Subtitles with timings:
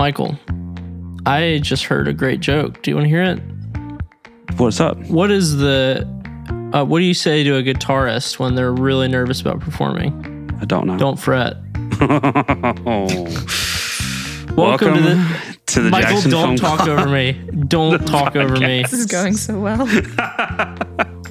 [0.00, 0.34] Michael,
[1.26, 2.80] I just heard a great joke.
[2.80, 3.38] Do you want to hear it?
[4.56, 4.96] What's up?
[5.10, 6.08] What is the
[6.72, 10.50] uh, what do you say to a guitarist when they're really nervous about performing?
[10.58, 10.96] I don't know.
[10.96, 11.58] Don't fret.
[12.00, 13.08] oh.
[14.56, 16.12] Welcome, to the to the Michael.
[16.12, 17.32] Jackson Don't Film talk over me.
[17.68, 18.80] Don't talk over me.
[18.80, 19.84] This is going so well.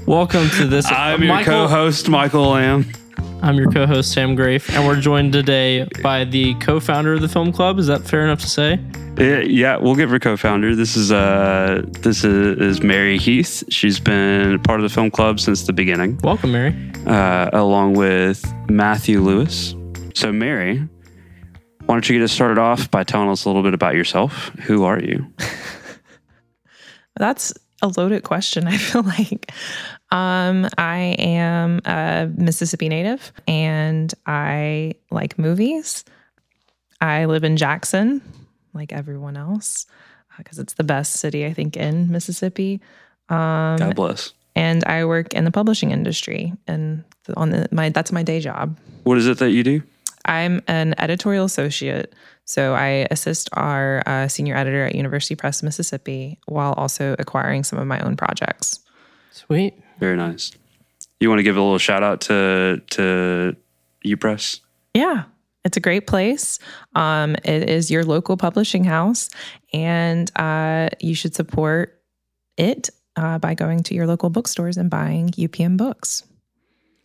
[0.06, 0.86] Welcome to this.
[0.92, 2.86] I'm your Michael- co-host, Michael Lamb.
[3.42, 7.54] I'm your co-host Sam Grafe, and we're joined today by the co-founder of the film
[7.54, 7.80] club.
[7.80, 8.80] Is that fair enough to say?
[9.18, 10.76] Yeah, yeah, we'll give her co-founder.
[10.76, 13.64] This is uh, this is, is Mary Heath.
[13.70, 16.76] She's been part of the film club since the beginning, Welcome, Mary.
[17.06, 19.74] uh, along with Matthew Lewis.
[20.16, 20.80] So, Mary,
[21.86, 24.50] why don't you get us started off by telling us a little bit about yourself?
[24.66, 25.26] Who are you?
[27.16, 29.52] That's a loaded question, I feel like.
[30.12, 36.04] Um, I am a Mississippi native and I like movies.
[37.02, 38.22] I live in Jackson,
[38.74, 39.86] like everyone else,
[40.38, 42.82] because it's the best city, I think, in Mississippi.
[43.30, 44.34] Um, God bless.
[44.56, 47.04] and I work in the publishing industry and
[47.38, 48.78] on the my that's my day job.
[49.04, 49.84] What is it that you do?
[50.26, 52.14] I'm an editorial associate.
[52.46, 57.78] So I assist our uh, senior editor at University Press Mississippi while also acquiring some
[57.78, 58.80] of my own projects.
[59.32, 59.76] Sweet.
[60.00, 60.52] Very nice.
[61.20, 63.56] You want to give a little shout out to to
[64.06, 64.62] UPress?
[64.94, 65.24] Yeah,
[65.66, 66.60] it's a great place.
[66.96, 69.30] Um, it is your local publishing house,
[69.74, 72.02] and uh, you should support
[72.58, 76.24] it uh, by going to your local bookstores and buying UPM books.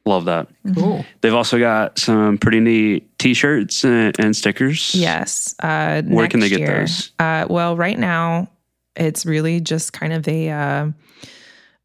[0.06, 0.48] Love that.
[0.74, 1.04] Cool.
[1.22, 4.94] They've also got some pretty neat T-shirts and, and stickers.
[4.94, 5.54] Yes.
[5.60, 6.80] Uh, Where can they get year.
[6.80, 7.10] those?
[7.18, 8.50] Uh, well, right now,
[8.96, 10.90] it's really just kind of a, uh,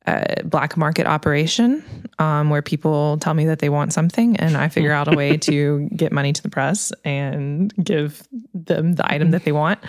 [0.10, 1.84] a black market operation
[2.20, 5.38] um, where people tell me that they want something, and I figure out a way
[5.38, 9.80] to get money to the press and give them the item that they want.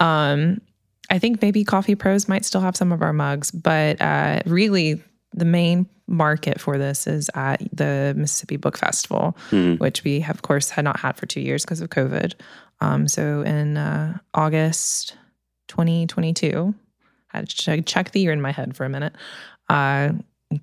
[0.00, 0.60] Um,
[1.10, 5.02] I think maybe Coffee Prose might still have some of our mugs, but uh, really,
[5.34, 9.74] the main market for this is at the Mississippi Book Festival, Hmm.
[9.76, 12.34] which we, have, of course, had not had for two years because of COVID.
[12.80, 15.16] Um, so in uh, August
[15.68, 16.74] 2022,
[17.32, 19.14] I had to check the year in my head for a minute.
[19.72, 20.12] Uh,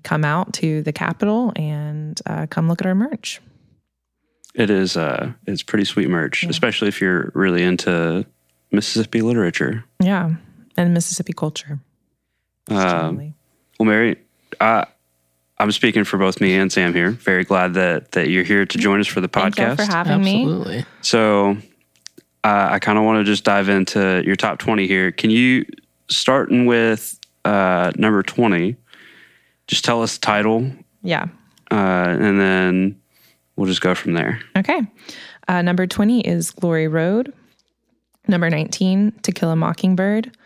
[0.04, 3.40] come out to the Capitol and uh, come look at our merch.
[4.54, 6.50] It is uh it's pretty sweet merch, Yeah.
[6.50, 8.24] especially if you're really into
[8.72, 9.84] Mississippi literature.
[10.00, 10.30] Yeah,
[10.76, 11.80] and Mississippi culture.
[12.68, 13.34] Um,
[13.78, 14.16] well, Mary,
[14.60, 14.86] I
[15.58, 17.10] I'm speaking for both me and Sam here.
[17.10, 19.54] Very glad that that you're here to join us for the podcast.
[19.56, 20.42] Thank you for having me.
[20.42, 20.84] Absolutely.
[21.00, 21.56] so,
[22.44, 25.12] uh, I kind of want to just dive into your top 20 here.
[25.12, 25.64] Can you
[26.08, 28.76] starting with uh, number 20?
[29.70, 30.68] Just tell us the title,
[31.02, 31.26] Yeah.
[31.70, 31.74] uh,
[32.18, 33.00] and then
[33.54, 34.40] we'll just go from there.
[34.56, 34.80] Okay.
[35.46, 37.32] Uh, number 20 is Glory Road.
[38.26, 40.36] Number 19, To Kill a Mockingbird.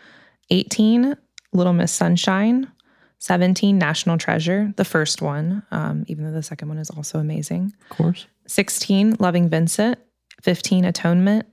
[0.51, 1.15] 18,
[1.53, 2.71] Little Miss Sunshine.
[3.17, 7.73] 17, National Treasure, the first one, um, even though the second one is also amazing.
[7.89, 8.27] Of course.
[8.45, 9.97] 16, Loving Vincent.
[10.43, 11.47] 15, Atonement.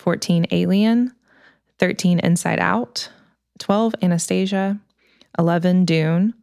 [0.00, 1.12] 14, Alien.
[1.78, 3.08] 13, Inside Out.
[3.60, 4.80] 12, Anastasia.
[5.38, 6.34] 11, Dune.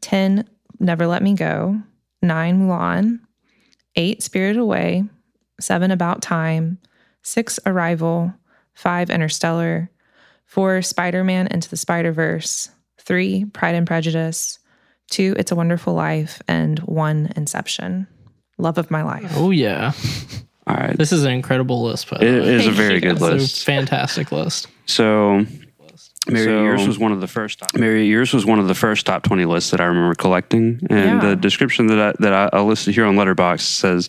[0.00, 0.48] 10,
[0.80, 1.80] Never Let Me Go.
[2.22, 3.20] 9, Mulan.
[3.96, 5.04] 8, Spirited Away.
[5.60, 6.78] 7, About Time.
[7.22, 8.32] 6, Arrival.
[8.74, 9.90] 5, Interstellar.
[10.46, 12.70] 4, Spider Man Into the Spider Verse.
[13.00, 14.58] 3, Pride and Prejudice.
[15.10, 16.40] 2, It's a Wonderful Life.
[16.48, 18.06] And 1, Inception.
[18.58, 19.32] Love of my life.
[19.36, 19.92] Oh yeah.
[20.66, 20.98] All right.
[20.98, 22.54] This is an incredible list, but the It way.
[22.56, 23.64] is a very good It's a list.
[23.64, 24.66] fantastic list.
[24.86, 25.46] So,
[26.30, 27.62] Mary, So- yours was one of the first.
[27.78, 31.22] Mary, yours was one of the first top twenty lists that I remember collecting, and
[31.22, 31.28] Yeah.
[31.30, 34.08] the description that I, that I, I listed here on Letterboxd says,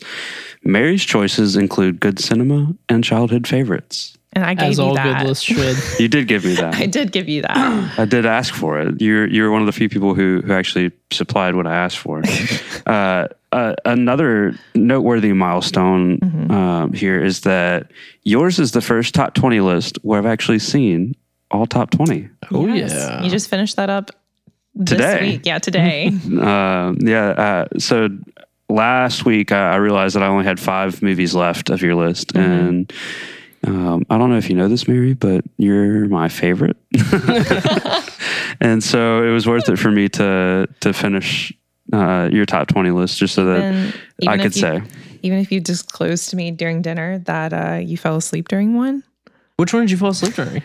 [0.63, 5.21] "Mary's choices include good cinema and childhood favorites." And I gave As you all that.
[5.21, 5.75] good lists should.
[5.99, 6.75] You did give me that.
[6.75, 7.57] I did give you that.
[7.99, 9.01] I did ask for it.
[9.01, 12.21] You're you're one of the few people who who actually supplied what I asked for.
[12.85, 16.51] uh, uh, another noteworthy milestone Mm-hmm.
[16.51, 17.91] um, here is that
[18.23, 21.15] yours is the first top twenty list where I've actually seen
[21.51, 22.29] all top twenty.
[22.51, 22.91] Oh Yes.
[22.93, 23.23] yeah.
[23.23, 24.11] You just finished that up
[24.75, 25.21] this Today.
[25.21, 25.41] week.
[25.45, 26.11] Yeah, today.
[26.39, 27.29] Uh, yeah.
[27.29, 28.09] Uh, so
[28.69, 32.35] last week I, I realized that I only had five movies left of your list,
[32.35, 32.91] and
[33.65, 36.77] um, I don't know if you know this, Mary, but you're my favorite,
[38.61, 41.53] and so it was worth it for me to to finish
[41.93, 43.93] uh, your top twenty list just so that
[44.27, 44.81] I could you- say.
[45.23, 49.03] even if you disclosed to me during dinner that uh, you fell asleep during one.
[49.59, 50.63] Which one did you fall asleep during?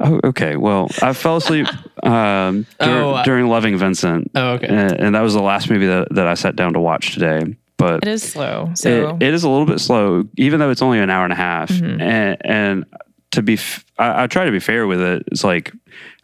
[0.00, 0.56] Oh, okay.
[0.56, 1.66] Well, I fell asleep
[2.02, 4.66] um, dur- Oh, I- during Loving Vincent, Oh, okay.
[4.66, 7.54] and, and that was the last movie that, that I sat down to watch today.
[7.76, 8.70] But It is slow.
[8.74, 11.32] So it, it is a little bit slow, even though it's only an hour and
[11.34, 11.68] a half.
[11.68, 12.00] Mhm.
[12.00, 12.84] And, and
[13.32, 15.24] to be, f- I, I try to be fair with it.
[15.30, 15.72] It's like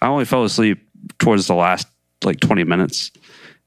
[0.01, 0.87] I only fell asleep
[1.19, 1.87] towards the last
[2.25, 3.11] like 20 minutes.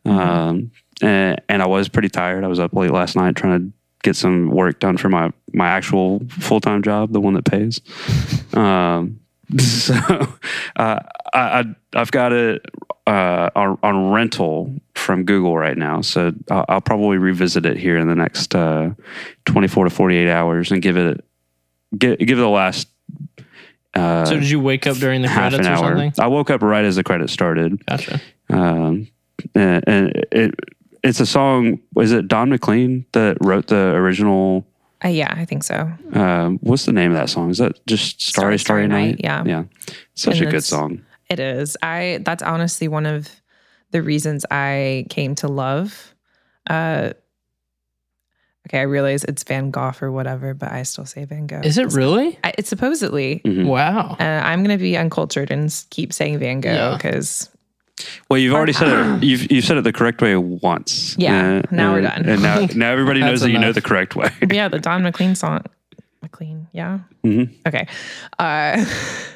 [0.06, 0.72] Um,
[1.02, 2.44] and, and I was pretty tired.
[2.44, 3.74] I was up late last night trying to
[4.04, 7.82] get some work done for my, my actual full time job, the one that pays.
[8.52, 9.20] Um,
[9.60, 9.96] so
[10.76, 11.00] uh,
[11.34, 11.64] I, I,
[11.94, 12.66] I've got it
[13.08, 16.02] uh, on, on rental from Google right now.
[16.02, 18.92] So I'll, I'll probably revisit it here in the next uh,
[19.46, 21.24] 24 to 48 hours and give it
[21.98, 22.88] give, give it the last
[23.96, 26.14] uh, So did you wake up during the half credits or something?
[26.20, 27.84] I woke up right as the credits started.
[27.88, 28.22] Gotcha.
[28.50, 29.08] Um,
[29.56, 30.56] and, and it
[31.04, 31.80] it's a song.
[31.98, 34.66] Is it Don McLean that wrote the original?
[35.04, 35.90] Uh, yeah, I think so.
[36.14, 37.50] Um, what's the name of that song?
[37.50, 39.12] Is that just Starry Starry, Starry, Starry Night?
[39.12, 39.44] Night, yeah.
[39.46, 39.64] yeah.
[40.16, 41.02] Such And a good song.
[41.30, 41.78] It is.
[41.82, 43.30] I that's honestly one of
[43.92, 46.14] the reasons I came to love.
[46.70, 47.14] Uh
[48.68, 51.62] okay, I realize it's Van Gogh or whatever, but I still say Van Gogh.
[51.64, 52.38] Is it really?
[52.44, 53.42] I, it's supposedly.
[53.46, 53.66] Mhm.
[53.68, 54.18] Wow.
[54.20, 56.96] Uh, I'm gonna be uncultured and keep saying Van Gogh Yeah.
[56.98, 57.50] because
[58.30, 59.24] Well, you've already said it.
[59.24, 61.16] You've you've said it the correct way once.
[61.18, 62.26] Yeah, Uh, now we're done.
[62.28, 64.30] And now now everybody knows that you know the correct way.
[64.52, 65.64] yeah, the Don McLean song.
[66.22, 67.00] McLean, yeah.
[67.24, 67.54] Mhm.
[67.68, 67.88] Okay.
[68.38, 68.86] Uh,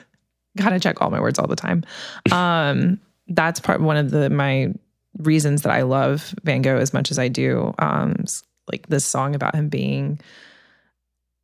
[0.58, 1.84] gotta check all my words all the time.
[2.32, 4.74] Um, that's part one of the my
[5.20, 7.74] reasons that I love Van Gogh as much as I do.
[7.80, 8.26] Um,
[8.72, 10.20] like this song about him being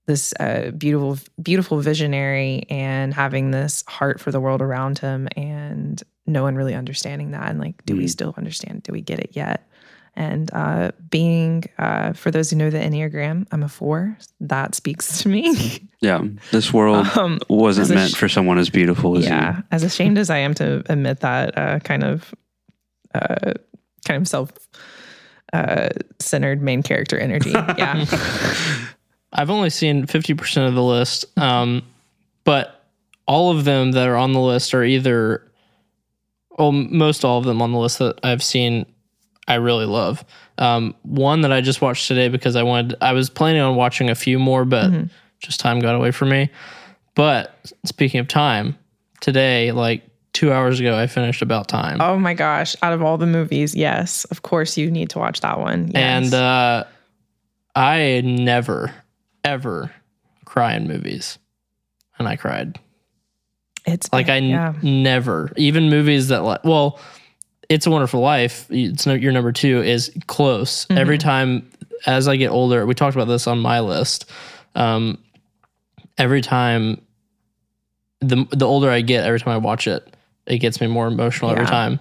[0.08, 6.02] this uh, beautiful, beautiful visionary and having this heart for the world around him, and
[6.30, 7.50] no one really understanding that.
[7.50, 8.10] And like, do we Mhm.
[8.10, 8.84] still understand?
[8.84, 9.66] Do we get it yet?
[10.16, 14.18] And uh, being, uh, for those who know the Enneagram, I'm a four.
[14.42, 15.88] That speaks to me.
[16.02, 20.18] Yeah, this world um, wasn't meant sh- for someone as beautiful as yeah, as ashamed
[20.18, 22.34] as I am to admit that uh, kind of,
[23.14, 23.52] uh,
[24.06, 24.50] kind of self
[25.52, 25.90] uh,
[26.20, 27.52] centered main character energy.
[27.78, 28.06] Yeah.
[29.34, 31.26] I've only seen 50% of the list.
[31.38, 31.84] Um,
[32.46, 32.86] but
[33.28, 35.49] all of them that are on the list are either,
[36.60, 38.86] well, most all of them on the list that I've seen,
[39.48, 40.24] I really love.
[40.60, 44.10] Um, one that I just watched today because I wanted, I was planning on watching
[44.10, 45.10] a few more, but Mhm.
[45.40, 46.50] just time got away from me.
[47.16, 48.78] But speaking of time,
[49.22, 50.04] today, like
[50.34, 52.00] two hours ago, I finished About Time.
[52.02, 52.76] oh my gosh!
[52.84, 55.90] Out of all the movies, yes, of course you need to watch that one.
[55.94, 55.96] Yes.
[56.26, 56.84] And uh,
[57.76, 58.94] I never,
[59.44, 59.92] ever
[60.46, 61.40] cry in movies.
[62.20, 62.78] And I cried.
[63.94, 64.74] It's Like I n- yeah.
[64.82, 67.00] never, even movies that like, well,
[67.70, 68.66] It's a Wonderful Life.
[68.70, 70.88] It's no, your number two is close.
[70.90, 71.70] Every time
[72.06, 74.26] as I get older, we talked about this on my list.
[74.76, 75.18] Um,
[76.18, 77.02] every time
[78.22, 80.16] the the older I get, every time I watch it,
[80.46, 82.00] it gets me more emotional every time.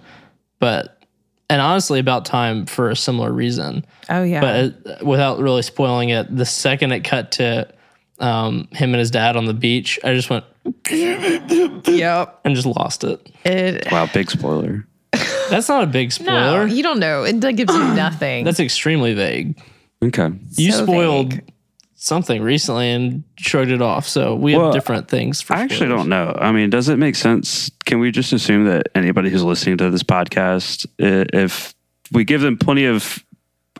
[0.59, 1.01] But
[1.49, 3.85] and honestly, about time for a similar reason.
[4.09, 4.41] Oh yeah.
[4.41, 7.71] But uh, without really spoiling it, the second it cut to
[8.19, 10.45] um, him and his dad on the beach, I just went
[10.89, 12.39] yep.
[12.45, 13.29] and just lost it.
[13.45, 13.91] It.
[13.91, 14.85] Wow, big spoiler.
[15.49, 16.67] That's not a big No, spoiler.
[16.67, 17.23] you don't know.
[17.23, 18.45] It gives you nothing.
[18.45, 19.59] That's extremely vague.
[20.03, 20.29] Okay.
[20.55, 21.51] You So spoiled vague.
[21.95, 24.07] something recently and shrugged it off.
[24.07, 25.41] So we have different things.
[25.41, 25.57] For sure.
[25.57, 25.97] I actually spoilers.
[26.01, 26.37] don't know.
[26.39, 27.71] I mean, does it make sense?
[27.85, 31.73] Can we just assume that anybody who's listening to this podcast, i- if
[32.11, 33.23] we give them plenty of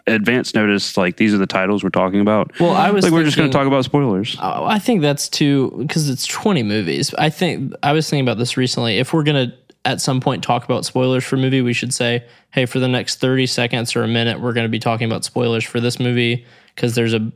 [0.09, 3.23] advance notice, like these are the titles we're talking about, Well, I was like we're
[3.23, 4.37] just going to talk about spoilers.
[4.41, 7.13] Oh, I think that's too because it's 20 movies.
[7.15, 8.97] I think I was thinking about this recently.
[8.97, 9.53] If we're gonna
[9.85, 12.87] at some point talk about spoilers for a movie, we should say, hey, for the
[12.87, 16.45] next 30 seconds or a minute, we're gonna be talking about spoilers for this movie
[16.75, 17.31] because there's a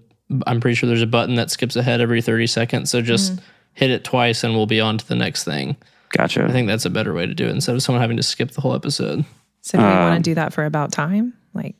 [0.48, 2.90] I'm pretty sure there's a button that skips ahead every 30 seconds.
[2.90, 3.40] So just
[3.74, 5.76] hit it twice and we'll be on to the next thing.
[6.10, 6.46] Gotcha.
[6.46, 8.52] I think that's a better way to do it instead of someone having to skip
[8.52, 9.26] the whole episode.
[9.62, 11.34] so do we want um, to do that for about time?
[11.54, 11.76] Like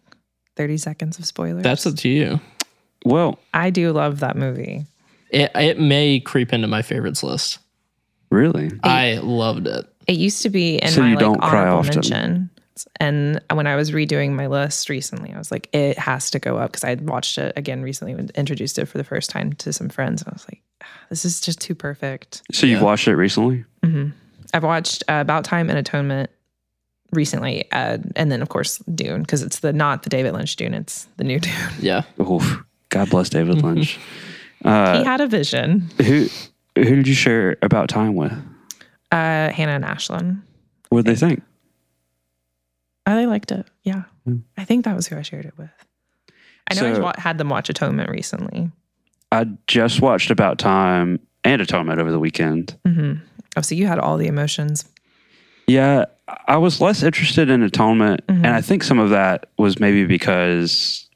[0.56, 1.64] thirty seconds of spoilers.
[1.64, 2.40] That's up to you.
[3.06, 4.86] well, I do love that movie.
[5.30, 7.60] It, it may creep into my favorites list.
[8.30, 8.72] really?
[8.84, 9.86] I loved it.
[10.08, 11.96] It used to be in So my you like don't cry honorable often?
[11.96, 12.50] mention.
[13.00, 16.58] And when I was redoing my list recently, I was like, it has to go
[16.58, 19.54] up because I had watched it again recently and introduced it for the first time
[19.54, 20.22] to some friends.
[20.24, 22.42] And I was like, "Ah, this is just too perfect.
[22.52, 23.64] So you've watched it recently?
[24.56, 26.30] I've watched uh, About Time and Atonement
[27.14, 30.74] recently, uh, and then of course Dune because it's the not the David Lynch Dune,
[30.74, 31.54] it's the new Dune.
[31.80, 32.04] Yeah.
[32.22, 32.64] Oof.
[32.90, 34.00] God bless David Lynch.
[34.66, 35.90] uh, he had a vision.
[35.98, 36.28] who
[36.76, 38.32] who did you share about time with?
[39.12, 40.42] Uh, Hannah and Ashlyn.
[40.90, 41.44] What did they think?
[43.06, 43.68] I really liked it.
[43.84, 44.38] Yeah, Hmm.
[44.58, 45.70] I think that was who I shared it with.
[46.70, 48.72] I know I So- wa- had them watch Atonement recently.
[49.32, 52.78] I just watched About Time and Atonement over the weekend.
[52.88, 53.24] Mm-hmm.
[53.58, 54.86] Oh, so you had all the emotions.
[55.68, 56.06] Yeah,
[56.48, 58.36] I was less interested in Atonement, Mhm.
[58.38, 61.08] and I think some of that was maybe because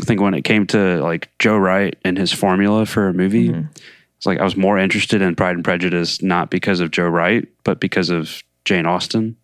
[0.00, 3.50] I think when it came to like Joe Wright and his formula for a movie,
[3.50, 3.68] Mhm.
[4.16, 7.44] It's like I was more interested in Pride and Prejudice not because of Joe Wright,
[7.64, 9.34] but because of Jane Austen.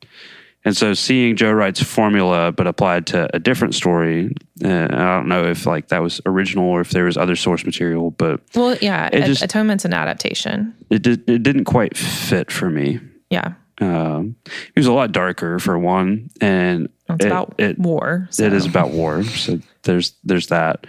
[0.64, 4.32] And so seeing Joe Wright's formula but applied to a different story,
[4.64, 7.64] uh, I don't know if like that was original or if there was other source
[7.64, 10.74] material, but Well, yeah, It just- Atonement's an adaptation.
[10.90, 13.00] it did, it didn't quite fit for me.
[13.30, 18.26] Yeah, Um, it was a lot darker for one, and it's it, about it, war.
[18.30, 18.44] So.
[18.44, 19.22] it is about war.
[19.24, 20.86] So there's there's that.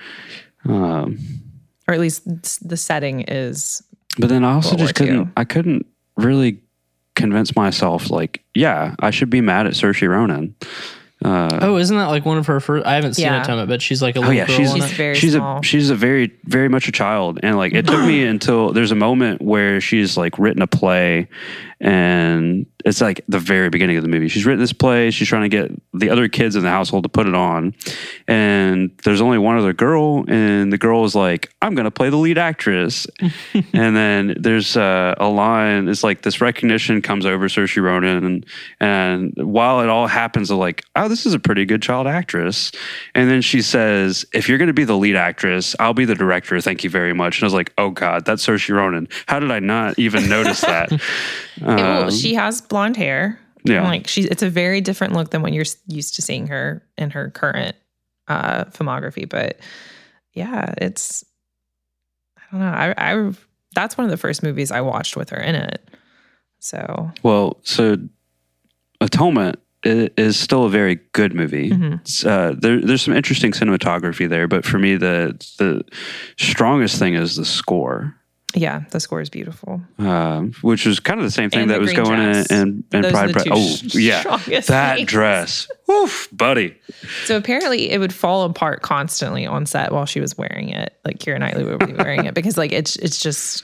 [0.66, 1.20] Um,
[1.88, 2.24] or at least
[2.68, 3.84] the setting is.
[4.18, 5.32] But then I also World just War couldn't.
[5.38, 5.86] I couldn't
[6.18, 6.60] really
[7.16, 8.10] convince myself.
[8.10, 10.56] Like, yeah, I should be mad at Saoirse Ronan.
[11.24, 12.86] Uh, Oh, isn't that like one of her first?
[12.86, 13.42] I haven't seen Yeah.
[13.44, 15.60] Atonement, but she's like a oh little yeah, girl she's She's very she's small.
[15.60, 18.92] a she's a very very much a child, and like it took me until there's
[18.92, 21.28] a moment where she's like written a play,
[21.82, 24.28] and it's like the very beginning of the movie.
[24.28, 25.12] She's written this play.
[25.12, 27.74] She's trying to get the other kids in the household to put it on,
[28.28, 32.18] and there's only one other girl, and the girl is like, "I'm gonna play the
[32.18, 33.08] lead actress,"
[33.54, 35.88] and then there's uh, a line.
[35.88, 38.46] It's like this recognition comes over Saoirse Ronan, and
[38.80, 42.72] and while it all happens, they're like, "Oh, this is a pretty good child actress,"
[43.16, 46.60] and then she says, "If you're gonna be the lead actress, I'll be the director.
[46.60, 49.08] Thank you very much." And I was like, "Oh God, that's Saoirse Ronan.
[49.28, 50.92] How did I not even notice that?"
[51.76, 53.40] well, Um, she has blonde hair.
[53.64, 53.84] yeah.
[53.84, 57.10] Like she's it's a very different look than what you're used to seeing her in
[57.12, 57.76] her current
[58.28, 59.28] uh filmography.
[59.28, 59.60] But
[60.34, 61.24] yeah, it's
[62.38, 62.68] I don't know.
[62.72, 63.32] I I
[63.76, 65.90] that's one of the first movies I watched with her in it.
[66.60, 67.98] So Well, so
[69.02, 71.70] Atonement is still a very good movie.
[71.72, 72.26] Mhm.
[72.26, 75.84] Uh, there, there's some interesting cinematography there, but for me, the the
[76.38, 78.14] strongest thing is the score,
[78.56, 79.82] yeah, the score is beautiful.
[80.00, 82.52] um, which was kind of the same thing And that was going in, dress.
[82.52, 83.30] in, in Those are Pride.
[83.30, 84.24] the Pre- two oh, sh- yeah,
[84.68, 85.10] that things.
[85.10, 86.76] dress, Woof, buddy.
[87.26, 90.94] So apparently it would fall apart constantly on set while she was wearing it.
[91.06, 93.64] Like Keira Knightley would be wearing it because like it's it's just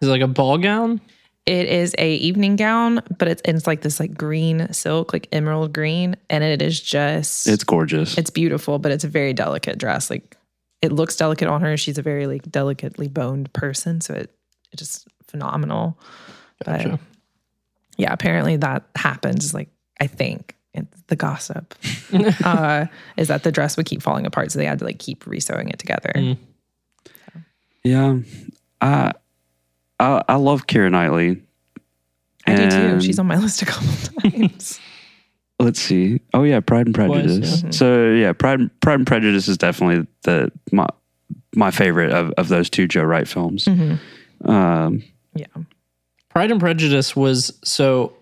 [0.00, 1.00] Is it like a ball gown?
[1.46, 5.72] It is a evening gown, but it's it's like this like green silk, like emerald
[5.72, 8.18] green, and it is just It's gorgeous.
[8.18, 10.10] it's beautiful, but it's a very delicate dress.
[10.10, 10.36] Like
[10.82, 11.76] it looks delicate on her.
[11.76, 14.30] She's a very like delicately boned person, so it
[14.72, 15.98] it just phenomenal.
[16.64, 16.90] Gotcha.
[16.90, 17.00] But
[17.96, 19.54] yeah, apparently that happens.
[19.54, 19.68] Like
[20.00, 21.74] I think it's the gossip
[22.44, 25.24] uh, is that the dress would keep falling apart, so they had to like keep
[25.24, 26.12] resewing it together.
[26.14, 26.38] Mm.
[27.84, 28.18] yeah,
[28.80, 29.12] I,
[29.98, 31.42] I I love Keira Knightley.
[32.46, 33.00] I do too.
[33.00, 33.88] She's on my list a couple
[34.30, 34.80] times.
[35.60, 36.20] Let's see.
[36.34, 37.62] Oh yeah, Pride and Prejudice.
[37.64, 37.70] yeah.
[37.70, 40.86] So yeah, Pride Pride and Prejudice is definitely the my
[41.54, 43.64] my favorite of, of those two Joe Wright films.
[43.64, 43.98] Mhm.
[44.44, 45.02] Um,
[45.34, 45.46] Yeah.
[46.28, 48.12] Pride and Prejudice was so.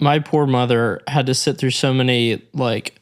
[0.00, 3.00] My poor mother had to sit through so many like,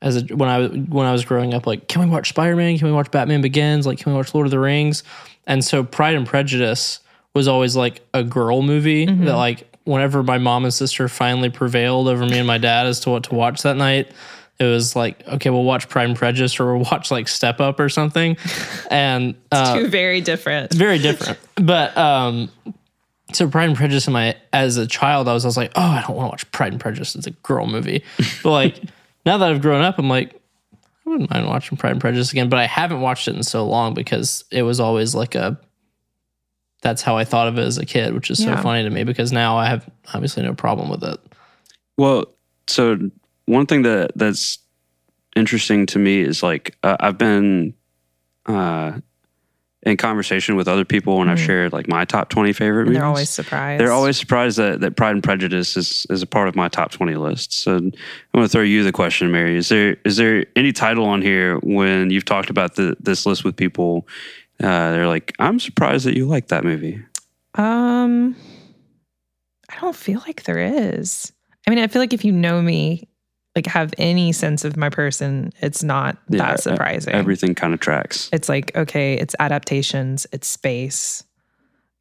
[0.00, 2.56] as a, when I was when I was growing up, like, can we watch Spider
[2.56, 2.78] Man?
[2.78, 3.86] Can we watch Batman Begins?
[3.86, 5.02] Like, can we watch Lord of the Rings?
[5.46, 7.00] And so Pride and Prejudice
[7.34, 12.08] was always like a girl movie that like whenever my mom and sister finally prevailed
[12.08, 14.12] over me and my dad as to what to watch that night.
[14.60, 17.80] It was like, okay, we'll watch Pride and Prejudice or we'll watch like Step Up
[17.80, 18.36] or something.
[18.90, 20.72] And uh, Two very different.
[20.74, 21.38] very different.
[21.56, 22.50] But um,
[23.32, 25.80] so Pride and Prejudice, in my as a child, I was, I was like, oh,
[25.82, 27.14] I don't want to watch Pride and Prejudice.
[27.14, 28.04] It's a girl movie.
[28.42, 28.82] But like
[29.26, 30.34] now that I've grown up, I'm like,
[31.06, 32.48] I wouldn't mind watching Pride and Prejudice again.
[32.48, 35.58] But I haven't watched it in so long because it was always like a.
[36.82, 38.56] That's how I thought of it as a kid, which is Yeah.
[38.56, 41.18] so funny to me because now I have obviously no problem with it.
[41.96, 42.26] well,
[42.68, 42.98] so
[43.46, 44.58] one thing that that's
[45.34, 47.74] interesting to me is like uh, I've been
[48.46, 48.92] uh,
[49.82, 51.46] in conversation with other people when I've Mhm.
[51.46, 52.98] shared like my top twenty favorite And movies.
[52.98, 53.80] they're always surprised.
[53.80, 56.90] They're always surprised that, that Pride and Prejudice is, is a part of my top
[56.92, 57.52] twenty list.
[57.52, 57.90] So I'm
[58.34, 59.56] going to throw you the question, Mary.
[59.56, 63.44] Is there is there any title on here when you've talked about the, this list
[63.44, 64.06] with people?
[64.62, 67.00] Uh, they're like, I'm surprised that you like that movie.
[67.54, 68.36] Um,
[69.70, 71.32] I don't feel like there is.
[71.66, 73.08] I mean, I feel like if you know me,
[73.54, 77.14] like have any sense of my person, it's not Yeah, that surprising.
[77.14, 78.28] Everything kind of tracks.
[78.32, 81.24] it's like okay, it's adaptations, it's space,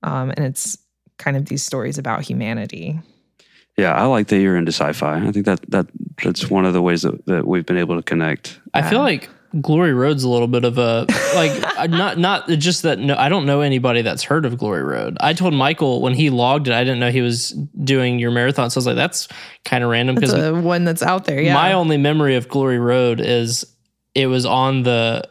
[0.04, 0.78] um, and it's
[1.18, 3.00] kind of these stories about humanity.
[3.76, 5.26] Yeah, I like that you're into sci-fi.
[5.26, 5.88] I think that that
[6.24, 8.60] that's one of the ways that, that we've been able to connect.
[8.74, 9.30] I feel like
[9.62, 11.52] Glory Road's a little bit of a like
[11.90, 15.18] not not just that no I don't know anybody that's heard of Glory Road.
[15.20, 17.50] I told Michael when he logged it I didn't know he was
[17.84, 18.70] doing your marathon.
[18.70, 19.28] So I was like that's
[19.66, 21.42] kind of random because a one that's out there.
[21.42, 23.66] Yeah, my only memory of Glory Road is
[24.16, 25.24] it was on the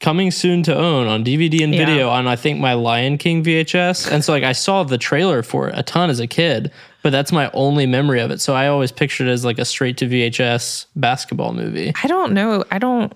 [0.00, 1.84] coming soon to own on DVD and Yeah.
[1.86, 4.10] video on I think my Lion King VHS.
[4.10, 6.70] And so like I saw the trailer for it a ton as a kid,
[7.02, 8.40] but that's my only memory of it.
[8.40, 11.92] So I always pictured it as like a straight to VHS basketball movie.
[12.02, 12.64] I don't know.
[12.70, 13.12] I don't.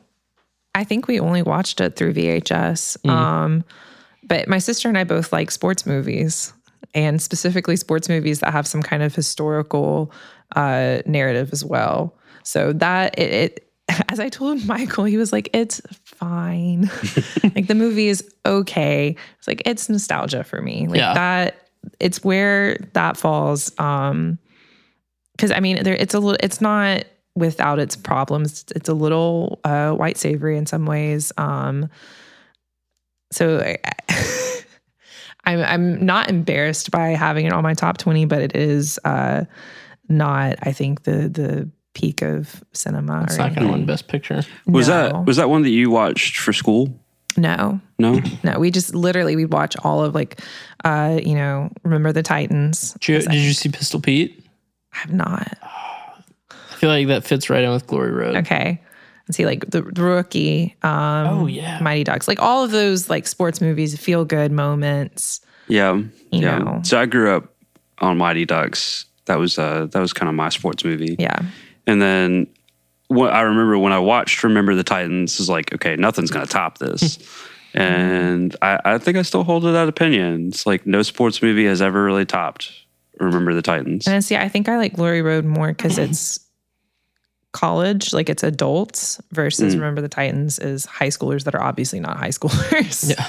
[0.74, 2.98] I think we only watched it through VHS.
[3.04, 3.10] Mm.
[3.10, 3.64] Um,
[4.26, 6.52] But my sister and I both like sports movies,
[6.94, 10.10] and specifically sports movies that have some kind of historical
[10.56, 12.14] uh, narrative as well.
[12.42, 16.82] So that it, it, as I told Michael, he was like, "It's fine.
[17.54, 19.16] like the movie is okay.
[19.38, 20.86] It's like it's nostalgia for me.
[20.88, 21.14] Like Yeah.
[21.14, 21.68] that.
[22.00, 23.70] It's where that falls.
[23.78, 24.38] Um,
[25.36, 26.38] because I mean, there it's a little.
[26.42, 27.04] It's not
[27.34, 28.64] without its problems.
[28.74, 31.32] It's a little uh, white savory in some ways.
[31.36, 31.88] Um,
[33.32, 33.78] so I,
[35.44, 39.44] I'm I'm not embarrassed by having it on my top twenty, but it is uh,
[40.08, 40.56] not.
[40.62, 43.24] I think the the peak of cinema.
[43.24, 43.86] It's or not going to win.
[43.86, 44.42] Best Picture.
[44.66, 47.00] Was that was that one that you watched for school?
[47.36, 47.80] no?
[47.98, 48.20] No.
[48.42, 50.40] No, we just literally we watch all of like,
[50.84, 52.92] uh, you know, remember the Titans.
[53.00, 54.44] Did you, did you see Pistol Pete?
[54.92, 55.58] I have not.
[56.84, 58.36] I feel like that fits right in with Glory Road.
[58.36, 58.80] Okay.
[59.26, 61.78] And see like the, the rookie, um, Oh, yeah.
[61.80, 65.40] Mighty Ducks, like all of those like sports movies, feel good moments.
[65.66, 65.94] Yeah.
[65.94, 66.58] You yeah.
[66.58, 66.80] know.
[66.82, 67.54] So I grew up
[67.98, 69.06] on Mighty Ducks.
[69.24, 71.16] That was uh that was kind of my sports movie.
[71.18, 71.38] Yeah.
[71.86, 72.48] And then
[73.08, 76.76] what I remember when I watched Remember the Titans is like, okay, nothing's gonna top
[76.76, 77.18] this.
[77.74, 80.48] and I, I think I still hold to that opinion.
[80.48, 82.70] It's like no sports movie has ever really topped
[83.20, 84.06] Remember the Titans.
[84.06, 86.43] And see, I think I like Glory Road more because it's
[87.54, 89.78] college, like it's adults versus Mm.
[89.78, 93.08] Remember the Titans is high schoolers that are obviously not high schoolers.
[93.08, 93.26] Yeah.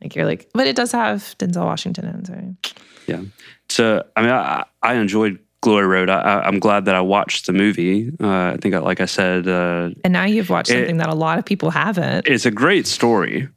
[0.00, 2.26] like you're like, but it does have Denzel Washington in it.
[2.26, 2.72] So.
[3.06, 3.20] Yeah.
[3.68, 6.10] So I mean, I, I enjoyed Glory Road.
[6.10, 8.10] I, I'm glad that I watched the movie.
[8.20, 11.08] Uh, I think, I, like I said, uh, And now you've watched It- something that
[11.08, 12.26] a lot of people haven't.
[12.26, 13.48] it's a great story.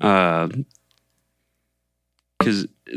[0.00, 0.64] Because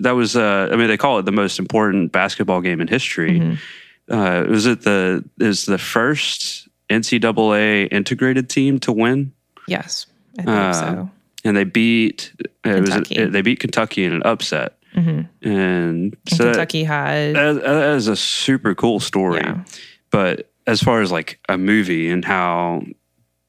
[0.01, 3.39] that was, uh, I mean, they call it the most important basketball game in history.
[3.39, 3.57] Mhm.
[4.09, 9.33] Uh, was it the is the first NCAA integrated team to win?
[9.67, 10.05] Yes,
[10.37, 11.09] I think Uh, so.
[11.43, 12.31] And they beat
[12.63, 13.25] it was Kentucky.
[13.25, 14.77] they beat Kentucky in an upset.
[14.93, 19.41] hmm And And so that- Kentucky had, that, that is a super cool story.
[19.43, 19.63] yeah.
[20.11, 22.83] But as far as like a movie and how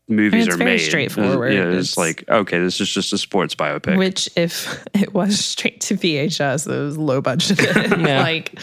[0.08, 1.52] movies it's are very made, straightforward.
[1.54, 3.96] Yeah, it's, It's- like okay, this is just a sports biopic.
[3.96, 7.58] Which, if it was straight to VHS, it was low budget.
[7.98, 8.22] Yeah.
[8.22, 8.58] like,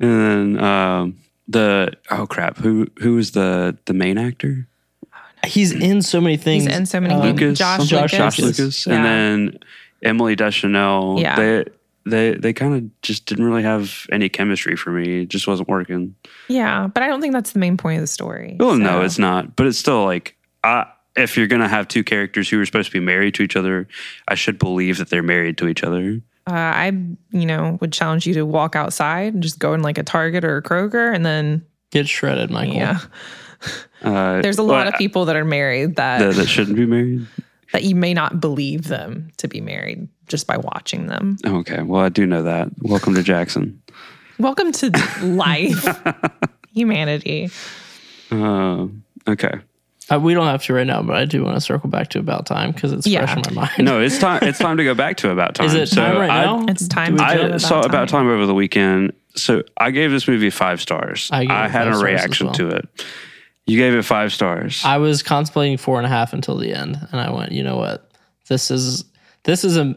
[0.00, 4.66] and then um, the oh crap, who who is the the main actor?
[5.46, 6.64] He's in so many things.
[6.66, 7.40] he's in so many Uh, games.
[7.40, 7.98] Lucas, Josh, something?
[7.98, 8.12] Lucas.
[8.12, 8.94] Josh Lucas, Yeah.
[8.94, 9.58] and then
[10.02, 11.18] Emily Deschanel.
[11.20, 11.36] Yeah.
[11.36, 11.64] they
[12.06, 15.22] they they kind of just didn't really have any chemistry for me.
[15.22, 16.14] It just wasn't working.
[16.48, 18.56] Yeah, but I don't think that's the main point of the story.
[18.60, 19.56] Well, no, it's not.
[19.56, 20.86] But it's still like, I,
[21.16, 23.88] if you're gonna have two characters who are supposed to be married to each other,
[24.28, 26.20] I should believe that they're married to each other.
[26.50, 26.86] Uh, I,
[27.30, 30.44] you know, would challenge you to walk outside and just go in like a Target
[30.44, 32.74] or a Kroger, and then Get shredded, Michael.
[32.74, 32.98] yeah,
[34.02, 36.86] Uh, there's a lot well, of people that are married that that, that shouldn't be
[36.86, 37.26] married.
[37.72, 41.36] that you may not believe them to be married just by watching them.
[41.46, 42.68] Okay, well, I do know that.
[42.80, 43.80] Welcome to Jackson.
[44.38, 44.90] Welcome to
[45.22, 45.86] life,
[46.72, 47.50] humanity.
[48.30, 48.86] Uh,
[49.28, 49.54] okay,
[50.12, 52.18] Uh, we don't have to right now, but I do want to circle back to
[52.18, 53.26] about time because it's Yeah.
[53.26, 53.84] fresh in my mind.
[53.84, 54.42] no, it's time.
[54.42, 55.66] It's time to go back to about time.
[55.68, 56.66] Is it So time right I, now?
[56.68, 57.16] It's time.
[57.16, 59.12] Do to we- do I About saw about time over the weekend.
[59.36, 61.28] So I gave this movie five stars.
[61.32, 62.54] I I, gave it had five a reaction well.
[62.56, 62.88] to it.
[63.66, 64.82] You gave it five stars.
[64.84, 67.76] I was contemplating four and a half until the end, and I went, you know
[67.76, 68.10] what?
[68.48, 69.04] This is
[69.44, 69.94] this is a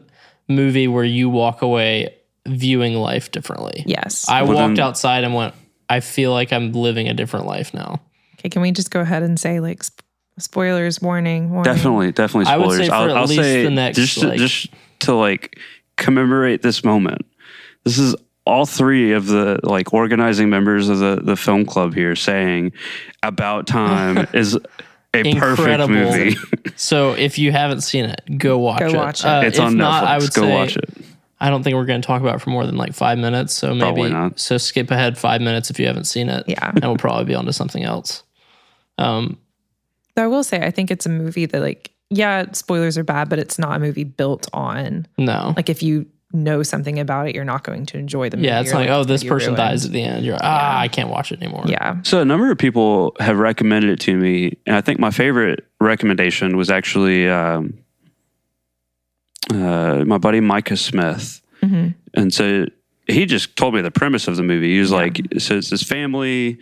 [0.47, 2.13] movie where you walk away
[2.47, 3.83] viewing life differently.
[3.87, 4.29] Yes.
[4.29, 5.55] I Well, walked then- outside and went,
[5.89, 7.99] I feel like I'm living a different life now.
[8.37, 8.49] okay.
[8.49, 10.02] Can we just go ahead and say like sp-
[10.37, 11.01] spoilers?
[11.01, 11.49] Warning.
[11.51, 11.73] warning.
[11.73, 12.79] Definitely, definitely I would spoilers.
[12.85, 14.67] say for I'll, at I'll least say the next, just to, like- just
[15.01, 15.59] to like
[15.97, 17.25] commemorate this moment.
[17.83, 18.15] This is
[18.45, 22.71] all three of the like organizing members of the the film club here saying
[23.21, 24.57] about time is
[25.13, 26.35] a perfect movie.
[26.75, 28.95] So if you haven't seen it, go watch Go it.
[28.95, 29.25] watch it.
[29.27, 30.07] Uh, it's if on not, Netflix.
[30.07, 30.89] I would Go say watch it.
[31.39, 33.53] I don't think we're going to talk about it for more than like five minutes.
[33.53, 34.39] So maybe not.
[34.39, 36.45] so skip ahead five minutes if you haven't seen it.
[36.47, 36.71] Yeah.
[36.71, 38.23] and we'll probably be on to something else.
[38.97, 39.37] Um, Though
[40.17, 43.39] I will say, I think it's a movie that like, yeah, spoilers are bad, but
[43.39, 47.45] it's not a movie built on no, like if you know something about it, you're
[47.45, 48.47] not going to enjoy the movie.
[48.47, 49.57] yeah, it's You're like, oh, this person ruined.
[49.57, 50.25] dies at the end.
[50.25, 51.63] You're ah, I can't watch it anymore.
[51.67, 52.01] Yeah.
[52.03, 55.65] So a number of people have recommended it to me, and I think my favorite
[55.79, 57.77] recommendation was actually um,
[59.51, 61.41] uh, my buddy Micah Smith.
[61.61, 62.65] hmm And so
[63.07, 64.73] he just told me the premise of the movie.
[64.73, 66.57] He was like, so it's this family,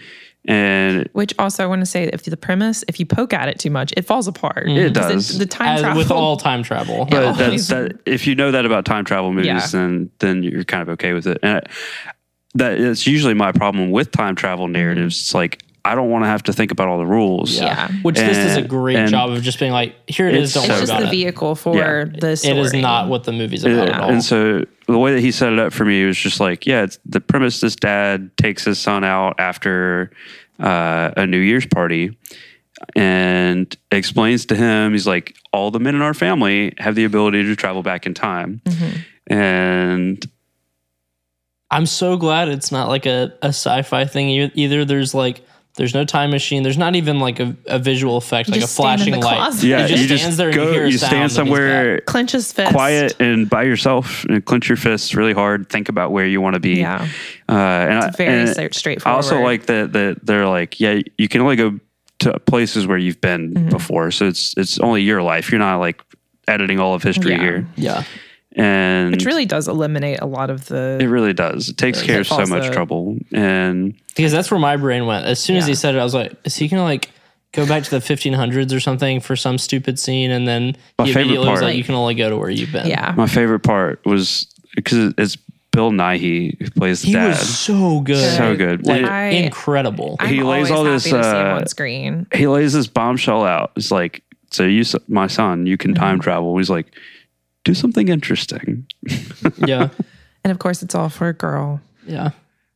[0.45, 3.60] and Which also I want to say, if the premise, if you poke at it
[3.60, 4.67] too much, it falls apart.
[4.69, 5.38] It Because does.
[5.38, 7.06] The time As travel with all time travel.
[7.06, 7.32] but Yeah.
[7.34, 9.67] that's, that, if you know that about time travel movies, Yeah.
[9.67, 11.38] then then you're kind of okay with it.
[11.43, 11.62] And I,
[12.56, 15.15] that it's usually my problem with time travel narratives.
[15.15, 15.21] Mm-hmm.
[15.25, 17.58] It's like I don't want to have to think about all the rules.
[17.60, 17.91] Yeah.
[18.04, 20.50] Which this is a great and job of just being like, here it is.
[20.50, 22.06] it's Don't It's worry so just the vehicle for Yeah.
[22.06, 22.58] the story.
[22.60, 24.10] It is not what the movie's about at all.
[24.12, 26.84] And so the way that he set it up for me was just like, yeah,
[26.84, 30.12] it's the premise this dad takes his son out after
[30.60, 32.15] uh, a New Year's party
[32.96, 37.44] and explains to him, he's like, all the men in our family have the ability
[37.44, 38.62] to travel back in time.
[39.28, 40.24] And
[41.70, 44.84] I'm so glad it's not like a, a sci-fi thing e- either.
[44.86, 46.63] There's like there's no time machine.
[46.63, 49.36] There's not even like a, a visual effect, like a just stand in flashing light.
[49.38, 49.67] closet.
[49.67, 52.01] yeah, He just you just stands there and you hear a you sound stand somewhere
[52.01, 52.71] clench his fist.
[52.73, 55.69] quiet and by yourself and clench your fists really hard.
[55.69, 56.79] Think about where you want to be.
[56.79, 57.07] Yeah.
[57.49, 59.15] Uh, and It's very and straight- I straightforward.
[59.15, 61.79] also like that that they're like, yeah, you can only go
[62.19, 63.69] to places where you've been Mm-hmm.
[63.69, 65.51] before, so it's it's only your life.
[65.51, 66.01] You're not like
[66.47, 67.39] editing all of history Yeah.
[67.41, 68.03] here, Yeah.
[68.55, 70.97] And Which really does eliminate a lot of the.
[71.01, 71.69] it really does.
[71.69, 75.25] It takes care of so much that- trouble, and Because that's where my brain went.
[75.25, 77.09] As soon as he said it, I was like, is he gonna like
[77.53, 80.31] go back to the 1500s or something for some stupid scene?
[80.31, 82.49] And then My he favorite immediately was part- like, you can only go to where
[82.49, 82.87] you've been.
[82.87, 83.13] yeah.
[83.15, 85.37] my favorite part was because it's
[85.71, 87.29] Bill Nighy who plays the He dad.
[87.29, 88.35] was so good.
[88.37, 88.85] so good.
[88.85, 90.17] Like I- incredible.
[90.19, 92.27] I'm he lays always all happy this, to see him uh, on screen.
[92.33, 93.71] he lays this bombshell out.
[93.77, 96.03] It's like, so you, my son, you can Mm-hmm.
[96.03, 96.57] time travel.
[96.57, 96.87] He's like,
[97.63, 98.86] do something interesting.
[99.58, 99.89] yeah.
[100.43, 102.32] And of course, it's all for a girl Yeah.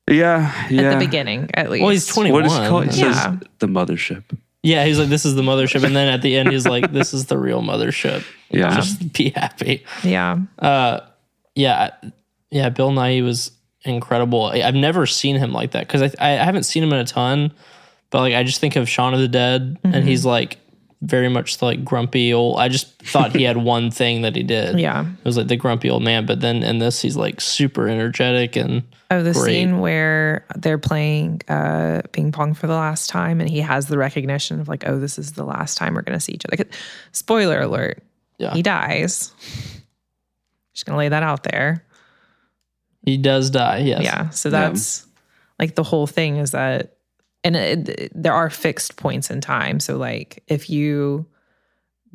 [0.08, 0.82] Yeah, yeah.
[0.92, 1.82] at the beginning, at least.
[1.82, 2.44] Well, he's 21.
[2.44, 2.84] What is it called?
[2.86, 3.38] It says Yeah.
[3.58, 4.24] the mothership.
[4.62, 5.84] Yeah, he's like, this is the mothership.
[5.84, 8.24] And then at the end, he's like, this is the real mothership.
[8.52, 8.76] Yeah.
[8.76, 9.84] Just be happy.
[10.04, 10.38] Yeah.
[10.60, 11.00] Uh,
[11.56, 11.92] yeah.
[12.52, 12.70] Yeah.
[12.70, 13.52] Bill Nighy was
[13.84, 14.46] incredible.
[14.46, 17.06] I- I've never seen him like that because I, I haven't seen him in a
[17.06, 17.52] ton,
[18.12, 20.58] but like, I just think of Shaun of the Dead and he's like
[21.02, 22.60] very much like grumpy old.
[22.60, 24.80] I just thought he had one thing that he did.
[24.80, 25.06] Yeah.
[25.06, 26.26] It was like the grumpy old man.
[26.26, 29.44] But then in this, he's like super energetic and Oh, the Great.
[29.46, 34.00] scene where they're playing uh, ping pong for the last time, and he has the
[34.00, 36.64] recognition of like, oh, this is the last time we're going to see each other.
[37.12, 38.02] Spoiler alert:
[38.40, 38.54] Yeah.
[38.56, 39.32] he dies.
[40.74, 41.86] Just gonna lay that out there.
[43.06, 43.78] he does die.
[43.78, 44.04] Yes.
[44.04, 44.30] Yeah.
[44.32, 45.06] So that's
[45.60, 46.95] like the whole thing is that,
[47.46, 49.80] and it, it- there are fixed points in time.
[49.80, 51.26] So like if you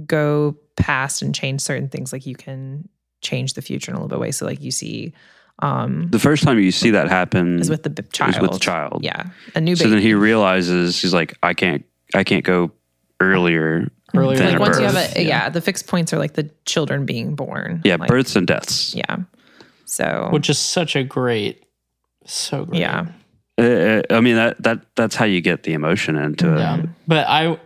[0.07, 2.89] go past and change certain things, like you can
[3.23, 4.31] change the future in a little bit of way.
[4.33, 5.13] So like you see,
[5.61, 8.41] um, The first time you see that happen is with the b- is child.
[8.43, 9.05] with the child.
[9.05, 9.85] Yeah, a new Baby.
[9.85, 12.73] So then he realizes he's like, I can't, I can't go
[13.21, 13.91] earlier.
[14.15, 14.95] Earlier than than a like once you birth.
[15.09, 15.49] have a yeah.
[15.51, 17.83] the fixed points are like the children being born.
[17.85, 18.95] Yeah, Like, births and deaths.
[18.95, 19.19] Yeah.
[19.85, 21.65] So Which is such a great,
[22.25, 22.81] so great.
[22.81, 23.07] yeah,
[23.61, 26.59] Uh, uh, I mean that that that's how you get the emotion into it.
[26.59, 26.83] Yeah.
[27.07, 27.59] But I,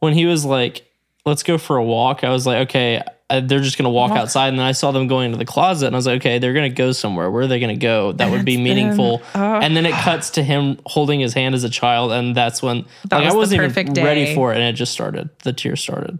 [0.00, 0.86] when he was like,
[1.24, 4.10] let's go for a walk, I was like, okay, uh, they're just going to walk
[4.12, 4.48] outside.
[4.48, 6.52] And then I saw them going into the closet and I was like, okay, they're
[6.52, 7.30] going to go somewhere.
[7.30, 8.12] Where are they going to go?
[8.12, 9.18] That would be meaningful.
[9.18, 9.26] them.
[9.34, 9.60] Oh.
[9.60, 12.12] and then it cuts to him holding his hand as a child.
[12.12, 14.56] And that's when, That like, was I wasn't perfect even ready for it.
[14.56, 15.30] And it just started.
[15.44, 16.18] The tears started.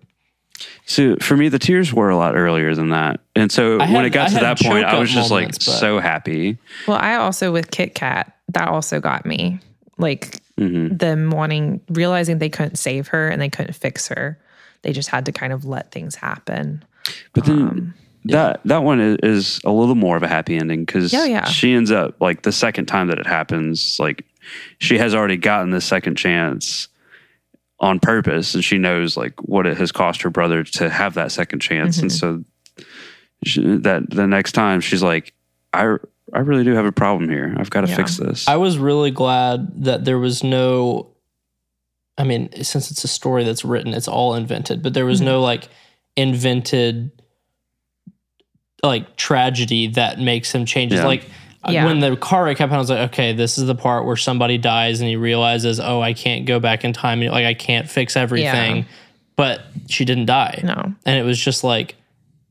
[0.86, 3.88] So for me, the tears were a lot earlier than that, and so I when
[3.88, 5.72] had- it got I to had that point, I choke-up was just like moments, but-
[5.78, 6.58] so happy.
[6.86, 9.60] Well, I also with Kit Kat, that also got me.
[9.98, 10.96] Like Mm-hmm.
[10.98, 14.38] them wanting, realizing they couldn't save her and they couldn't fix her.
[14.82, 16.84] They just had to kind of let things happen.
[17.32, 17.94] But then Um,
[18.26, 21.46] that that one is, is a little more of a happy ending because Oh, yeah.
[21.46, 24.26] she ends up like the second time that it happens, like
[24.78, 26.86] she has already gotten the second chance
[27.82, 31.30] on purpose, and she knows like what it has cost her brother to have that
[31.32, 32.42] second chance, and Mm-hmm.
[32.78, 32.84] so
[33.44, 35.34] she, that the next time she's like,
[35.74, 35.96] I
[36.32, 37.54] I really do have a problem here.
[37.58, 37.96] I've got to Yeah.
[37.96, 38.46] fix this.
[38.48, 41.08] I was really glad that there was no.
[42.16, 45.40] I mean, since it's a story that's written, it's all invented, but there was no
[45.40, 45.68] like
[46.14, 47.10] invented
[48.82, 50.92] like tragedy that makes him change.
[50.92, 51.04] Yeah.
[51.06, 51.26] Like
[51.68, 51.84] Yeah.
[51.86, 54.58] when the car wreck happened, I was like, okay, this is the part where somebody
[54.58, 57.20] dies and he realizes, oh, I can't go back in time.
[57.20, 58.76] Like I can't fix everything.
[58.78, 58.84] Yeah.
[59.36, 60.60] But she didn't die.
[60.64, 60.94] No.
[61.06, 61.94] And it was just like,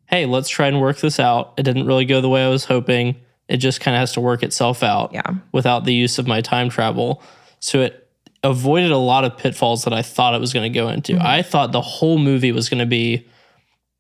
[0.08, 1.54] hey, let's try and work this out.
[1.58, 3.16] It didn't really go the way I was hoping.
[3.48, 5.30] It just kind of has to work itself out Yeah.
[5.52, 7.22] without the use of my time travel.
[7.60, 8.10] So it
[8.44, 11.14] avoided a lot of pitfalls that I thought it was going to go into.
[11.14, 11.26] Mm-hmm.
[11.26, 13.28] I thought the whole movie was going to be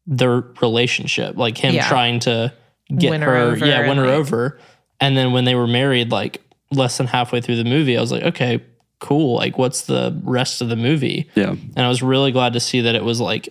[0.07, 1.87] their relationship, like him Yeah.
[1.87, 2.53] trying to
[2.97, 4.59] get Win her her, yeah, win her like- over.
[5.01, 8.11] And then when they were married, like less than halfway through the movie, I was
[8.11, 8.63] like, okay,
[8.99, 9.35] cool.
[9.35, 11.29] Like, what's the rest of the movie?
[11.35, 11.49] yeah.
[11.49, 13.49] And I was really glad to see that it was like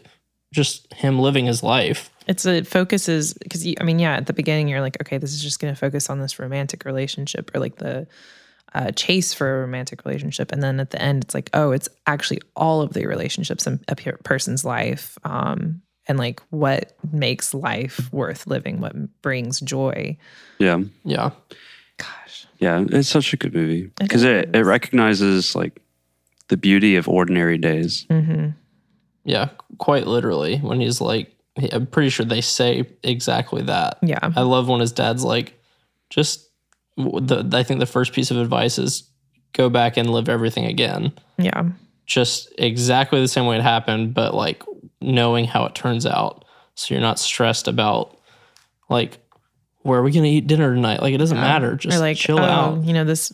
[0.55, 2.11] just him living his life.
[2.27, 5.43] It's it focuses because I mean, yeah, at the beginning you're like, okay, this is
[5.43, 8.07] just going to focus on this romantic relationship or like the
[8.73, 11.89] uh, chase for a romantic relationship, and then at the end, it's like, oh, it's
[12.07, 18.13] actually all of the relationships in a person's life, um, and like what makes life
[18.13, 20.17] worth living, what brings joy.
[20.59, 20.81] Yeah.
[21.05, 21.31] Yeah.
[21.99, 25.81] Gosh, Yeah, it's such a good movie because it, it recognizes like
[26.49, 28.07] the beauty of ordinary days.
[28.11, 28.49] Mm-hmm.
[29.25, 30.57] Yeah, quite literally.
[30.57, 31.33] When he's like,
[31.71, 33.99] I'm pretty sure they say exactly that.
[34.03, 34.33] Yeah.
[34.35, 35.63] I love when his dad's like,
[36.09, 36.51] just
[36.97, 37.49] the.
[37.53, 39.09] I think the first piece of advice is
[39.53, 41.13] go back and live everything again.
[41.39, 41.69] Yeah.
[42.07, 44.65] Just exactly the same way it happened, but like
[45.01, 48.19] knowing how it turns out, so you're not stressed about
[48.89, 49.19] like
[49.83, 51.01] where are we gonna eat dinner tonight?
[51.01, 51.77] Like it doesn't matter.
[51.77, 52.85] Just or like, chill oh, out.
[52.85, 53.33] you know, this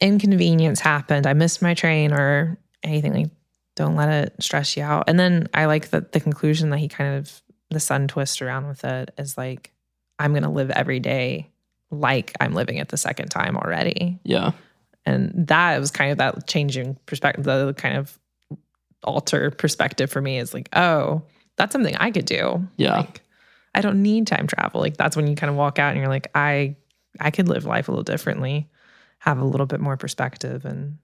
[0.00, 1.26] inconvenience happened.
[1.26, 3.12] I missed my train or anything.
[3.12, 3.30] Like,
[3.74, 5.04] don't let it stress you out.
[5.08, 8.66] And then I like that the conclusion that he kind of the sun twist around
[8.66, 9.72] with it is like,
[10.18, 11.50] I'm gonna live every day
[11.90, 14.18] like I'm living it the second time already.
[14.24, 14.52] Yeah,
[15.06, 18.18] And that was kind of that changing perspective, the kind of
[19.04, 21.22] alter perspective for me is like, oh,
[21.56, 22.66] that's something I could do.
[22.76, 23.20] yeah, Like,
[23.74, 24.80] I don't need time travel.
[24.80, 26.76] Like that's when you kind of walk out and you're like, I
[27.20, 28.68] I could live life a little differently,
[29.18, 30.98] have a little bit more perspective and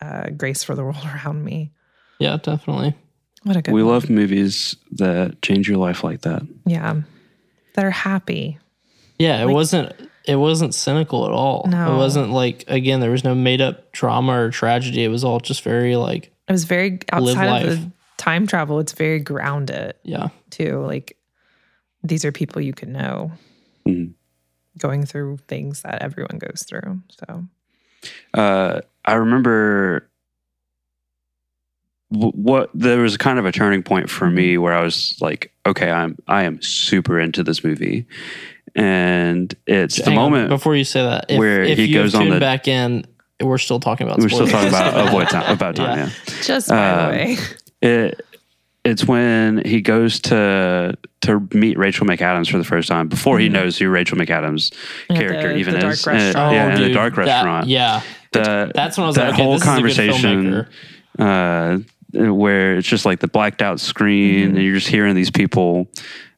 [0.00, 1.70] uh, grace for the world around me.
[2.18, 2.94] yeah, definitely.
[3.42, 3.92] What a good We one.
[3.94, 6.42] love movies that change your life like that.
[6.66, 7.00] yeah
[7.74, 8.58] that are happy.
[9.18, 9.92] Yeah, it Like- wasn't
[10.26, 11.66] it wasn't cynical at all.
[11.68, 11.94] No.
[11.94, 15.02] It wasn't like again, there was no made up drama or tragedy.
[15.04, 18.80] It was all just very like It was very outside of the time travel.
[18.80, 20.28] It's very grounded yeah.
[20.50, 20.80] too.
[20.84, 21.16] Like
[22.02, 23.30] these are people you could know
[23.86, 24.14] Mhm.
[24.76, 27.02] going through things that everyone goes through.
[27.10, 27.44] So
[28.34, 30.08] Uh, I remember
[32.08, 35.88] what there was kind of a turning point for me where I was like, okay,
[35.90, 38.06] I'm I am super into this movie,
[38.74, 41.94] and it's the Hang on, moment before you say that, if, where if he you
[41.94, 43.04] goes on the- back in,
[43.40, 45.52] we're still talking about we're still talking about about time.
[45.52, 46.06] About time Yeah.
[46.28, 46.42] yeah.
[46.42, 47.36] just by Uh, the way,
[47.82, 48.20] it
[48.84, 53.48] it's when he goes to to meet Rachel McAdams for the first time before he
[53.48, 53.52] Mhm.
[53.52, 54.72] knows who Rachel McAdams
[55.08, 56.06] character the- even the dark is.
[56.06, 56.54] Uh, restaurant.
[56.54, 57.66] yeah, in the Oh, dude, dark that- restaurant.
[57.68, 58.00] yeah,
[58.32, 60.66] The- that's when I was that like, okay, whole this is a good conversation
[61.18, 61.78] uh,
[62.14, 64.54] where it's just like the blacked out screen Mhm.
[64.56, 65.88] and you're just hearing these people.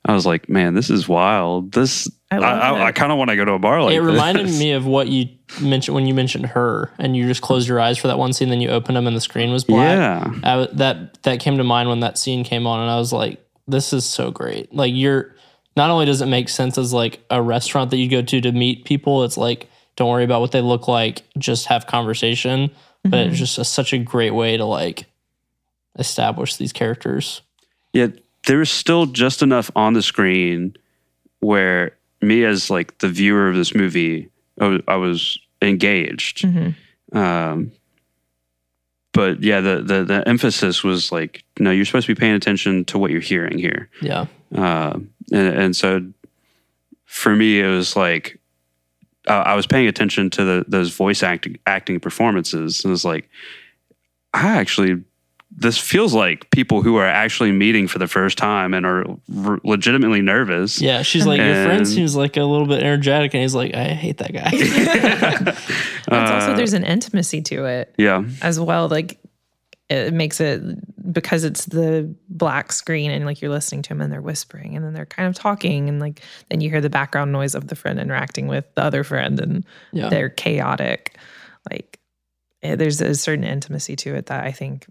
[0.04, 1.72] I was like, man, this is wild.
[1.72, 4.10] This I I, I, kind of want to go to a bar like it this.
[4.10, 5.28] reminded me of what you
[5.60, 8.48] mentioned when you mentioned her, and you just closed your eyes for that one scene,
[8.48, 9.96] then you opened them, and the screen was black.
[9.96, 12.96] Yeah, I w that that came to mind when that scene came on, and I
[12.98, 15.34] was like, "This is so great!" Like you're
[15.76, 18.52] not only does it make sense as like a restaurant that you go to to
[18.52, 22.70] meet people, it's like don't worry about what they look like, just have conversation.
[23.04, 23.30] But Mm-hmm.
[23.30, 25.06] it's just a, such a great way to like
[25.98, 27.42] establish these characters.
[27.92, 28.06] yeah.
[28.46, 30.74] there's still just enough on the screen
[31.40, 34.28] where me as like the viewer of this movie,
[34.60, 36.42] I was, I was engaged.
[36.42, 36.74] Mhm.
[37.12, 37.72] Um,
[39.12, 42.84] but yeah, the, the the emphasis was like, no, you're supposed to be paying attention
[42.86, 43.90] to what you're hearing here.
[44.00, 44.94] Yeah, Uh,
[45.30, 46.02] and, and so
[47.04, 48.38] for me, it was like
[49.28, 53.04] I I was paying attention to the, those voice acting acting performances, and it was
[53.04, 53.28] like,
[54.32, 55.02] I actually
[55.54, 59.04] this feels like people who are actually meeting for the first time and are
[59.44, 60.80] r- legitimately nervous.
[60.80, 61.02] yeah.
[61.02, 64.18] She's like, your friend seems like a little bit energetic, and he's like, I hate
[64.18, 64.50] that guy.
[66.04, 68.88] It's also Uh, there's an intimacy to it yeah, as well.
[68.88, 69.18] Like
[69.88, 70.60] it makes it
[71.12, 74.84] because it's the black screen and like you're listening to them and they're whispering and
[74.84, 77.76] then they're kind of talking and like then you hear the background noise of the
[77.76, 81.16] friend interacting with the other friend and yeah, they're chaotic.
[81.70, 82.00] Like
[82.62, 84.86] eh, there's a certain intimacy to it that I think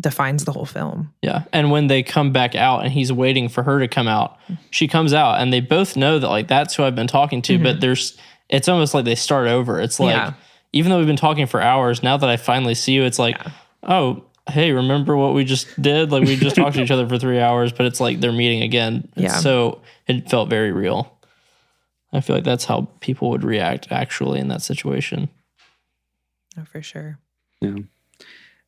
[0.00, 1.12] defines the whole film.
[1.22, 1.44] Yeah.
[1.52, 4.38] And when they come back out and he's waiting for her to come out,
[4.70, 7.58] she comes out and they both know that like that's who I've been talking to,
[7.58, 7.80] but mhm.
[7.80, 9.80] there's it's almost like they start over.
[9.80, 10.32] It's like Yeah.
[10.72, 13.38] even though we've been talking for hours, now that I finally see you, it's like,
[13.84, 16.10] oh, hey, remember what we just did?
[16.12, 18.62] Like we just talked to each other for three hours, but it's like they're meeting
[18.62, 19.08] again.
[19.16, 19.36] It's Yeah.
[19.38, 21.10] So it felt very real.
[22.12, 25.28] I feel like that's how people would react actually in that situation.
[26.58, 27.18] Oh, for sure.
[27.60, 27.76] yeah.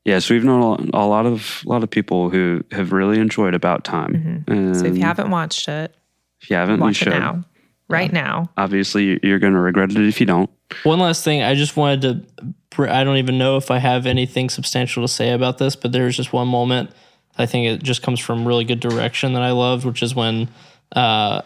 [0.07, 3.55] Yeah, so we've known a lot of a lot of people who have really enjoyed
[3.55, 4.45] About Time.
[4.47, 5.95] And So if you haven't watched it,
[6.41, 7.09] if you haven't, you watch should.
[7.09, 7.45] it now.
[7.89, 8.51] Right now.
[8.57, 10.49] Obviously, you're going to regret it if you don't.
[10.85, 12.29] One last thing, I just wanted
[12.73, 12.89] to.
[12.89, 16.17] I don't even know if I have anything substantial to say about this, but there's
[16.17, 16.91] just one moment.
[17.37, 20.49] I think it just comes from really good direction that I loved, which is when
[20.93, 21.43] uh,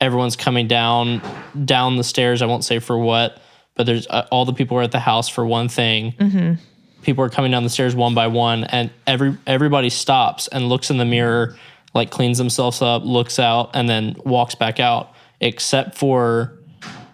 [0.00, 1.20] everyone's coming down
[1.64, 2.40] down the stairs.
[2.40, 3.38] I won't say for what,
[3.74, 6.58] but there's uh, all the people are at the house for one thing.
[7.06, 10.90] People are coming down the stairs one by one, and every everybody stops and looks
[10.90, 11.56] in the mirror,
[11.94, 16.58] like cleans themselves up, looks out, and then walks back out, except for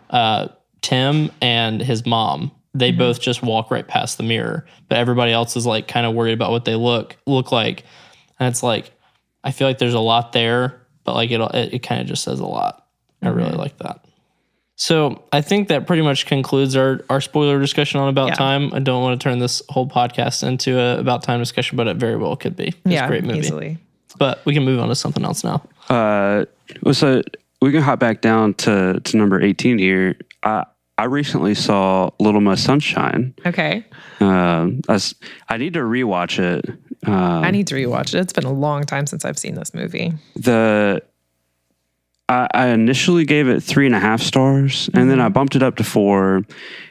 [0.09, 0.49] uh,
[0.81, 2.53] Tim and his mom.
[2.73, 6.15] They both just walk right past the mirror, but everybody else is like kind of
[6.15, 7.85] worried about what they look look like,
[8.41, 8.93] and it's like
[9.45, 12.25] I feel like there's a lot there, but like it it, it kind of just
[12.25, 12.87] says a lot.
[13.21, 14.07] I really like that.
[14.83, 18.35] So I think that pretty much concludes our, our spoiler discussion on About Yeah.
[18.35, 18.75] Time.
[18.75, 21.99] I don't want to turn this whole podcast into a About Time discussion, but it
[21.99, 22.67] very well could be.
[22.69, 23.39] It's yeah, a great movie.
[23.39, 23.79] easily.
[24.19, 25.63] But we can move on to something else now.
[25.89, 26.47] Uh,
[26.91, 27.23] so
[27.61, 30.17] we can hop back down to, to number 18 here.
[30.43, 30.65] I,
[30.99, 33.35] I recently saw Little Miss Sunshine.
[33.47, 33.85] Okay.
[34.19, 35.15] Um, I, s-
[35.49, 36.69] I need to rewatch it.
[37.07, 37.15] Um,
[37.45, 38.21] I need to rewatch it.
[38.21, 40.13] It's been a long time since I've seen this movie.
[40.35, 41.03] the
[42.33, 45.27] I, I initially gave it three and a half stars, and then mm-hmm.
[45.27, 46.43] I bumped it up to four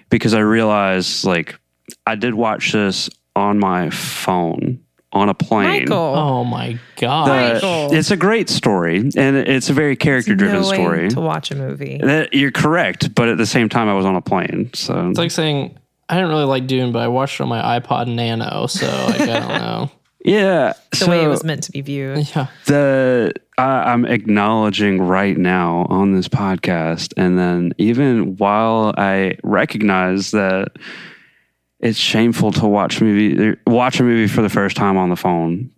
[0.10, 1.60] because I realized like
[2.06, 5.82] I did watch this on my phone on a plane.
[5.82, 5.98] Michael.
[5.98, 7.28] Oh my God.
[7.28, 7.94] Michael.
[7.94, 11.10] it's a great story, and it's a very character driven no way story.
[11.10, 12.00] to watch a movie.
[12.02, 15.18] That, you're correct, but at the same time, I was on a plane, so It's
[15.18, 15.78] like saying,
[16.08, 18.68] I didn't really like Dune, but I watched it on my iPod Nano.
[18.68, 19.92] So like, I don't know.
[20.24, 20.74] Yeah.
[20.92, 22.34] the so way it was meant to be viewed.
[22.36, 22.48] Yeah.
[22.66, 30.32] the I, I'm acknowledging right now on this podcast, and then even while I recognize
[30.32, 30.74] that
[31.80, 35.72] it's shameful to watch movie watch a movie for the first time on the phone.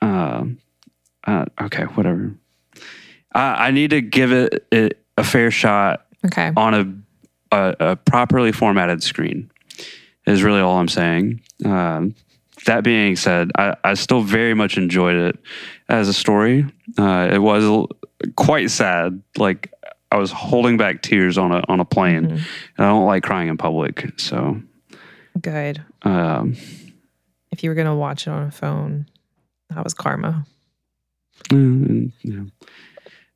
[0.00, 0.44] Uh,
[1.26, 2.34] uh, okay, whatever.
[3.34, 6.52] I, I need to give it, it a fair shot Okay.
[6.56, 7.04] on
[7.52, 9.50] a, a, a properly formatted screen
[10.26, 11.42] is really all I'm saying.
[11.64, 12.14] Um,
[12.66, 15.38] that being said, I, I still very much enjoyed it
[15.88, 16.66] as a story.
[16.98, 17.88] Uh, it was l-
[18.36, 19.22] quite sad.
[19.36, 19.72] Like
[20.10, 22.40] I was holding back tears on a on a plane, and
[22.78, 24.10] I don't like crying in public.
[24.18, 24.60] So
[25.40, 25.82] Good.
[26.02, 26.56] um,
[27.52, 29.06] If you were gonna watch it on a phone,
[29.70, 30.44] that was karma.
[31.50, 32.40] mm, yeah.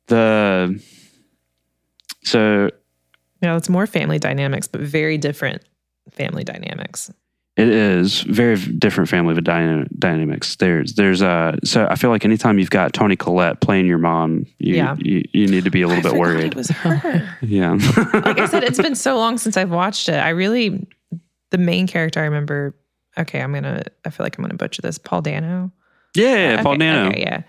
[0.07, 0.83] the
[2.23, 2.69] so
[3.41, 5.61] Yeah, it's more family dynamics, but very different
[6.11, 7.11] family dynamics.
[7.55, 10.55] It is very different family of dyna- dynamics.
[10.55, 14.47] There's, there's, uh, so I feel like anytime you've got Toni Collette playing your mom,
[14.57, 14.95] you, Yeah.
[14.97, 16.45] you, you need to be a little I bit worried.
[16.45, 17.37] It was her.
[17.43, 17.73] yeah.
[18.13, 20.15] like I said, it's been so long since I've watched it.
[20.15, 20.87] I really,
[21.51, 22.75] the main character I remember.
[23.19, 23.83] Okay, I'm gonna.
[24.03, 24.97] I feel like I'm gonna butcher this.
[24.97, 25.71] Paul Dano.
[26.15, 27.09] yeah, Paul okay, Dano.
[27.09, 27.41] Okay, yeah.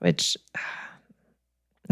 [0.00, 0.36] Which.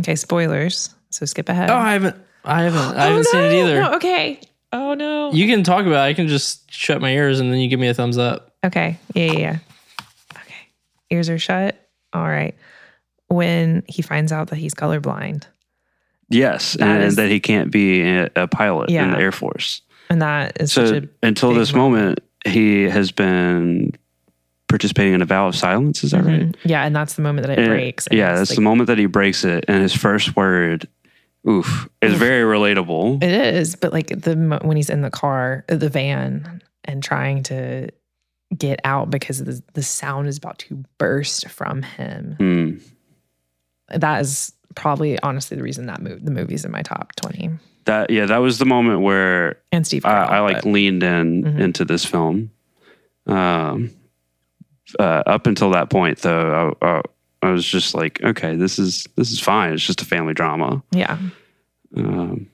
[0.01, 0.93] Okay, spoilers.
[1.11, 1.71] So skip ahead.
[1.71, 2.17] Oh, I haven't.
[2.45, 2.81] I haven't.
[2.81, 3.81] I Oh, haven't seen it either.
[3.81, 4.41] no, okay.
[4.75, 5.33] Oh no.
[5.33, 6.11] You can talk about it.
[6.11, 8.55] I can just shut my ears and then you give me a thumbs up.
[8.65, 8.99] Okay.
[9.15, 9.59] Yeah, yeah, yeah.
[10.37, 10.55] Okay.
[11.11, 11.77] Ears are shut.
[12.13, 12.55] All right.
[13.29, 15.45] When he finds out that he's colorblind,
[16.29, 16.73] Yes.
[16.75, 19.83] That and is- that he can't be a, a pilot in the Air Force.
[20.11, 23.93] and that is such So a until big this moment, he has been
[24.69, 26.03] participating in a vow of silence.
[26.03, 26.41] Is that right?
[26.41, 26.57] Mhm.
[26.65, 28.07] Yeah, and that's the moment that it And- breaks.
[28.09, 29.65] and Yeah, that's like- the moment that he breaks it.
[29.69, 30.89] And his first word,
[31.49, 33.23] oof, it's very relatable.
[33.23, 37.43] It is, but like the when he's in the car, uh, the van, and trying
[37.45, 37.89] to
[38.57, 42.37] get out because the the sound is about to burst from him.
[42.39, 42.79] Hmm.
[43.99, 47.51] That is probably honestly the reason that move the movie's in my top twenty.
[47.85, 51.03] That yeah, that was the moment where And Steve, I, Carell, I like but- leaned
[51.03, 51.61] in Mhm.
[51.61, 52.51] into this film.
[53.27, 53.91] Um,
[54.99, 57.03] uh, up until that point, though, I, I,
[57.45, 59.73] I was just like, okay, this is this is fine.
[59.75, 60.83] It's just a family drama.
[60.93, 61.19] yeah,
[61.97, 62.47] Um,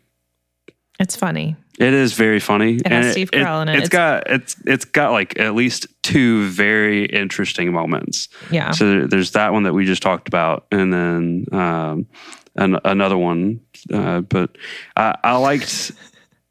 [0.99, 1.57] it's funny.
[1.79, 2.77] it is very funny.
[2.77, 3.77] It has Steve Carell in it.
[3.77, 8.29] It's It's- got it's it's got like at least two very interesting moments.
[8.51, 12.07] Yeah, So there's that one that we just talked about, and then um,
[12.57, 13.61] an, another one.
[13.93, 14.57] Uh, but
[14.97, 15.93] I, I liked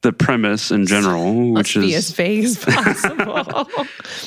[0.01, 3.33] the premise in general, let's which be as is vague as possible.
[3.37, 3.65] uh,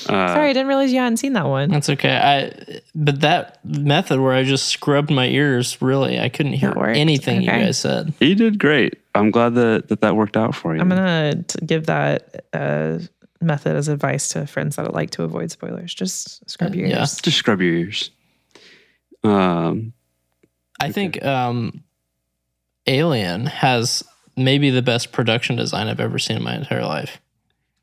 [0.07, 1.71] Sorry, I didn't realize you hadn't seen that one.
[1.71, 2.15] That's okay.
[2.17, 6.79] I but that method where I just scrubbed my ears, really, I couldn't hear That
[6.79, 6.97] worked.
[6.99, 8.13] anything you guys said.
[8.21, 8.99] you did great.
[9.15, 10.81] I'm glad that that, that worked out for you.
[10.83, 12.99] I'm gonna give that uh,
[13.41, 15.95] method as advice to friends that like to avoid spoilers.
[15.95, 17.01] Just scrub your Yeah.
[17.01, 17.19] ears.
[17.21, 18.11] just scrub your ears.
[19.25, 19.93] Um,
[20.81, 21.83] I think um,
[22.87, 24.03] Alien has
[24.45, 27.21] maybe the best production design I've ever seen in my entire life.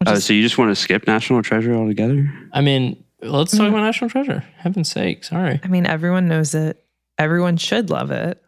[0.06, 2.32] uh, so you just want to skip National Treasure altogether?
[2.54, 3.64] I mean, let's Mm-hmm.
[3.64, 4.44] talk about National Treasure.
[4.58, 5.60] Heaven's sake, sorry.
[5.64, 6.84] I mean, everyone knows it.
[7.18, 8.42] Everyone should love it.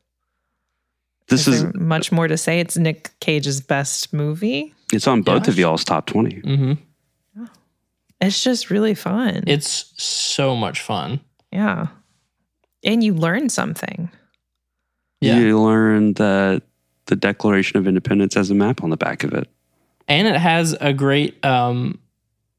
[1.27, 2.59] This is is much more to say.
[2.59, 4.73] It's Nick Cage's best movie.
[4.93, 6.39] it's on both of y'all's top twenty.
[6.39, 6.73] hmm
[8.19, 9.43] It's just really fun.
[9.47, 11.19] It's so much fun.
[11.51, 11.87] yeah.
[12.83, 14.09] And you learn something.
[15.21, 15.37] Yeah.
[15.37, 16.63] You learn that
[17.07, 19.47] the Declaration of Independence has a map on the back of it.
[20.07, 21.99] And it has a great um,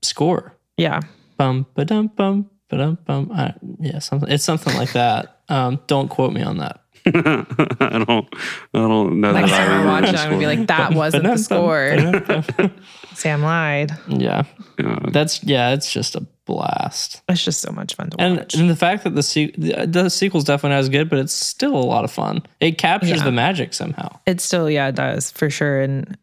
[0.03, 0.57] score.
[0.77, 1.01] Yeah.
[1.37, 3.31] Bum ba dum bum ba dum bum.
[3.33, 4.29] I- Yeah, something.
[4.31, 5.41] It's something like that.
[5.49, 6.82] Um, don't quote me on that.
[7.07, 8.29] I don't.
[8.75, 10.47] I don't know Next that I time I remember watch the it, I'm gonna be
[10.47, 12.69] like, that wasn't the score.
[13.15, 13.93] Sam lied.
[14.09, 14.45] Yeah,
[14.79, 14.99] Yeah.
[15.11, 17.23] that's yeah, it's just a blast.
[17.29, 18.55] It's just so much fun to And, watch.
[18.55, 21.33] and the fact that the se- the, the sequel's definitely not as good, but it's
[21.33, 22.43] still a lot of fun.
[22.61, 23.25] It captures Yeah.
[23.25, 24.19] the magic somehow.
[24.27, 25.81] It still, yeah, it does for sure.
[25.81, 26.17] And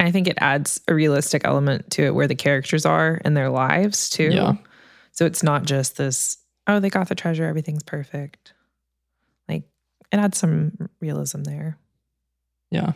[0.00, 3.48] I think it adds a realistic element to it where the characters are in their
[3.50, 4.30] lives too.
[4.32, 4.54] Yeah.
[5.12, 6.36] So it's not just this,
[6.66, 8.53] oh, they got the treasure, everything's perfect.
[10.14, 11.76] It adds some realism there.
[12.70, 12.92] Yeah.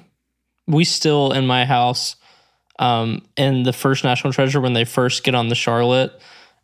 [0.69, 2.15] We still in my house,
[2.79, 6.13] um, in the first National Treasure when they first get on the Charlotte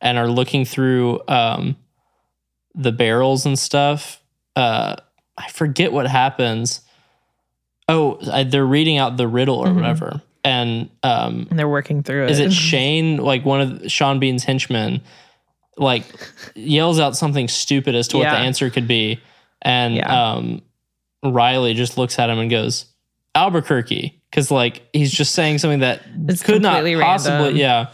[0.00, 1.76] and are looking through um
[2.74, 4.20] the barrels and stuff.
[4.54, 4.94] Uh
[5.36, 6.82] I forget what happens.
[7.88, 9.74] Oh, I, they're reading out the riddle or Mhm.
[9.74, 10.22] whatever.
[10.44, 12.30] And um And they're working through it.
[12.30, 15.00] is it Shane, like one of Sean Bean's henchmen,
[15.76, 16.04] like
[16.54, 19.18] yells out something stupid as to what the answer could be,
[19.64, 20.32] and Yeah.
[20.34, 20.62] um,
[21.24, 22.84] Riley just looks at him and goes
[23.34, 27.56] Albuquerque, because like he's just saying something that It's could not possibly, random.
[27.56, 27.86] yeah.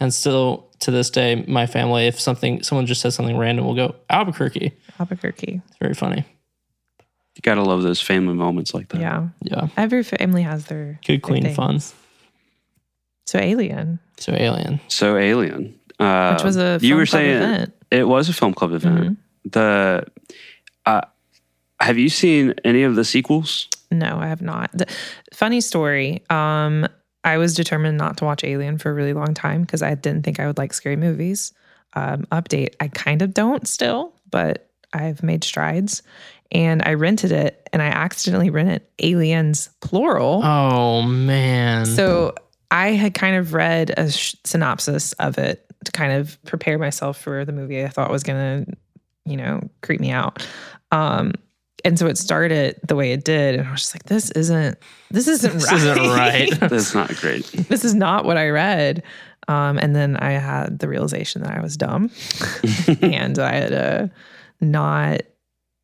[0.00, 3.74] And still to this day, my family, if something someone just says something random, will
[3.74, 4.72] go Albuquerque.
[4.98, 5.60] Albuquerque.
[5.68, 6.24] It's very funny.
[7.34, 9.00] You gotta love those family moments like that.
[9.00, 9.28] Yeah.
[9.42, 11.56] Yeah, Every family has their good, their clean things.
[11.56, 11.80] fun.
[13.26, 14.80] So Alien, So Alien.
[14.88, 17.74] So Alien, uh, which was a you film were club saying event.
[17.90, 19.00] it was a film club event.
[19.00, 19.12] Mm-hmm.
[19.50, 20.06] The
[20.86, 21.00] uh,
[21.80, 23.68] have you seen any of the sequels?
[23.90, 24.70] No, I have not.
[24.72, 24.86] The,
[25.32, 26.22] funny story.
[26.30, 26.86] Um,
[27.24, 30.22] I was determined not to watch Alien for a really long time because I didn't
[30.22, 31.52] think I would like scary movies.
[31.94, 36.02] Um, update: I kind of don't still, but I've made strides.
[36.50, 40.40] And I rented it, and I accidentally rented Aliens plural.
[40.42, 41.84] Oh man.
[41.84, 42.34] So
[42.70, 47.18] I had kind of read a sh- synopsis of it to kind of prepare myself
[47.18, 48.72] for the movie I thought was going to,
[49.26, 50.46] you know, creep me out.
[50.90, 51.32] Um,
[51.84, 54.78] and so it started the way it did, and I was just like, "This isn't,
[55.10, 55.76] this isn't This right.
[55.76, 56.60] isn't right.
[56.70, 57.44] That's not great.
[57.68, 59.02] this is not what I read."
[59.48, 62.10] Um, and then I had the realization that I was dumb,
[63.02, 64.08] and I had uh,
[64.60, 65.22] not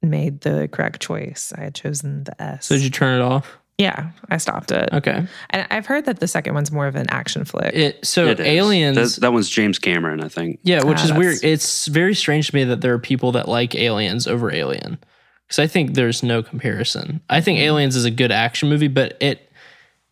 [0.02, 1.52] made the correct choice.
[1.56, 2.66] I had chosen the S.
[2.66, 3.56] so did you turn it off?
[3.78, 4.88] yeah, I stopped it.
[4.92, 5.26] Okay.
[5.50, 7.74] And I've heard that the second one's more of an action flick.
[7.74, 8.46] It so It is.
[8.46, 8.96] aliens.
[9.16, 10.60] That, that one's James Cameron, I think.
[10.62, 11.38] Yeah, which Ah, is weird.
[11.42, 14.98] It's very strange to me that there are people that like Aliens over Alien.
[15.46, 17.20] Because I think there's no comparison.
[17.30, 17.66] I think Mm-hmm.
[17.66, 19.50] Aliens is a good action movie, but it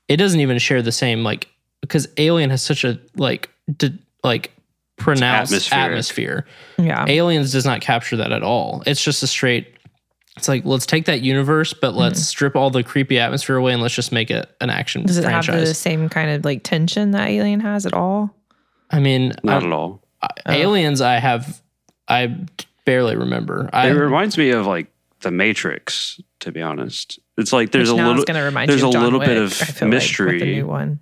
[0.08, 1.48] it doesn't even share the same like
[1.80, 4.52] because Alien has such a like d- like
[4.96, 6.46] pronounced atmosphere.
[6.78, 7.04] yeah.
[7.08, 8.82] Aliens does not capture that at all.
[8.86, 9.74] It's just a straight.
[10.36, 13.82] It's like let's take that universe, but let's strip all the creepy atmosphere away and
[13.82, 15.06] let's just make it an action Mm-hmm.
[15.08, 18.34] Does it have the same kind of like tension that Alien has at all?
[18.90, 20.02] I mean, Not I- at all.
[20.46, 21.60] Aliens, I have,
[22.06, 22.36] I
[22.84, 23.68] barely remember.
[23.72, 24.86] I, It reminds me of like
[25.22, 27.18] the Matrix, to be honest.
[27.38, 29.52] It's like there's Which a little going to there's a of John little bit of
[29.62, 30.38] I feel like, mystery.
[30.40, 31.00] new one.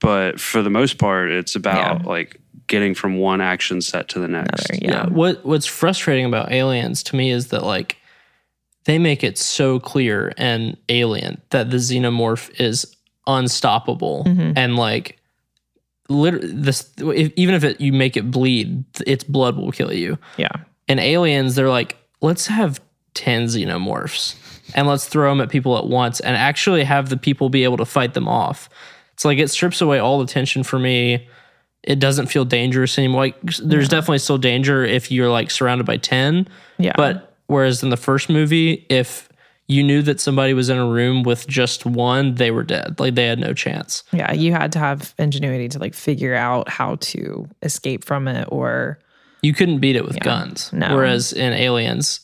[0.00, 2.06] but for the most part, it's about Yeah.
[2.08, 4.70] like getting from one action set to the next.
[4.70, 4.90] Another, yeah.
[5.04, 5.06] yeah.
[5.08, 7.96] What What's frustrating about Aliens to me is that like
[8.84, 12.94] they make it so clear and alien that the xenomorph is
[13.26, 14.52] unstoppable Mhm.
[14.56, 15.18] and like
[16.10, 20.18] literally this if, even if it you make it bleed its blood will kill you
[20.36, 20.50] Yeah.
[20.86, 22.78] and aliens they're like let's have
[23.14, 24.34] 10 xenomorphs
[24.74, 27.76] and let's throw them at people at once and actually have the people be able
[27.76, 28.68] to fight them off.
[29.12, 31.28] It's like it strips away all the tension for me.
[31.82, 33.22] It doesn't feel dangerous anymore.
[33.22, 36.48] Like there's definitely still danger if you're like surrounded by 10
[36.78, 36.92] Yeah.
[36.96, 39.28] but whereas in the first movie if
[39.66, 42.98] you knew that somebody was in a room with just one they were dead.
[42.98, 44.02] Like they had no chance.
[44.12, 48.46] Yeah, you had to have ingenuity to like figure out how to escape from it
[48.50, 48.98] or
[49.42, 50.70] you couldn't beat it with guns.
[50.72, 50.94] no.
[50.96, 52.20] Whereas in Aliens,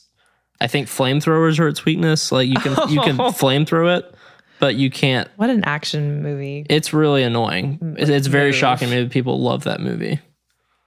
[0.61, 2.31] I think flamethrowers are its weakness.
[2.31, 4.15] Like you can you can flamethrow it,
[4.59, 5.27] but you can't.
[5.35, 6.65] what an action movie.
[6.69, 7.95] It's really annoying.
[7.97, 8.55] It's, it's very move.
[8.55, 8.89] shocking.
[8.89, 10.19] Maybe people love that movie.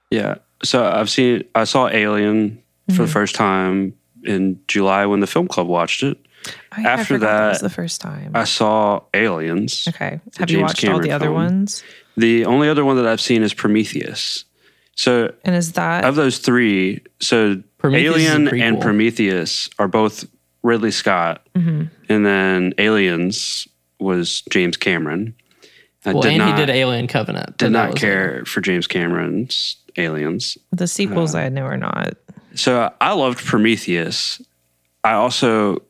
[0.09, 0.35] Yeah.
[0.63, 3.01] So I've seen I saw Alien for Mm-hmm.
[3.01, 6.17] the first time in July when the film club watched it.
[6.47, 8.31] Oh, yeah, I after forgot that, was the first time.
[8.35, 9.87] I saw Aliens.
[9.89, 10.19] okay.
[10.37, 11.33] Have you James watched all the Cameron other film.
[11.35, 11.83] ones?
[12.17, 14.45] The only other one that I've seen is Prometheus.
[14.95, 17.61] So And is that of those three, so
[17.91, 18.81] Prometheus is a Alien and.
[18.81, 20.25] Prometheus are both
[20.63, 21.83] Ridley Scott, Mm-hmm.
[22.09, 23.67] and then Aliens
[23.99, 25.33] was James Cameron.
[26.05, 27.57] I Well, did and not he did Alien Covenant.
[27.57, 30.57] did not was care for James Cameron's Aliens.
[30.71, 32.13] the sequels I know are not?
[32.55, 34.41] So I loved Prometheus.
[35.03, 35.81] I also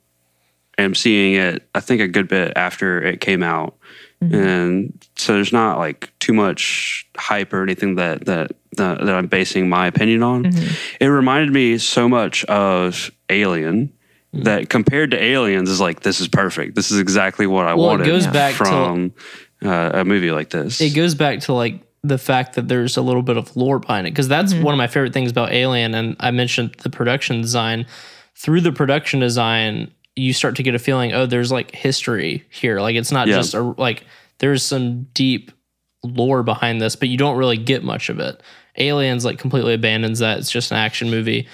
[0.78, 1.68] am seeing it.
[1.76, 3.76] I think a good bit after it came out,
[4.22, 9.28] and so there's not like too much hype or anything that that that, that I'm
[9.28, 10.43] basing my opinion on.
[10.45, 11.03] Mm-hmm.
[11.03, 13.91] It reminded me so much of Alien
[14.34, 14.43] mm.
[14.43, 16.76] that compared to Aliens is like this is perfect.
[16.76, 19.13] This is exactly what I Well, it goes back to- from
[19.63, 20.82] uh, a movie like this.
[20.82, 24.05] it goes back to like the fact that there's a little bit of lore behind
[24.05, 24.63] it because that's mm-hmm.
[24.63, 25.95] one of my favorite things about Alien.
[25.95, 27.88] And I mentioned the production design.
[28.36, 32.80] Through the production design, you start to get a feeling, oh, there's like history here.
[32.80, 33.38] Like it's not Yeah.
[33.38, 34.03] just a like
[34.39, 35.51] there's some deep
[36.03, 38.41] lore behind this, but you don't really get much of it.
[38.78, 40.39] Aliens like completely abandons that.
[40.39, 41.47] It's just an action movie.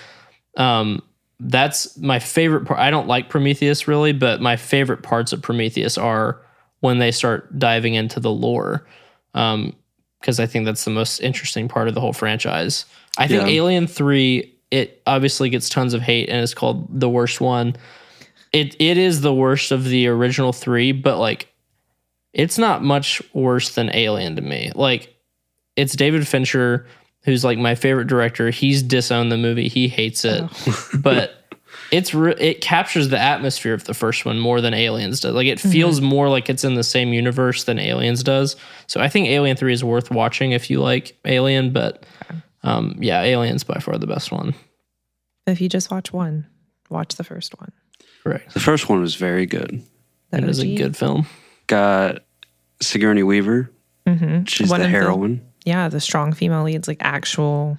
[0.57, 1.01] Um,
[1.39, 2.79] that's my favorite part.
[2.79, 6.41] I don't like Prometheus really, but my favorite parts of Prometheus are
[6.81, 8.85] when they start diving into the lore.
[9.33, 9.75] Um,
[10.19, 12.85] because I think that's the most interesting part of the whole franchise.
[13.17, 13.47] I think Yeah.
[13.47, 17.75] Alien 3, it obviously gets tons of hate and it's called the worst one.
[18.53, 21.47] It it is the worst of the original three, but like
[22.33, 24.71] it's not much worse than Alien to me.
[24.75, 25.15] Like
[25.75, 26.85] it's David Fincher,
[27.23, 28.49] who's like my favorite director.
[28.49, 29.67] He's disowned the movie.
[29.67, 30.43] He hates it,
[30.99, 31.35] but
[31.91, 35.33] it's re- it captures the atmosphere of the first one more than Aliens does.
[35.33, 38.55] Like it feels more like it's in the same universe than Aliens does.
[38.87, 42.05] So I think Alien Three is worth watching if you like Alien, but
[42.63, 44.53] um, yeah, Alien's by far the best one.
[45.47, 46.47] If you just watch one,
[46.89, 47.71] watch the first one.
[48.23, 48.53] Correct.
[48.53, 49.81] the first one was very good.
[50.29, 51.25] That is a good film.
[51.67, 52.19] Got
[52.81, 53.71] Sigourney Weaver.
[54.07, 54.43] Mm-hmm.
[54.45, 55.41] She's One the of the- heroine.
[55.65, 57.77] Yeah, the strong female leads, like actual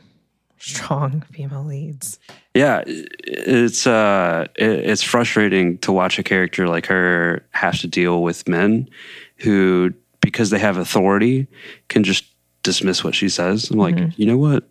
[0.58, 2.18] strong female leads.
[2.54, 8.46] Yeah, it's uh, it's frustrating to watch a character like her have to deal with
[8.48, 8.88] men
[9.36, 11.48] who, because they have authority,
[11.88, 12.24] can just
[12.62, 13.70] dismiss what she says.
[13.70, 14.68] I'm like, you know what?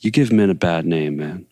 [0.00, 1.46] You give men a bad name, man.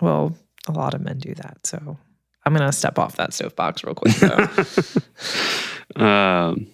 [0.00, 0.34] Well,
[0.66, 1.58] a lot of men do that.
[1.66, 1.98] So
[2.46, 4.14] I'm gonna step off that soapbox real quick.
[5.96, 6.68] Um,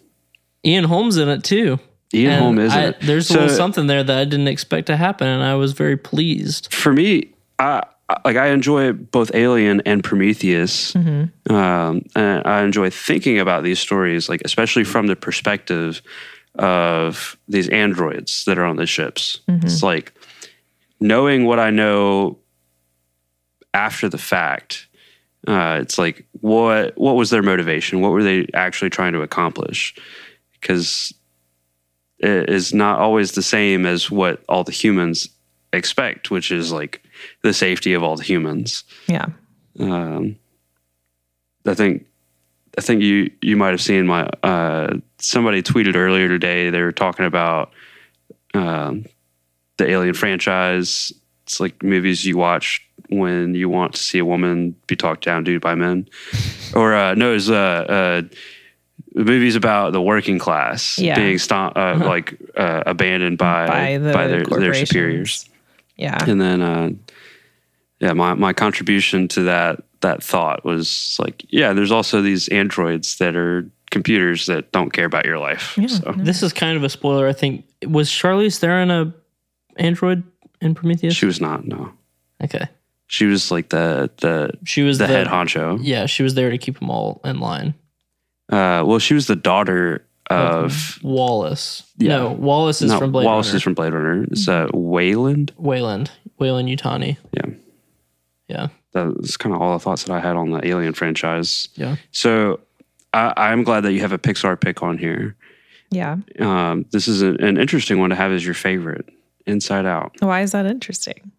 [0.65, 1.79] Ian Holm's in it too.
[2.15, 2.95] Ian And Holm is I-?
[3.03, 5.97] There's a little something there that I didn't expect to happen, and I was very
[5.97, 6.73] pleased.
[6.73, 7.83] for me, I
[8.25, 10.95] like I enjoy both Alien and Prometheus.
[10.95, 11.33] Um,
[12.15, 16.03] and I enjoy thinking about these stories, like especially from the perspective
[16.55, 19.41] of these androids that are on the ships.
[19.49, 20.13] It's like
[21.01, 22.39] knowing what I know
[23.75, 24.87] after the fact.
[25.47, 28.01] Uh, it's like what what was their motivation?
[28.01, 29.95] What were they actually trying to accomplish?
[30.61, 31.13] Because
[32.19, 35.29] is not always the same as what all the humans
[35.73, 37.03] expect, which is like
[37.43, 38.85] the safety of all the humans.
[39.07, 39.27] yeah.
[39.79, 40.37] Um,
[41.67, 42.07] I think
[42.79, 46.71] I think you you might have seen my uh, somebody tweeted earlier today.
[46.71, 47.73] They were talking about
[48.55, 49.05] um,
[49.77, 51.13] the Alien franchise.
[51.45, 55.45] It's like movies you watch when you want to see a woman be talked down
[55.45, 56.09] to by men,
[56.75, 57.55] or uh, no, it's uh,
[57.89, 58.23] uh,
[59.17, 61.17] movies about the working class Yeah.
[61.17, 65.49] being sto- uh, like uh, abandoned by By the by their, their superiors
[65.97, 66.19] Yeah.
[66.31, 66.91] and then uh
[67.99, 73.17] yeah my, my contribution to that that thought was like yeah there's also these androids
[73.19, 75.87] that are computers that don't care about your life Yeah.
[75.89, 77.65] so This is kind of a spoiler, I think.
[77.87, 79.15] Was Charlize Theron a
[79.77, 80.23] android
[80.61, 81.15] in Prometheus?
[81.15, 81.91] she was not no
[82.45, 82.69] okay.
[83.07, 86.51] she was like the the She was the, the, head honcho Yeah, she was there
[86.51, 87.75] to keep them all in line.
[88.49, 91.85] Uh well she was the daughter of Wallace.
[91.99, 92.09] Yeah.
[92.09, 93.57] No, Wallace is no, from Blade Wallace Runner.
[93.57, 94.25] is from Blade Runner.
[94.25, 95.53] It's uh, Weyland.
[95.57, 96.11] Weyland.
[96.39, 97.17] Wayland Utani.
[97.33, 97.47] Yeah.
[98.49, 98.69] Yeah.
[98.93, 101.69] That's kind of all the thoughts that I had on the Alien franchise.
[101.75, 101.97] Yeah.
[102.11, 102.61] So
[103.13, 105.37] I, I'm glad that you have a Pixar pick on here.
[105.91, 106.17] Yeah.
[106.41, 109.09] Um, this is a, an interesting one to have as your favorite.
[109.47, 110.17] Inside Out.
[110.19, 111.31] Why is that interesting?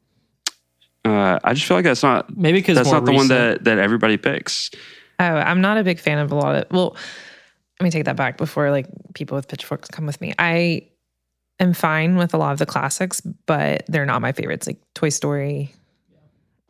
[1.03, 3.79] Uh, I just feel like that's not Maybe because that's not the one that that
[3.79, 4.71] everybody picks.
[5.19, 6.95] Oh, I'm not a big fan of a lot of well,
[7.79, 10.33] let me take that back before like people with pitchforks come with me.
[10.37, 10.87] I
[11.59, 14.67] am fine with a lot of the classics, but they're not my favorites.
[14.67, 15.73] Like Toy Story,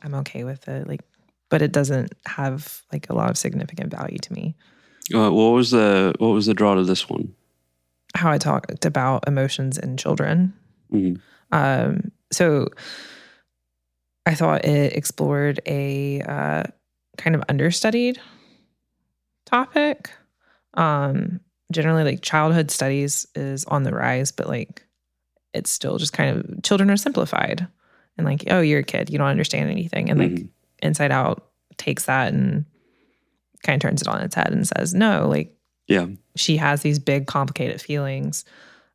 [0.01, 0.87] I'm okay with it.
[0.87, 1.01] Like,
[1.49, 4.55] but it doesn't have like a lot of significant value to me.
[5.13, 7.33] Uh, what was the what was the draw to this one?
[8.15, 10.53] How I talked about emotions in children.
[10.93, 11.19] Mhm.
[11.51, 12.67] Um, so
[14.25, 16.63] I thought it explored a uh,
[17.17, 18.19] kind of understudied
[19.47, 20.11] topic.
[20.75, 21.39] Um,
[21.71, 24.83] generally, like childhood studies is on the rise, but like
[25.53, 27.65] it's still just kind of children are simplified
[28.17, 30.09] and like, oh, you're a kid, you don't understand anything.
[30.09, 30.49] And like Mhm.
[30.83, 32.65] Inside Out takes that and
[33.63, 35.55] kind of turns it on its head and says, no, like
[35.87, 38.45] Yeah, she has these big, complicated feelings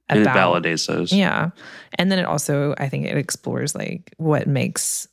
[0.08, 1.12] and it about validates those.
[1.12, 1.50] yeah.
[1.98, 5.08] And then it also, I think it explores like what makes,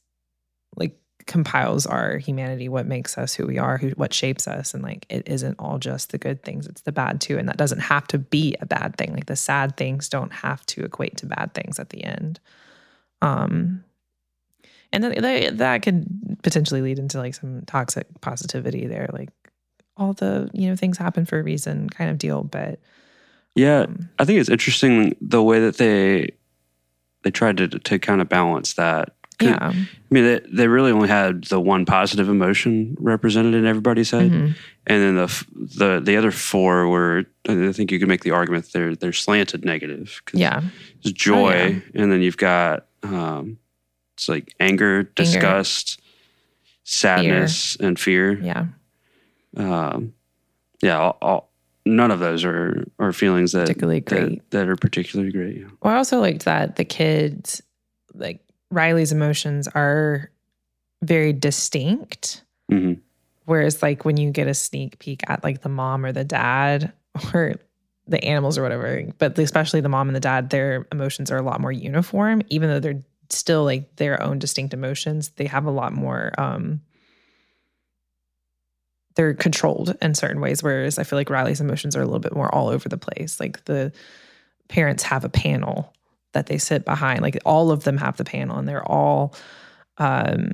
[0.75, 4.73] like, compiles our humanity, what makes us who we are, who, what shapes us.
[4.73, 7.37] And like, it isn't all just the good things, it's the bad too.
[7.37, 9.13] And that doesn't have to be a bad thing.
[9.13, 12.41] Like, the sad things don't have to equate to bad things at the end.
[13.21, 13.85] Um,
[14.91, 19.29] and then that, that could potentially lead into like some toxic positivity there, like
[19.97, 22.43] all the you know things happen for a reason kind of deal.
[22.43, 22.79] But
[23.55, 26.31] Yeah, um, I think it's interesting the way that they
[27.23, 29.13] they tried to to kind of balance that.
[29.41, 34.11] Yeah, I mean, they, they really only had the one positive emotion represented in everybody's
[34.11, 34.55] head, Mhm.
[34.87, 37.25] and then the the the other four were.
[37.47, 40.21] I think you could make the argument they're they're slanted negative.
[40.33, 40.61] yeah,
[41.03, 42.01] There's joy, Oh, yeah.
[42.03, 43.57] and then you've got um,
[44.15, 45.99] it's like anger, disgust,
[46.83, 48.39] sadness, and fear.
[48.41, 48.65] yeah,
[49.55, 50.13] Um,
[50.81, 51.51] yeah, all, all,
[51.85, 54.49] none of those are are feelings that particularly that, great.
[54.51, 55.57] that are particularly great.
[55.57, 55.67] Yeah.
[55.81, 57.61] Well, I also liked that the kids,
[58.13, 60.31] like Riley's emotions, are
[61.01, 62.43] very distinct.
[62.69, 62.93] hmm
[63.45, 66.93] Whereas, like when you get a sneak peek at like the mom or the dad
[67.33, 67.55] or
[68.07, 71.41] the animals or whatever, but especially the mom and the dad, their emotions are a
[71.41, 75.29] lot more uniform, even though they're still like their own distinct emotions.
[75.29, 76.31] They have a lot more.
[76.39, 76.81] um
[79.15, 82.35] They're controlled in certain ways, whereas I feel like Riley's emotions are a little bit
[82.35, 83.39] more all over the place.
[83.39, 83.91] Like the
[84.67, 85.93] parents have a panel
[86.33, 87.21] that they sit behind.
[87.21, 89.35] Like all of them have the panel, and they're all
[89.97, 90.53] um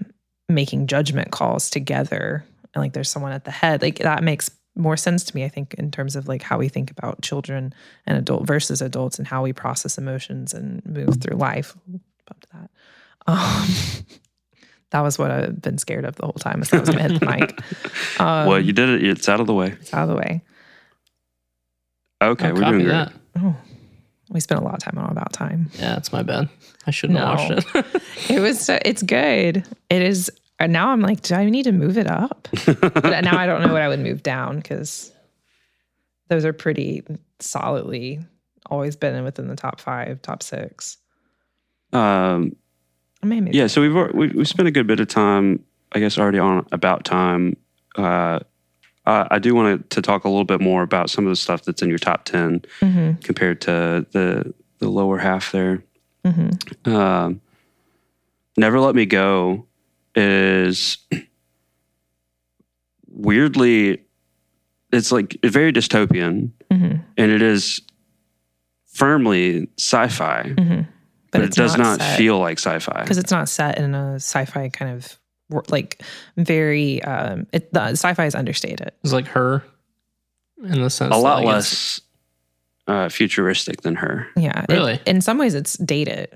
[0.50, 4.96] making judgment calls together and like there's someone at the head like that makes more
[4.98, 7.74] sense to me i think in terms of like how we think about children
[8.06, 11.76] and adult versus adults and how we process emotions and move through life
[12.28, 12.70] Bump to that
[13.28, 13.68] um
[14.92, 17.20] that was what i've been scared of the whole time as i was gonna hit
[17.20, 19.04] the mic um, well, you did it.
[19.04, 19.76] It's out of the way.
[19.82, 20.42] it's out of the way
[22.22, 22.92] Okay, I'll we're copy doing great.
[22.94, 23.14] that.
[23.40, 23.56] oh
[24.30, 26.50] we spent a lot of time on about time Yeah, it's my bad.
[26.88, 27.86] I shouldn't have watched it.
[28.30, 31.72] it was so- it's good it is and now i'm like do i need to
[31.72, 35.12] move it up but now I don't know what I would move down because
[36.30, 37.04] those are pretty
[37.40, 38.20] solidly
[38.70, 40.98] always been within the top five, top six.
[41.94, 42.56] Um,
[43.24, 45.64] I yeah, so we've we we spent a good bit of time,
[45.94, 47.58] I guess, already on about time.
[47.96, 48.40] Uh,
[49.06, 51.64] I, I do want to talk a little bit more about some of the stuff
[51.64, 55.84] that's in your top ten Mhm, compared to the the lower half there.
[56.26, 56.88] mhm.
[56.88, 57.42] Um,
[58.58, 59.66] Never Let Me Go
[60.16, 60.98] is
[63.08, 64.02] weirdly,
[64.92, 67.82] it's like very dystopian, Mhm, and it is
[68.86, 70.88] firmly sci-fi, mhm.
[71.32, 73.02] but, it does not, set- feel like sci-fi.
[73.02, 75.18] because it's not set in a sci-fi kind of
[75.70, 76.02] like
[76.38, 79.64] very um it the sci-fi is understated It's like her
[80.64, 82.02] in the sense A lot like, less
[82.88, 84.28] uh, futuristic than her.
[84.38, 85.00] yeah it- Really?
[85.06, 86.30] in some ways it's dated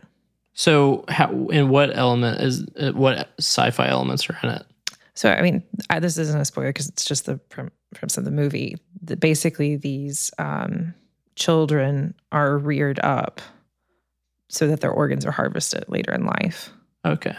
[0.53, 4.63] So, how in what element is uh, what sci-fi elements are in it?
[5.15, 8.25] So, I mean, I, this isn't a spoiler because it's just the prim- premise of
[8.25, 8.77] the movie.
[9.03, 10.93] That basically, these um,
[11.35, 13.41] children are reared up
[14.49, 16.71] so that their organs are harvested later in life.
[17.05, 17.35] Okay,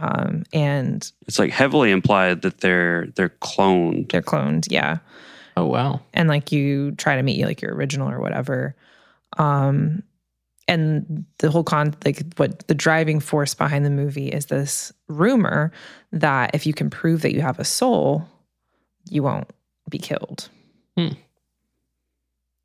[0.00, 4.10] Um, and It's like heavily implied that they're they're cloned.
[4.10, 4.98] they're cloned, yeah.
[5.56, 8.74] oh wow, And like you try to meet like your original or whatever.
[9.36, 10.02] Um,
[10.66, 15.72] and the whole con like what the driving force behind the movie is this rumor
[16.12, 18.26] that if you can prove that you have a soul,
[19.08, 19.50] you won't
[19.90, 20.48] be killed.
[20.96, 21.14] Hmm.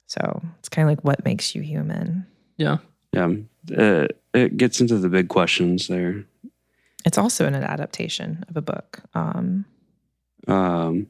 [0.08, 2.26] So it's kind of like what makes you human.
[2.58, 2.78] yeah,
[3.12, 3.32] Yeah,
[3.78, 6.24] uh, it gets into the big questions there.
[7.06, 9.01] It's also an adaptation of a book.
[9.14, 9.66] Um,
[10.47, 11.08] Um,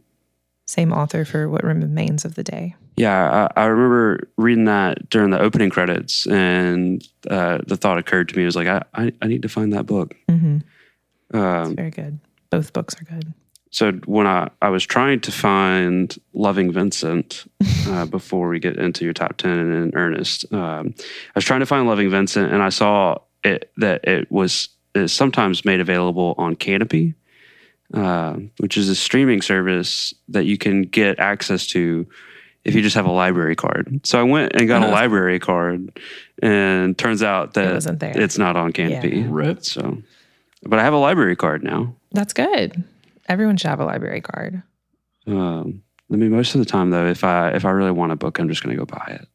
[0.67, 2.75] same author for What Remains of the Day.
[2.97, 8.29] Yeah, I, I remember reading that during the opening credits, and uh, the thought occurred
[8.29, 10.15] to me was like, I, I, I need to find that book.
[10.29, 10.57] Mm-hmm.
[11.29, 12.19] It's Um, very good.
[12.49, 13.33] Both books are good.
[13.71, 17.45] so when I, I was trying to find Loving Vincent
[17.87, 21.65] uh, before we get into your top 10 in earnest, um, I was trying to
[21.65, 26.55] find Loving Vincent, and I saw it that it was is sometimes made available on
[26.55, 27.13] Kanopy,
[27.93, 32.07] uh, which is a streaming service that you can get access to
[32.63, 34.01] if you just have a library card.
[34.05, 34.93] So I went and got a Uh-huh.
[34.95, 35.99] library card,
[36.41, 38.13] and turns out It that wasn't there.
[38.19, 39.25] it's not on Kanopy.
[39.29, 39.63] Right.
[39.63, 40.01] So,
[40.63, 41.95] but I have a library card now.
[42.11, 42.83] That's good.
[43.29, 44.63] Everyone should have a library card.
[45.27, 45.81] Um,
[46.11, 48.39] I mean, most of the time though, if I if I really want a book,
[48.39, 49.27] I'm just going to go buy it.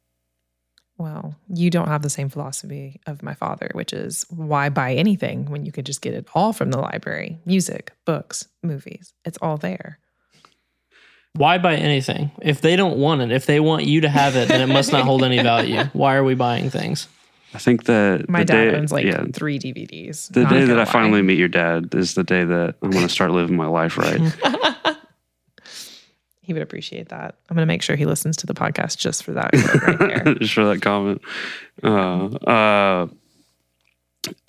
[1.01, 5.47] Well, you don't have the same philosophy of my father, which is why buy anything
[5.47, 9.15] when you could just get it all from the library music, books, movies.
[9.25, 9.99] It's all there.
[11.33, 13.33] Why buy anything if they don't want it?
[13.33, 15.85] If they want you to have it, then it must not hold any value.
[15.95, 17.09] Why are we buying things?
[17.55, 20.31] I think that My the dad day, owns like yeah, three DVDs.
[20.31, 23.07] the day that gonna I finally meet your dad is the day that I'm going
[23.07, 24.21] to start living my life right.
[26.43, 27.37] he would appreciate that.
[27.49, 30.25] I'm going to make sure he listens to the podcast just for that quote right
[30.25, 30.35] there.
[30.41, 31.21] just for that comment.
[31.83, 33.07] Uh, uh,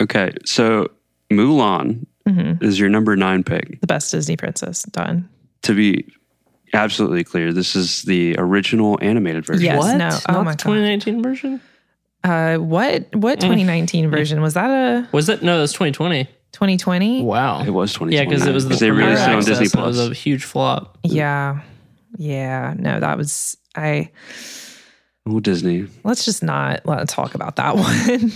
[0.00, 0.90] okay, so
[1.30, 3.80] Mulan hmm is your number nine pick.
[3.80, 4.84] The best Disney princess.
[4.84, 5.28] Done.
[5.62, 6.06] To be
[6.72, 9.64] absolutely clear, this is the original animated version.
[9.64, 9.78] Yes.
[9.78, 9.96] what?
[9.96, 10.10] no.
[10.28, 10.58] Oh Not my the God.
[10.58, 11.60] 2019 version?
[12.24, 14.70] Uh, what what 2019 version was that?
[14.70, 15.58] A Was that no?
[15.58, 16.24] That's 2020.
[16.52, 17.22] 2020?
[17.24, 17.62] Wow.
[17.64, 18.14] It was 2020.
[18.14, 20.44] Yeah, because it was the they released it on Disney and It was a huge
[20.44, 20.98] flop.
[21.02, 21.62] Yeah,
[22.16, 22.74] yeah.
[22.78, 24.10] No, that was I.
[25.26, 25.86] Oh, Disney.
[26.04, 28.32] Let's just not let talk about that one.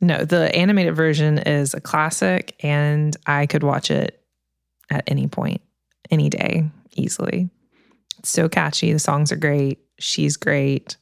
[0.00, 4.22] no, the animated version is a classic, and I could watch it
[4.90, 5.60] at any point,
[6.10, 7.50] any day, easily.
[8.18, 8.92] It's so catchy.
[8.92, 9.78] The songs are great.
[9.98, 10.96] She's great.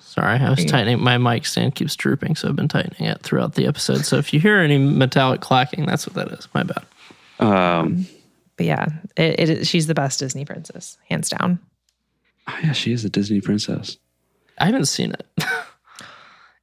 [0.00, 1.00] Sorry, I was tightening.
[1.00, 4.04] My mic stand keeps drooping, so I've been tightening it throughout the episode.
[4.04, 6.48] So if you hear any metallic clacking, that's what that is.
[6.52, 6.84] My bad.
[7.40, 8.06] Um,
[8.56, 8.86] But yeah,
[9.16, 11.58] it, it is, she's the best Disney princess, hands down.
[12.48, 13.96] oh, yeah, she is a Disney princess.
[14.58, 15.26] I haven't seen it.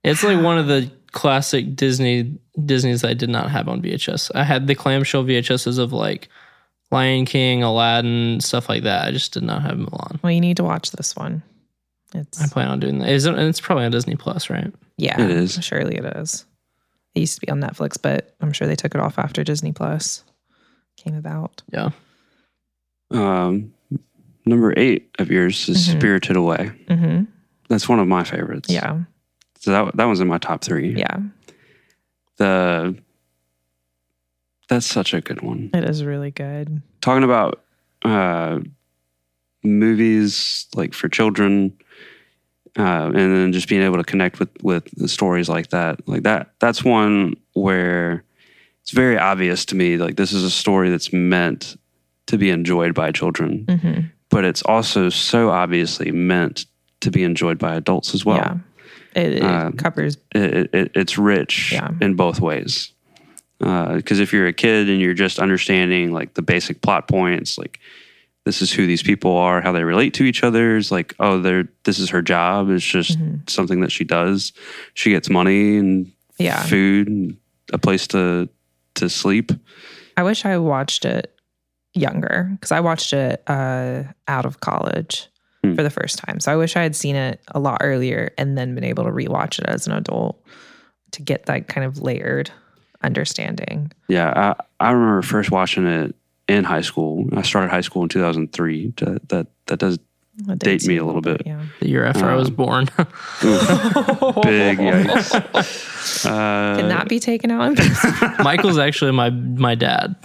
[0.04, 4.32] it's like one of the classic Disney Disney's I did not have on VHS.
[4.36, 6.30] I had the clamshell VHSs of like
[6.92, 9.08] Lion King, Aladdin, stuff like that.
[9.08, 10.22] I just did not have Mulan.
[10.22, 11.44] Well, you need to watch this one.
[12.14, 13.10] It's I plan on doing that.
[13.10, 14.74] Is it, it's probably on Disney Plus, right?
[14.98, 15.60] yeah, It is.
[15.64, 16.46] Surely it is.
[17.16, 19.72] It used to be on Netflix, but I'm sure they took it off after Disney
[19.72, 20.24] Plus
[21.00, 21.62] came about.
[21.72, 21.90] Yeah.
[23.12, 23.74] Um,
[24.46, 25.98] number eight of yours is Mhm.
[25.98, 26.72] Spirited Away.
[26.88, 27.24] hmm
[27.70, 28.70] That's one of my favorites.
[28.70, 29.04] Yeah,
[29.60, 30.96] So that that was in my top three.
[30.96, 31.18] yeah,
[32.38, 32.96] The
[34.68, 35.70] that's such a good one.
[35.74, 36.82] it is really good.
[37.02, 37.64] Talking about
[38.04, 38.60] uh,
[39.64, 41.74] movies like for children,
[42.78, 46.24] uh, and then just being able to connect with with the stories like that, like
[46.24, 46.52] that.
[46.60, 48.24] That's one where
[48.90, 49.98] it's very obvious to me.
[49.98, 51.78] Like this is a story that's meant
[52.26, 54.00] to be enjoyed by children, hmm
[54.32, 56.66] but it's also so obviously meant
[57.02, 58.38] to be enjoyed by adults as well.
[59.16, 60.18] yeah, it, it um, covers.
[60.36, 61.90] it, it, it's rich Yeah.
[62.02, 62.92] in both ways.
[63.58, 67.80] Because if you're a kid and you're just understanding like the basic plot points, like
[68.46, 71.40] this is who these people are, how they relate to each other, is like oh,
[71.42, 72.70] they're this is her job.
[72.70, 73.50] It's just Mhm.
[73.50, 74.54] something that she does.
[74.94, 76.62] She gets money and Yeah.
[76.64, 77.38] food and
[77.74, 78.48] a place to
[78.96, 79.52] to sleep.
[80.18, 81.34] I wish I watched it
[81.94, 85.28] younger because I watched it uh, out of college
[85.62, 85.76] Hmm.
[85.76, 86.40] for the first time.
[86.40, 89.10] So I wish I had seen it a lot earlier and then been able to
[89.10, 90.42] rewatch it as an adult
[91.12, 92.50] to get that kind of layered
[93.04, 93.92] understanding.
[94.08, 96.16] Yeah, I, I remember first watching it
[96.48, 97.28] in high school.
[97.34, 98.94] I started high school in 2003.
[98.98, 100.00] That that, that does
[100.46, 101.42] Date dates me a little bit.
[101.46, 101.62] Yeah.
[101.80, 102.86] The year after I was Um, born.
[103.42, 105.86] big yikes.
[106.26, 107.78] Uh, Can that be taken out?
[108.44, 110.16] Michael's actually my my dad.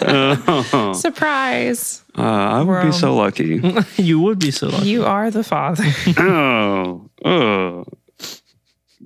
[0.00, 2.02] uh, Surprise!
[2.14, 3.60] I would We're, be so um, lucky.
[3.96, 4.88] you would be so lucky.
[4.88, 5.84] You are the father.
[6.18, 7.84] oh, oh.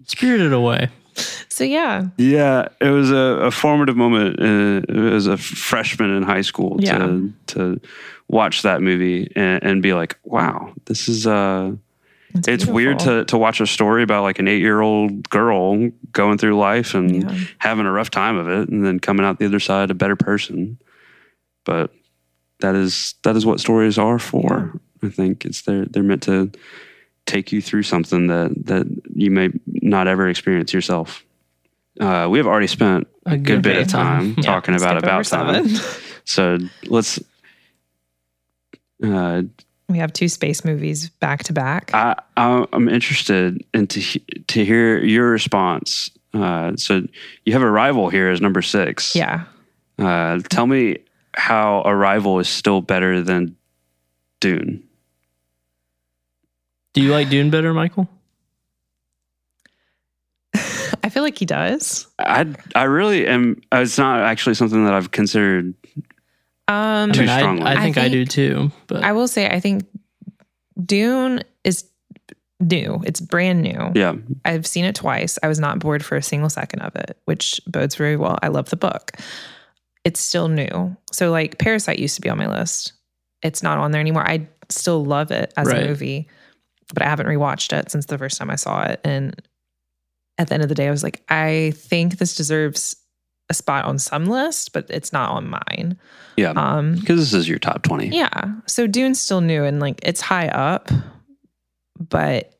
[0.06, 0.88] Spirited Away.
[1.48, 6.42] so yeah, Yeah, it was a, a formative moment uh, as a freshman in high
[6.42, 6.98] school Yeah.
[6.98, 7.80] to to
[8.28, 11.72] watch that movie and, and be like, wow, this is uh
[12.46, 16.38] it's weird to to watch a story about like an eight year old girl going
[16.38, 17.38] through life and Yeah.
[17.58, 20.14] having a rough time of it and then coming out the other side a better
[20.16, 20.78] person.
[21.64, 21.92] But
[22.60, 24.78] that is that is what stories are for.
[25.02, 26.50] I think it's they're they're meant to
[27.26, 31.24] take you through something that that you may not ever experience yourself.
[31.98, 34.42] Uh, we have already spent a, good, bit of time Yeah.
[34.44, 35.66] talking about about time.
[36.24, 37.18] So let's.
[39.02, 39.42] Uh,
[39.88, 41.90] We have two space movies back to back.
[41.94, 44.00] I, I I'm interested in to
[44.48, 46.10] to hear your response.
[46.34, 47.02] Uh, so
[47.46, 49.14] you have Arrival here as number six.
[49.16, 49.44] Yeah.
[49.98, 50.98] Uh, tell me
[51.34, 53.56] how Arrival is still better than
[54.40, 54.82] Dune.
[56.92, 58.08] Do you like Dune better, Michael?
[60.54, 62.06] I feel like he does.
[62.18, 63.60] I I really am.
[63.72, 65.74] uh, It's not actually something that I've considered.
[66.68, 67.62] Um, Too I, strongly.
[67.64, 68.70] I, I think I, do too.
[68.86, 69.84] But I will say, I think
[70.84, 71.84] Dune is
[72.60, 73.02] new.
[73.06, 73.92] It's brand new.
[73.94, 75.38] Yeah, I've seen it twice.
[75.42, 78.38] I was not bored for a single second of it, which bodes very well.
[78.42, 79.12] I love the book.
[80.04, 80.96] It's still new.
[81.10, 82.92] So, like, Parasite used to be on my list.
[83.42, 84.28] It's not on there anymore.
[84.28, 85.82] I still love it as Right.
[85.84, 86.28] a movie,
[86.92, 89.00] but I haven't rewatched it since the first time I saw it.
[89.04, 89.40] And
[90.36, 92.94] at the end of the day, I was like, I think this deserves
[93.50, 95.98] a spot on some list, but it's not on mine.
[96.36, 96.50] yeah.
[96.50, 98.08] Um, Because this is your top twenty.
[98.08, 98.52] yeah.
[98.66, 100.90] So Dune's still new and like it's high up,
[101.98, 102.54] but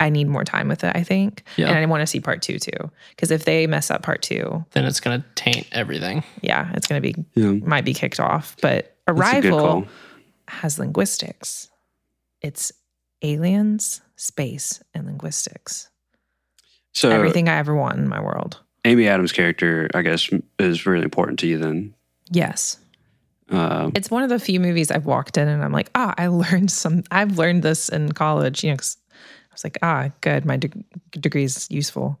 [0.00, 1.44] I need more time with it, I think.
[1.56, 1.68] Yeah.
[1.68, 2.90] And I want to see part two too.
[3.10, 6.24] Because if they mess up part two, then it's gonna taint everything.
[6.42, 8.56] yeah, it's gonna be Yeah, might be kicked off.
[8.60, 9.86] But that's a good Arrival
[10.48, 11.70] has linguistics.
[12.42, 12.72] It's
[13.22, 15.88] aliens, space, and linguistics.
[16.92, 18.60] So Everything I ever want in my world.
[18.84, 20.28] Amy Adams' character, I guess,
[20.58, 21.58] is really important to you.
[21.58, 21.94] Then,
[22.30, 22.78] Yes.
[23.50, 26.26] uh, It's one of the few movies I've walked in and I'm like, ah, I
[26.42, 30.44] learned some, I've learned this in college, you know, 'cause I was like, ah, good.
[30.44, 30.70] My de-
[31.40, 32.20] is useful.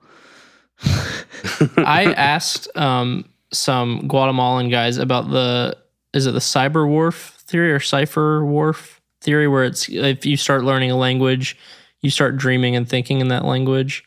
[1.76, 5.76] I asked um, some Guatemalan guys about the
[6.12, 10.64] is it the cyber Whorf theory or cipher Whorf theory, where it's if you start
[10.64, 11.56] learning a language,
[12.02, 14.04] you start dreaming and thinking in that language.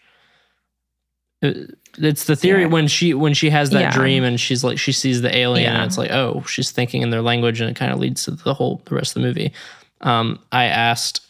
[1.41, 2.67] It- It's the theory Yeah.
[2.67, 3.91] when she when she has that Yeah.
[3.91, 5.75] dream and she's like she sees the alien Yeah.
[5.81, 8.31] and it's like oh she's thinking in their language and it kind of leads to
[8.31, 9.51] the whole the rest of the movie.
[10.01, 11.21] Um, I asked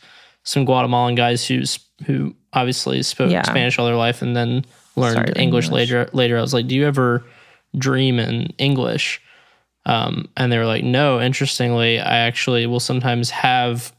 [0.44, 3.30] some Guatemalan guys who's who obviously spoke.
[3.46, 4.66] Spanish all their life and then
[4.96, 5.70] learned English, English.
[5.70, 6.10] later.
[6.14, 7.24] Later, I was like, "Do you ever
[7.78, 9.22] dream in English?"
[9.86, 13.94] Um, and they were like, "No." Interestingly, I actually will sometimes have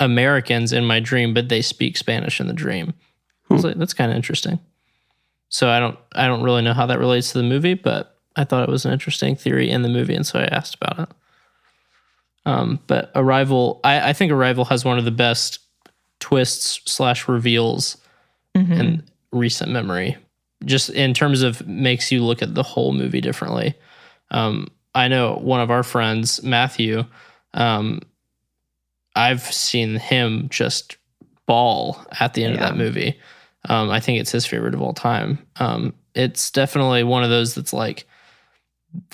[0.00, 2.94] Americans in my dream, but they speak Spanish in the dream.
[3.50, 4.58] I was like, "That's kind of interesting."
[5.52, 8.44] So I don't, I don't really know how that relates to the movie, but I
[8.44, 11.08] thought it was an interesting theory in the movie, and so I asked about it.
[12.46, 15.58] Um, but Arrival, I, I think Arrival has one of the best
[16.20, 17.98] twists slash reveals
[18.56, 18.78] Mhm.
[18.80, 20.16] in recent memory.
[20.64, 23.74] Just in terms of makes you look at the whole movie differently.
[24.30, 27.04] Um, I know one of our friends, Matthew.
[27.54, 28.00] Um,
[29.16, 30.96] I've seen him just
[31.46, 33.18] ball at the end of that movie.
[33.68, 35.38] Um, I think it's his favorite of all time.
[35.56, 38.06] Um, it's definitely one of those that's like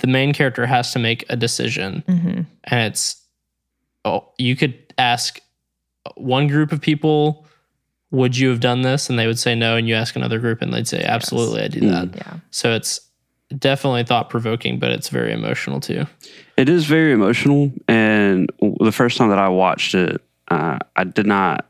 [0.01, 2.47] the main character has to make a decision Mhm.
[2.65, 3.23] and it's
[4.05, 5.41] oh you could ask
[6.17, 7.47] one group of people
[8.11, 10.63] would you have done this and they would say no and you ask another group
[10.63, 12.39] and they'd say absolutely i do that Yeah.
[12.51, 13.01] so it's
[13.57, 16.07] definitely thought provoking but it's very emotional too
[16.57, 17.71] it is very emotional.
[17.87, 21.68] And the first time that I watched it, uh, I did not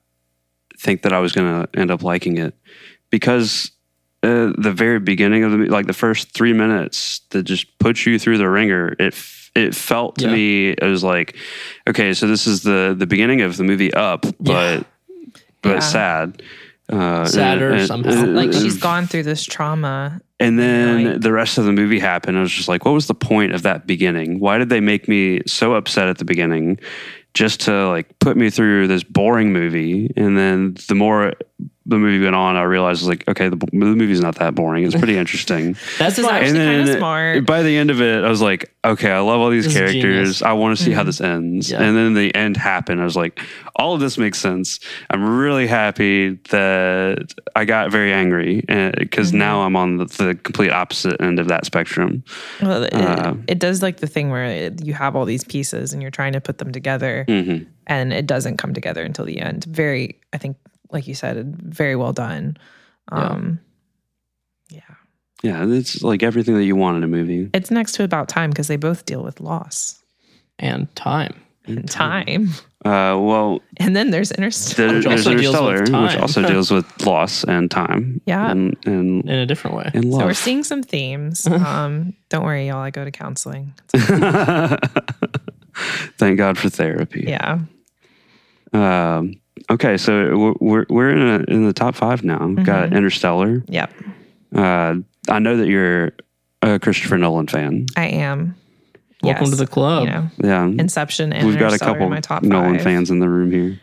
[0.78, 2.54] think that I was going to end up liking it
[3.10, 3.70] because
[4.22, 8.18] uh, the very beginning of the like the first three minutes that just puts you
[8.18, 8.94] through the ringer.
[8.98, 9.14] It
[9.54, 10.32] it felt to Yeah.
[10.32, 11.36] me it was like,
[11.88, 14.84] okay, so this is the the beginning of the movie Up, but
[15.62, 15.78] but Yeah.
[15.80, 16.42] sad.
[16.90, 18.10] Uh, Sadder and- somehow.
[18.10, 20.20] and- Like she's gone through this trauma.
[20.40, 21.20] and then Right.
[21.20, 22.38] the rest of the movie happened.
[22.38, 24.38] I was just like, what was the point of that beginning?
[24.40, 26.78] Why did they make me so upset at the beginning
[27.34, 30.12] just to like put me through this boring movie?
[30.16, 31.34] And then the more
[31.88, 34.84] the movie went on, I realized like, okay, the, the movie's not that boring.
[34.84, 35.72] It's pretty interesting.
[35.98, 37.46] that's This is why actually kind of smart.
[37.46, 40.42] by the end of it, I was like, okay, I love all these This characters.
[40.42, 41.06] I want to see how Mhm.
[41.06, 41.70] this ends.
[41.70, 41.82] Yeah.
[41.82, 43.00] And then the end happened.
[43.00, 43.40] I was like,
[43.74, 44.80] all of this makes sense.
[45.10, 48.62] I'm really happy that I got very angry
[48.98, 49.36] because Mhm.
[49.38, 52.22] now I'm on the, the complete opposite end of that spectrum.
[52.62, 55.92] Well, it, Uh, it does like the thing where it, you have all these pieces
[55.92, 57.58] and you're trying to put them together hmm
[57.90, 59.64] and it doesn't come together until the end.
[59.64, 60.58] Very, I think,
[60.90, 62.56] like you said, very well done.
[63.10, 63.60] Um,
[64.68, 64.80] yeah.
[65.42, 67.50] Yeah, it's like everything that you want in a movie.
[67.54, 70.02] It's next to about time because they both deal with loss
[70.58, 71.34] and time
[71.66, 72.48] and time.
[72.84, 74.94] Uh, well, And then there's Interstellar.
[74.96, 78.20] Which there's also deals with Interstellar, which also deals with loss and time.
[78.26, 78.50] Yeah.
[78.50, 81.46] and and, in a different way and So we're seeing some themes.
[81.68, 82.78] Um, don't worry, y'all.
[82.78, 83.74] I go to counseling.
[86.16, 87.24] Thank God for therapy.
[87.28, 87.58] Yeah.
[88.72, 92.46] Um, okay, so we're we're in a, in the top five now.
[92.46, 92.92] We've Got.
[92.92, 93.62] Interstellar.
[93.68, 93.92] Yep.
[94.54, 94.94] Uh,
[95.28, 96.12] I know that you're
[96.62, 97.86] a Christopher Nolan fan.
[97.96, 98.54] I am.
[99.22, 99.50] welcome Yes.
[99.50, 102.42] to the club You know, Yeah, Inception and we've got a couple in my top
[102.42, 102.82] Nolan five.
[102.82, 103.78] fans in the room here.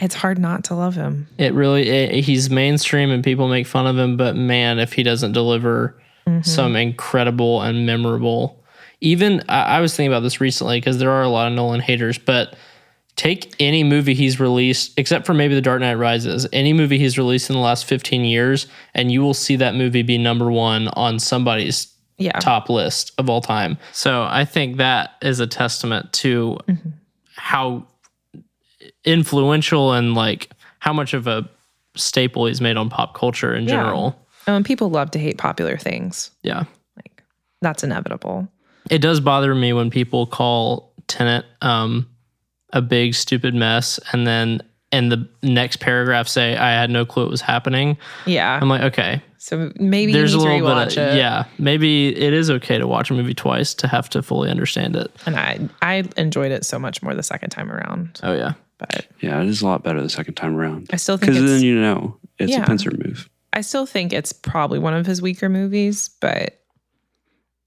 [0.00, 1.26] It's hard not to love him.
[1.38, 5.02] it really it, he's mainstream and people make fun of him but man if he
[5.02, 6.42] doesn't deliver Mm-hmm.
[6.42, 8.62] some incredible and memorable
[9.00, 11.80] even I, I was thinking about this recently because there are a lot of nolan
[11.80, 12.54] haters but
[13.18, 17.18] take any movie he's released except for maybe the dark knight rises any movie he's
[17.18, 20.88] released in the last 15 years and you will see that movie be number one
[20.94, 22.38] on somebody's Yeah.
[22.40, 23.76] top list of all time.
[23.92, 26.88] So I think that is a testament to Mm-hmm.
[27.34, 27.86] how
[29.04, 30.50] influential and like
[30.80, 31.48] how much of a
[31.96, 33.70] staple he's made on pop culture in Yeah.
[33.70, 34.18] general.
[34.46, 36.30] Um, people love to hate popular things.
[36.42, 36.64] Yeah.
[36.96, 37.22] Like
[37.60, 38.48] that's inevitable.
[38.90, 42.06] It does bother me when people call Tenet um,
[42.72, 44.60] a big stupid mess and then
[44.90, 47.98] in the next paragraph say I had no clue it was happening.
[48.26, 48.58] Yeah.
[48.60, 51.18] I'm like, okay, so maybe there's a you need little to bit of it.
[51.18, 54.96] yeah, maybe it is okay to watch a movie twice to have to fully understand
[54.96, 55.10] it.
[55.26, 58.18] And I I enjoyed it so much more the second time around.
[58.22, 58.54] Oh yeah.
[58.78, 61.42] But Yeah, it is a lot better the second time around I still think because
[61.50, 62.62] it's then you know it's Yeah.
[62.62, 63.28] a pincer move.
[63.52, 66.60] I still think it's probably one of his weaker movies, but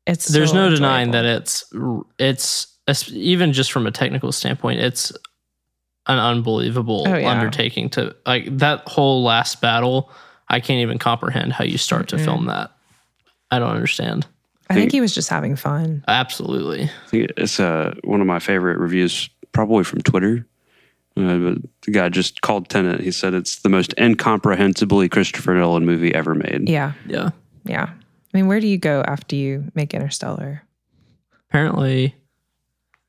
[0.08, 1.66] it's there's still no denying that it's
[2.18, 2.71] it's es-
[3.12, 5.12] even just from a technical standpoint it's
[6.08, 7.30] an unbelievable Oh, yeah.
[7.30, 10.10] undertaking to like that whole last battle
[10.50, 12.26] i can't even comprehend how you start to Mhm.
[12.26, 12.72] film that
[13.54, 14.26] I don't understand.
[14.70, 16.06] I think he was just having fun.
[16.08, 16.90] Absolutely.
[17.12, 20.48] It's uh, one of my favorite reviews, probably from Twitter.
[21.18, 23.02] Uh, but the guy just called Tenet.
[23.02, 26.70] He said it's the most incomprehensibly Christopher Nolan movie ever made.
[26.70, 26.94] Yeah.
[27.08, 27.32] Yeah.
[27.66, 27.90] Yeah.
[27.90, 30.64] I mean, where do you go after you make Interstellar?
[31.50, 32.16] Apparently,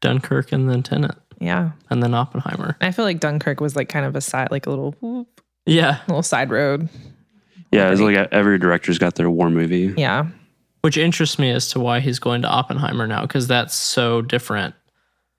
[0.03, 1.71] Dunkirk and then Tenet Yeah.
[1.89, 2.77] and then Oppenheimer.
[2.83, 6.01] I feel like Dunkirk was like kind of a side, like a little, whoop, Yeah.
[6.07, 6.91] little side road.
[7.73, 9.95] Yeah, it's like every director's got their war movie.
[9.97, 10.27] Yeah.
[10.83, 14.75] Which interests me as to why he's going to Oppenheimer now, because that's so different.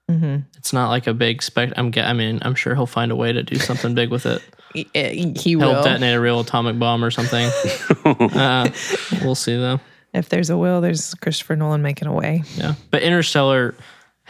[0.10, 1.74] hmm It's not like a big spec.
[1.78, 1.92] I'm.
[1.92, 4.42] ge- I mean, I'm sure he'll find a way to do something big with it.
[4.74, 5.84] He, he He'll will.
[5.84, 7.46] detonate a real atomic bomb or something.
[8.06, 8.70] uh,
[9.22, 9.80] we'll see though.
[10.16, 12.42] If there's a will, there's Christopher Nolan making a way.
[12.56, 13.76] Yeah, but Interstellar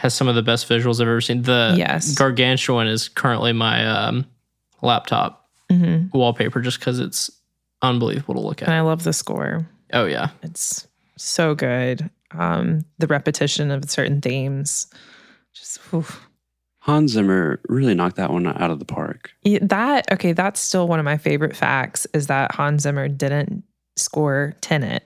[0.04, 1.42] has some of the best visuals I've ever seen.
[1.42, 2.14] The Yes.
[2.14, 4.26] Gargantua is currently my um,
[4.82, 7.30] laptop hmm wallpaper, just because it's
[7.82, 8.68] unbelievable to look at.
[8.68, 8.76] And.
[8.76, 9.66] I love the score.
[9.94, 10.86] Oh yeah, It's
[11.16, 12.10] so good.
[12.32, 14.86] Um, the repetition of certain themes,
[15.54, 16.20] just oof.
[16.80, 19.32] Hans Zimmer really knocked that one out of the park.
[19.42, 20.32] Yeah, that okay.
[20.34, 23.64] That's still one of my favorite facts is that Hans Zimmer didn't
[23.96, 25.02] score Tenet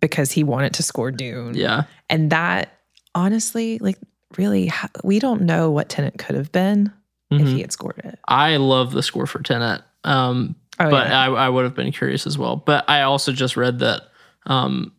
[0.00, 1.54] because he wanted to score Dune.
[1.54, 1.82] yeah.
[2.08, 2.79] and that
[3.14, 3.98] honestly, like,
[4.38, 4.70] really,
[5.04, 6.92] we don't know what Tenet could have been
[7.30, 7.46] if Mhm.
[7.54, 8.18] he had scored it.
[8.28, 9.82] I love the score for Tenet.
[10.04, 11.20] Um, Oh, but yeah.
[11.20, 12.56] I, I would have been curious as well.
[12.56, 14.02] But I also just read that
[14.46, 14.92] um,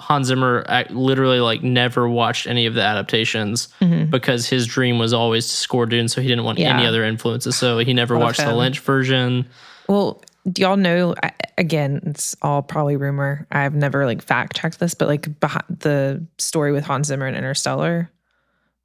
[0.00, 4.10] Hans Zimmer literally like never watched any of the adaptations Mhm.
[4.10, 7.56] because his dream was always to score Dune, so he didn't want any other influences.
[7.56, 8.54] So he never watched the.
[8.54, 9.46] Lynch version.
[9.88, 11.14] Well, do y'all know?
[11.56, 13.46] Again, it's all probably rumor.
[13.50, 17.36] I've never like fact checked this, but like behind the story with Hans Zimmer and
[17.36, 18.10] Interstellar,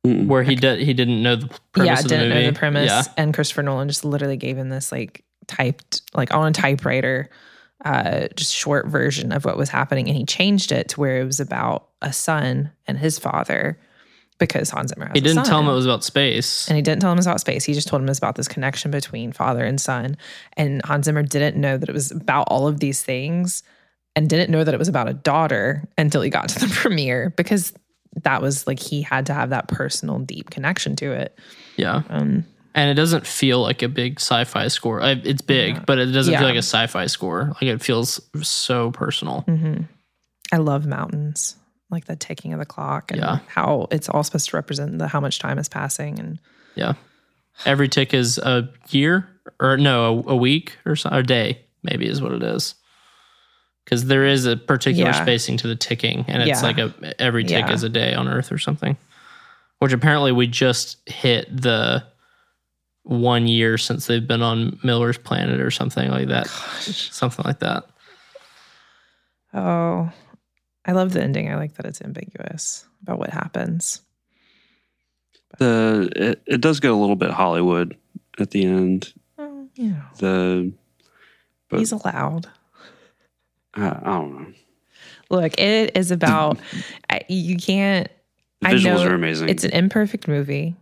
[0.04, 2.42] where he did he didn't know the premise yeah, of the didn't movie.
[2.42, 6.34] know the premise, Yeah, and Christopher Nolan just literally gave him this like typed, like
[6.34, 7.30] on a typewriter,
[7.86, 11.26] uh, just short version of what was happening, and he changed it to where it
[11.26, 13.80] was about a son and his father,
[14.48, 15.06] because Hans Zimmer.
[15.08, 16.68] Has he didn't tell him it was about space.
[16.68, 17.64] And he didn't tell him it was about space.
[17.64, 20.18] He just told him it was about this connection between father and son.
[20.58, 23.64] And Hans Zimmer didn't know that it was about all of these things
[24.16, 27.30] and didn't know that it was about a daughter until he got to the premiere
[27.38, 27.74] because
[28.24, 31.40] that was like he had to have that personal, deep connection to it.
[31.78, 35.02] yeah, Um, and it doesn't feel like a big sci-fi score.
[35.02, 36.40] I- It's big, but it doesn't Yeah.
[36.40, 37.54] feel like a sci-fi score.
[37.56, 39.44] Like it feels so personal.
[39.48, 39.88] mhm.
[40.52, 41.56] I love mountains,
[41.94, 43.40] like the ticking of the clock and Yeah.
[43.48, 46.20] how it's all supposed to represent the how much time is passing.
[46.20, 46.40] And
[46.76, 46.94] Yeah.
[47.66, 49.28] Every tick is a year
[49.60, 52.76] or no, a, a week or so, a day, maybe is what it is.
[53.86, 55.22] Because there is a particular Yeah.
[55.22, 56.68] spacing to the ticking, and it's Yeah.
[56.68, 58.98] like a every tick is a day on Earth or something.
[59.80, 62.04] Which apparently we just hit the
[63.04, 66.48] one year since they've been on Miller's planet or something like that.
[66.48, 67.84] Something like that.
[69.54, 70.10] oh,
[70.86, 71.50] I love the ending.
[71.52, 74.02] I like that it's ambiguous about what happens.
[75.60, 77.96] The it, it does get a little bit Hollywood
[78.40, 79.14] at the end.
[79.38, 80.74] Well, you know, The
[81.70, 82.48] But- he's allowed.
[83.76, 84.54] I, I don't know.
[85.30, 86.60] Look, it is about
[87.10, 88.08] I, you can't.
[88.62, 89.50] The I visuals know are amazing.
[89.50, 90.76] It's an imperfect movie,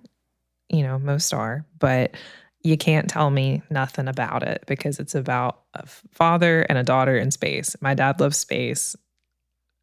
[0.70, 2.16] you know, most are, but
[2.64, 7.18] you can't tell me nothing about it because it's about a father and a daughter
[7.18, 7.76] in space.
[7.82, 8.96] My dad loves space.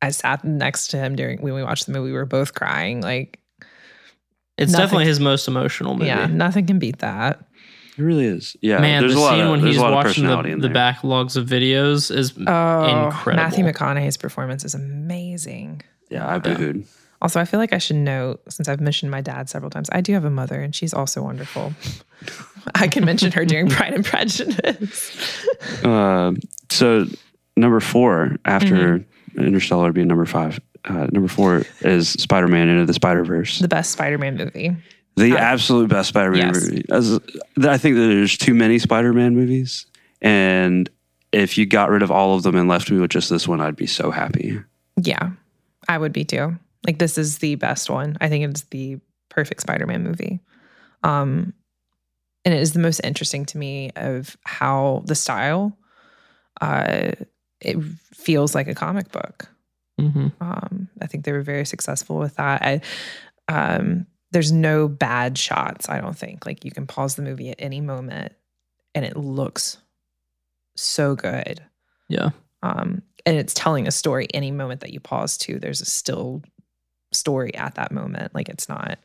[0.01, 2.07] I sat next to him during when we watched the movie.
[2.11, 3.01] We were both crying.
[3.01, 3.41] Like,
[4.57, 6.07] It's Nothing- definitely his most emotional movie.
[6.07, 7.41] yeah, nothing can beat that.
[7.97, 8.57] it really is.
[8.61, 10.69] Yeah, Man, there's the a lot scene of, when he's a lot of watching the,
[10.69, 13.43] the backlogs of videos is Oh, Incredible.
[13.43, 15.83] Matthew McConaughey's performance is amazing.
[16.11, 16.87] Yeah, I've booed.
[17.21, 20.01] Also, I feel like I should note, since I've mentioned my dad several times, I
[20.01, 21.73] do have a mother and she's also wonderful.
[22.77, 25.45] I can mention her during Pride and Prejudice.
[25.85, 26.33] Uh,
[26.71, 27.07] so
[27.57, 29.11] number four after Mm-hmm.
[29.37, 30.61] Interstellar being number five.
[30.85, 33.59] Uh, number four is Spider-Man Into the Spider-Verse.
[33.59, 34.77] the best Spider Man movie.
[35.17, 36.65] The absolute best Spider-Man Yes.
[36.65, 36.85] movie.
[36.91, 37.19] As,
[37.69, 39.87] I think there's too many Spider-Man movies,
[40.23, 40.89] and
[41.33, 43.61] if you got rid of all of them and left me with just this one,
[43.61, 44.59] I'd be so happy.
[45.03, 45.31] Yeah,
[45.89, 46.57] I would be too.
[46.87, 48.17] Like, this is the best one.
[48.21, 48.99] I think it's the
[49.29, 50.41] perfect Spider Man movie.
[51.03, 51.53] Um,
[52.45, 55.77] and it is the most interesting to me of how the style,
[56.61, 57.11] uh,
[57.61, 57.77] it
[58.15, 59.49] feels like a comic book.
[60.01, 60.33] Mhm.
[60.41, 62.63] Um, I think they were very successful with that.
[62.63, 62.81] I,
[63.49, 65.89] um, there's no bad shots.
[65.89, 68.33] I don't think like you can pause the movie at any moment,
[68.95, 69.79] and it looks
[70.77, 71.63] so good.
[72.09, 72.31] yeah.
[72.63, 75.59] Um, and it's telling a story any moment that you pause to.
[75.59, 76.43] There's a still
[77.13, 78.35] story at that moment.
[78.35, 78.99] Like it's not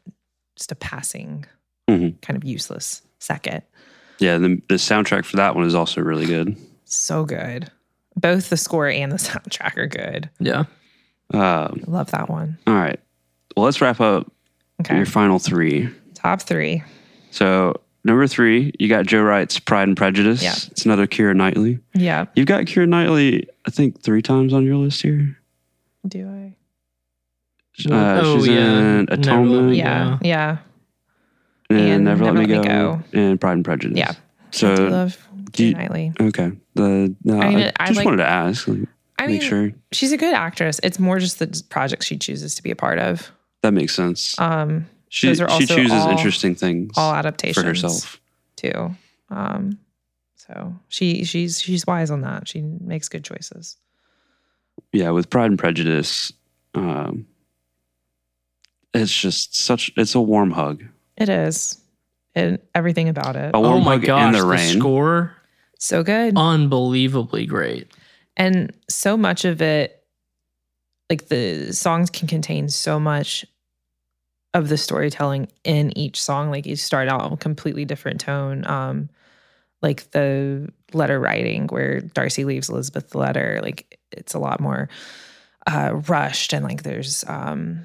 [0.55, 1.45] just a passing
[1.89, 2.19] Mhm.
[2.21, 3.61] kind of useless second.
[4.19, 6.55] Yeah, the, the soundtrack for that one is also really good.
[6.85, 7.69] So good.
[8.15, 10.29] Both the score and the soundtrack are good.
[10.39, 10.65] Yeah.
[11.33, 12.57] Um, Love that one.
[12.67, 12.99] all right.
[13.55, 14.31] Well, let's wrap up
[14.81, 14.95] Okay.
[14.97, 15.89] your final three.
[16.15, 16.83] Top three.
[17.31, 20.43] So number three, you got Joe Wright's Pride and Prejudice.
[20.43, 20.53] Yeah.
[20.71, 21.79] It's another Keira Knightley.
[21.93, 22.25] Yeah.
[22.35, 25.37] You've got Keira Knightley, I think, three times on your list here.
[26.07, 26.55] Do I?
[27.91, 28.99] Uh, Oh, she's yeah.
[28.99, 30.17] in Atonement Me Yeah.
[30.21, 30.57] Yeah.
[31.69, 33.97] and, and Never, Let Me Go, and Pride and Prejudice.
[33.97, 34.11] Yeah.
[34.11, 34.15] I
[34.51, 35.17] So love
[35.53, 36.11] do you- Knightley.
[36.19, 38.79] okay, the no, I I, mean, I just like- wanted to ask, like,
[39.19, 40.79] I make mean, sure she's a good actress.
[40.83, 43.31] It's more just the projects she chooses to be a part of.
[43.61, 44.37] that makes sense.
[44.39, 48.19] Um, she those are she chooses all- interesting things all adaptations for herself.
[48.57, 48.95] too.
[49.29, 49.77] Um,
[50.35, 52.47] so she she's she's wise on that.
[52.47, 53.77] She makes good choices.
[54.91, 56.33] Yeah, with Pride and Prejudice,
[56.75, 57.25] um,
[58.93, 60.83] it's just such it's a warm hug.
[61.17, 61.79] It is,
[62.35, 63.51] and everything about it.
[63.53, 64.25] A warm Oh my hug gosh.
[64.27, 64.79] in the The, rain.
[64.79, 65.35] score,
[65.83, 66.37] So good.
[66.37, 67.87] unbelievably great.
[68.37, 70.03] and so much of it
[71.09, 73.45] like the songs can contain so much
[74.53, 78.65] of the storytelling in each song like you start out on a completely different tone
[78.65, 79.09] um
[79.81, 84.87] like the letter writing where darcy leaves elizabeth the letter like it's a lot more
[85.67, 87.83] uh rushed and like there's um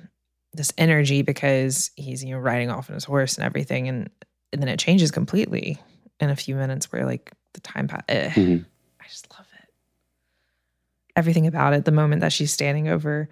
[0.52, 4.08] this energy because he's you know riding off on his horse and everything and
[4.52, 5.78] and then it changes completely
[6.20, 7.32] in a few minutes where like
[7.62, 8.64] the time pass Mhm.
[9.00, 9.68] I just love it.
[11.16, 11.84] Everything about it.
[11.84, 13.28] The moment that she's standing over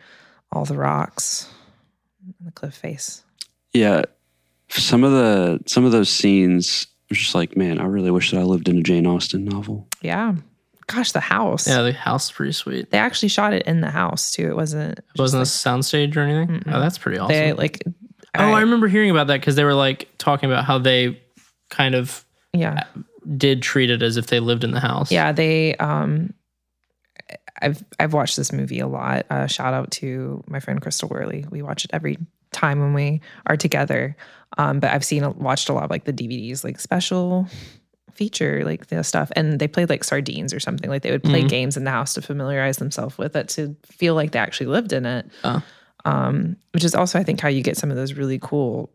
[0.53, 1.49] all the rocks,
[2.45, 3.23] the cliff face.
[3.73, 4.03] Yeah,
[4.69, 8.31] some of the some of those scenes, I was just like, man, I really wish
[8.33, 9.87] that I lived in a Jane Austen novel.
[10.03, 10.35] Yeah.
[10.89, 11.67] Gosh, the house.
[11.67, 12.91] Yeah, the house is pretty sweet.
[12.93, 14.49] They actually shot it in the house too.
[14.49, 14.99] It wasn't.
[14.99, 16.61] It wasn't a soundstage or anything.
[16.61, 16.73] Mm-mm.
[16.75, 17.35] Oh, that's pretty awesome.
[17.35, 17.83] They like.
[18.37, 21.21] oh, I remember hearing about that because they were like talking about how they
[21.71, 22.85] kind of Yeah.
[23.37, 25.11] Did treat it as if they lived in the house.
[25.11, 25.33] Yeah.
[25.33, 25.75] They.
[25.77, 26.33] um
[27.63, 29.25] I've I've watched this movie a lot.
[29.31, 31.47] Uh, shout out to my friend Crystal Worley.
[31.51, 32.19] We watch it every
[32.53, 34.15] time when we are together.
[34.59, 37.49] Um, but I've seen watched a lot of like the DVDs, like special
[38.13, 40.89] feature, like the stuff, and they played like sardines or something.
[40.91, 41.49] Like they would play Mhm.
[41.49, 44.93] games in the house to familiarize themselves with it to feel like they actually lived
[44.93, 45.27] in it.
[45.43, 45.63] Oh.
[46.05, 48.91] Um, which is also I think how you get some of those really cool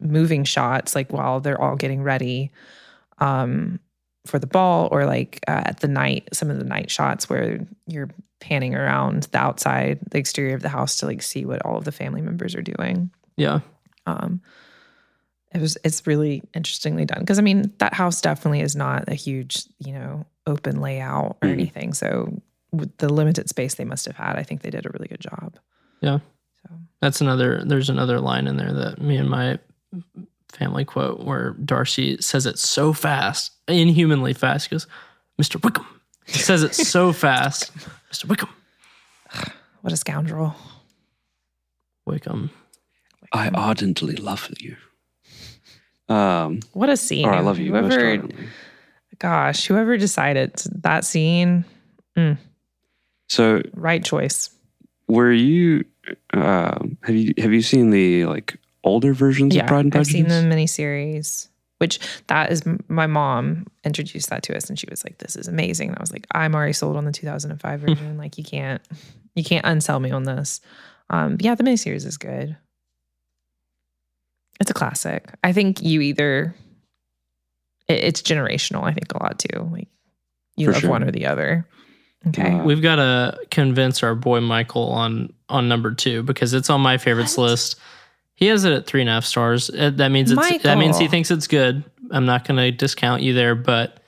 [0.00, 2.50] moving shots, like while they're all getting ready.
[3.20, 3.80] Um,
[4.26, 7.66] for the ball or like uh, at the night some of the night shots where
[7.86, 11.78] you're panning around the outside the exterior of the house to like see what all
[11.78, 13.60] of the family members are doing Yeah.
[14.06, 14.42] um
[15.54, 19.14] it was it's really interestingly done because i mean that house definitely is not a
[19.14, 21.52] huge you know open layout or Mhm.
[21.52, 22.40] anything so
[22.72, 25.20] with the limited space they must have had i think they did a really good
[25.20, 25.58] job
[26.02, 26.18] Yeah.
[26.62, 27.64] so That's another.
[27.64, 29.58] There's another line in there that me and my
[30.50, 34.68] family quote where Darcy says it so fast, inhumanly fast.
[34.68, 34.86] He goes,
[35.40, 35.62] "Mr.
[35.62, 35.86] Wickham."
[36.26, 37.72] He says it so fast,
[38.12, 38.26] Mr.
[38.26, 38.48] Wickham.
[39.80, 40.54] what a scoundrel
[42.06, 42.50] Wickham.
[43.32, 44.76] I ardently love you.
[46.08, 47.70] Um, what a scene or I love you.
[47.70, 48.48] most whoever ardently.
[49.18, 51.64] gosh whoever decided that scene
[53.28, 54.50] So, right choice
[55.06, 55.84] were you?
[56.32, 60.14] Um, have you have you seen the like older versions yeah, of Pride and Prejudice?
[60.14, 64.86] I've seen the miniseries, which that is my mom introduced that to us, and she
[64.90, 67.80] was like, "This is amazing." And I was like, "I'm already sold on the 2005
[67.86, 68.16] version.
[68.18, 68.82] like, you can't,
[69.34, 70.60] you can't unsell me on this."
[71.10, 72.56] Um, but yeah, the miniseries is good.
[74.60, 75.32] It's a classic.
[75.42, 76.54] I think you either,
[77.88, 78.82] it, it's generational.
[78.84, 79.68] I think a lot too.
[79.72, 79.88] Like,
[80.56, 80.90] you For love sure.
[80.90, 81.66] one or the other.
[82.28, 82.52] Okay.
[82.58, 86.82] Uh, We've got to convince our boy Michael on on number two because it's on
[86.82, 87.50] my favorites What?
[87.50, 87.76] list.
[88.40, 89.68] He has it at three and a half stars.
[89.70, 91.84] Uh, That means it's that means he thinks it's good.
[92.10, 94.02] I'm not going to discount you there, but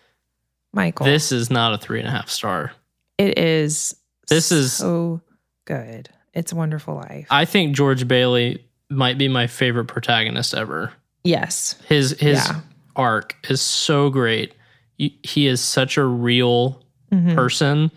[0.72, 2.72] Michael, this is not a three and a half star.
[3.18, 3.94] it is.
[4.28, 5.20] This is- so
[5.66, 6.08] good.
[6.32, 7.26] It's a Wonderful Life.
[7.30, 10.92] I think George Bailey might be my favorite protagonist ever.
[11.24, 11.76] yes.
[11.86, 12.60] His his Yeah.
[12.96, 14.54] arc is so great.
[14.96, 16.82] He is such a real
[17.12, 17.34] Mhm.
[17.34, 17.90] person.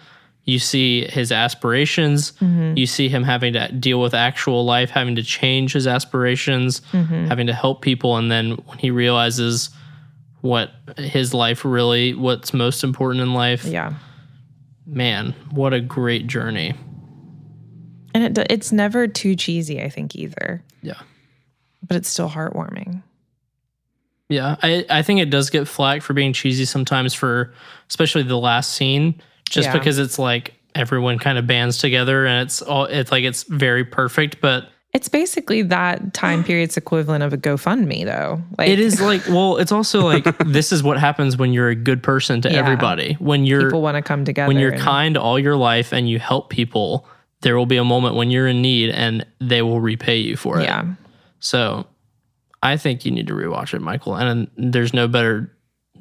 [0.45, 2.33] You see his aspirations.
[2.33, 2.77] Mhm.
[2.77, 7.27] You see him having to deal with actual life, having to change his aspirations, Mhm.
[7.27, 9.71] having to help people, and then when he realizes
[10.41, 13.93] what his life really, what's most important in life, Yeah.
[14.85, 16.75] man, what a great journey.
[18.13, 20.63] And it, it's never too cheesy, I think, either.
[20.83, 20.93] Yeah.
[21.87, 23.01] But it's still heartwarming.
[24.29, 27.53] Yeah, I, I think it does get flack for being cheesy sometimes for
[27.89, 29.15] especially the last scene,
[29.49, 29.73] just Yeah.
[29.73, 33.85] because it's like everyone kind of bands together and it's all it's like it's very
[33.85, 38.41] perfect, but It's basically that time period's equivalent of a GoFundMe, though.
[38.57, 41.75] Like It is like, well, it's also like this is what happens when you're a
[41.75, 42.57] good person to Yeah.
[42.59, 43.13] everybody.
[43.19, 44.47] When you're people want to come together.
[44.47, 47.07] when you're and- kind all your life and you help people,
[47.41, 50.59] there will be a moment when you're in need and they will repay you for
[50.59, 50.63] it.
[50.63, 50.85] Yeah.
[51.39, 51.85] So
[52.63, 54.15] I think you need to rewatch it, Michael.
[54.15, 55.51] And there's no better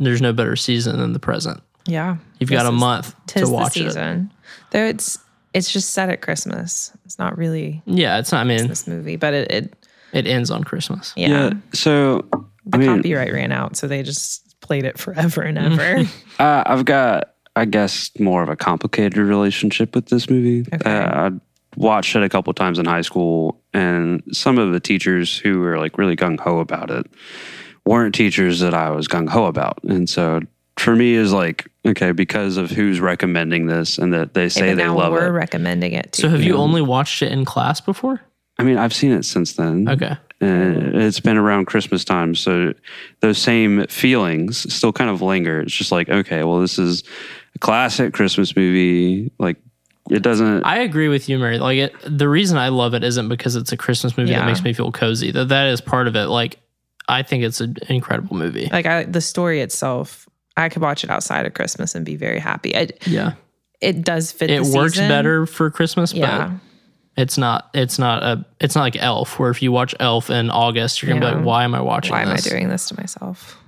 [0.01, 1.61] there's no better season than the present.
[1.87, 2.17] Yeah.
[2.39, 3.85] You've got a month Tis to the watch it.
[3.85, 4.33] season.
[4.71, 5.19] Though it's
[5.53, 6.91] it's just set at Christmas.
[7.05, 9.75] It's not really Yeah, it's not I mean this movie, but it, it
[10.13, 11.13] it ends on Christmas.
[11.17, 11.51] yeah.
[11.73, 16.05] So The I mean, copyright ran out, so they just played it forever and ever.
[16.41, 20.67] Uh, I've got, I guess, more of a complicated relationship with this movie.
[20.75, 20.91] Okay.
[20.91, 21.31] Uh, I
[21.77, 25.79] watched it a couple times in high school, and some of the teachers who were
[25.79, 27.07] like really gung ho about it
[27.85, 29.79] weren't teachers that I was gung ho about.
[29.85, 30.41] And so
[30.77, 34.77] for me, is like, okay, because of who's recommending this and that they say But
[34.77, 35.31] they now love we're it.
[35.31, 36.23] recommending it too.
[36.23, 38.21] So have you only watched it in class before?
[38.59, 39.89] I mean, I've seen it since then.
[39.89, 40.11] Okay.
[40.43, 42.75] Uh, it's been around Christmas time, so
[43.21, 45.61] those same feelings still kind of linger.
[45.61, 47.03] It's just like, okay, well, this is
[47.55, 49.31] a classic Christmas movie.
[49.39, 49.57] Like,
[50.11, 50.65] it doesn't.
[50.65, 51.59] I agree with you, Mary.
[51.59, 54.41] Like it, the reason I love it isn't because it's a Christmas movie Yeah.
[54.41, 55.31] that makes me feel cozy.
[55.31, 56.27] That that is part of it.
[56.27, 56.59] Like
[57.09, 58.69] I think it's an incredible movie.
[58.71, 60.29] like I, the story itself.
[60.57, 62.71] I could watch it outside of Christmas and be very happy.
[62.71, 63.33] It, Yeah.
[63.81, 64.51] it does fit.
[64.51, 65.09] It the works season.
[65.09, 66.49] better for Christmas, Yeah.
[66.49, 70.31] but it's not it's not a it's not like Elf where if you watch Elf
[70.31, 72.89] in August, you're gonna be like, why am I watching Why am I doing this
[72.89, 73.59] to myself?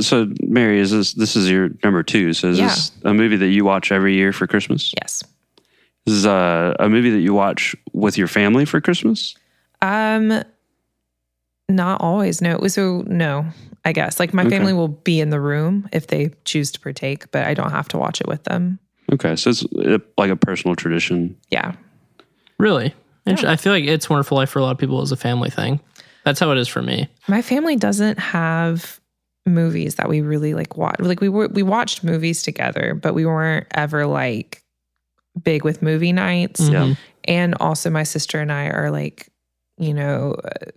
[0.00, 2.32] So, Mary, is this this is your number two?
[2.32, 2.68] So, is Yeah.
[2.68, 4.92] this a movie that you watch every year for Christmas?
[5.00, 5.22] Yes.
[6.04, 9.36] This is a, a movie that you watch with your family for Christmas.
[9.82, 10.42] Um,
[11.68, 12.40] not always.
[12.40, 12.58] No.
[12.66, 13.46] So no.
[13.84, 14.50] I guess like my Okay.
[14.56, 17.88] family will be in the room if they choose to partake, but I don't have
[17.88, 18.78] to watch it with them.
[19.12, 19.64] Okay, so it's
[20.18, 21.36] like a personal tradition.
[21.50, 21.74] Yeah.
[22.58, 22.94] Really?
[23.26, 25.50] Int- I feel like it's Wonderful Life for a lot of people as a family
[25.50, 25.80] thing.
[26.24, 27.08] That's how it is for me.
[27.28, 29.00] My family doesn't have
[29.46, 30.96] movies that we really like watch.
[30.98, 34.62] Like we were, we watched movies together, but we weren't ever like
[35.42, 36.60] big with movie nights.
[36.60, 36.72] Mhm.
[36.72, 36.94] Yeah.
[37.24, 39.28] And also, my sister and I are like,
[39.78, 40.70] you know, uh,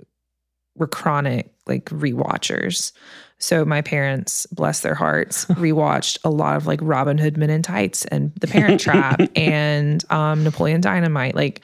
[0.75, 2.91] we're chronic like rewatchers.
[3.37, 7.61] So my parents, bless their hearts, rewatched a lot of like Robin Hood Men in
[7.61, 11.35] Tights and The Parent Trap and um, Napoleon Dynamite.
[11.35, 11.61] Like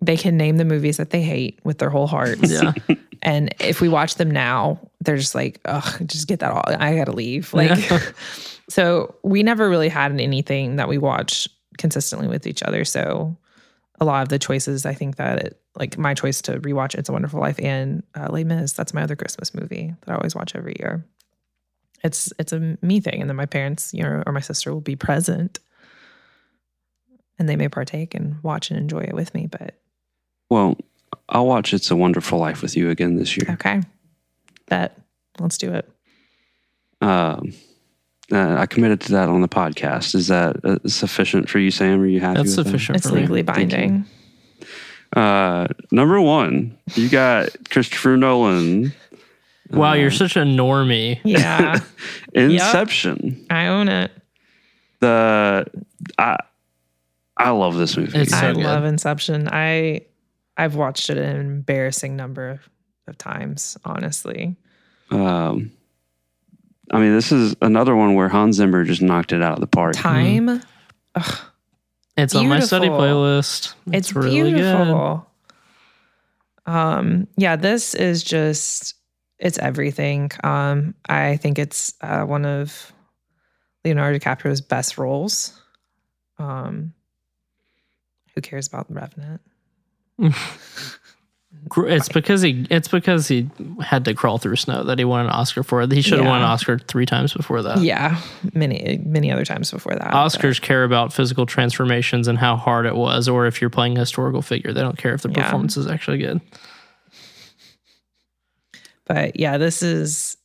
[0.00, 2.50] they can name the movies that they hate with their whole hearts.
[2.50, 2.72] Yeah.
[3.22, 6.62] And if we watch them now, they're just like, ugh, just get that all.
[6.66, 7.52] I gotta leave.
[7.52, 7.78] Like,
[8.70, 11.46] so we never really had anything that we watch
[11.76, 12.84] consistently with each other.
[12.84, 13.36] So
[14.00, 17.08] a lot of the choices, I think that it, like my choice to rewatch It's
[17.08, 20.34] a Wonderful Life and uh, Les Mis, that's my other Christmas movie that I always
[20.34, 21.04] watch every year.
[22.02, 24.80] It's it's a me thing, and then my parents, you know, or my sister will
[24.80, 25.58] be present,
[27.38, 29.46] and they may partake and watch and enjoy it with me.
[29.46, 29.74] But
[30.48, 30.78] Well,
[31.28, 33.46] I'll watch It's a Wonderful Life with you again this year.
[33.50, 33.82] okay,
[34.68, 34.96] that
[35.38, 35.90] let's do it.
[37.02, 37.52] Um,
[38.32, 40.14] uh, I committed to that on the podcast.
[40.14, 42.00] Is that uh, sufficient for you, Sam?
[42.00, 42.38] Are you happy?
[42.38, 42.70] That's with that?
[42.70, 43.20] sufficient It's me.
[43.22, 44.04] legally binding.
[45.16, 48.92] Uh, number one, you got Christopher Nolan.
[49.70, 51.18] Wow, Uh, you're such a normie.
[51.24, 51.80] Yeah,
[52.34, 53.44] Inception.
[53.50, 54.10] I own it.
[55.00, 55.66] The
[56.18, 56.36] I
[57.36, 58.18] I love this movie.
[58.18, 58.62] It's so I good.
[58.62, 59.48] love Inception.
[59.50, 60.02] I
[60.56, 62.60] I've watched it an embarrassing number of,
[63.06, 64.56] of times, honestly.
[65.10, 65.72] um,
[66.90, 69.66] I mean, this is another one where Hans Zimmer just knocked it out of the
[69.66, 69.94] park.
[69.94, 70.62] Time.
[72.16, 73.06] It's on my study Beautiful.
[73.06, 73.74] playlist.
[73.86, 74.58] It's, It's, really good.
[74.58, 75.26] beautiful.
[76.66, 78.94] Um, yeah, this is just
[79.38, 80.30] it's everything.
[80.44, 82.92] Um, I think it's uh, one of
[83.84, 85.58] Leonardo DiCaprio's best roles.
[86.38, 86.92] Um,
[88.34, 89.40] who cares about the Revenant?
[91.68, 93.48] Gr- It's because he it's because he
[93.80, 95.86] had to crawl through snow that he won an Oscar for.
[95.86, 97.78] He should have won an Oscar three times before that.
[97.82, 98.20] yeah,
[98.54, 100.10] many many other times before that.
[100.12, 103.96] but- Oscars care about physical transformations and how hard it was, or if you're playing
[103.96, 105.42] a historical figure, they don't care if the Yeah.
[105.44, 106.40] performance is actually good.
[109.06, 110.36] But yeah, this is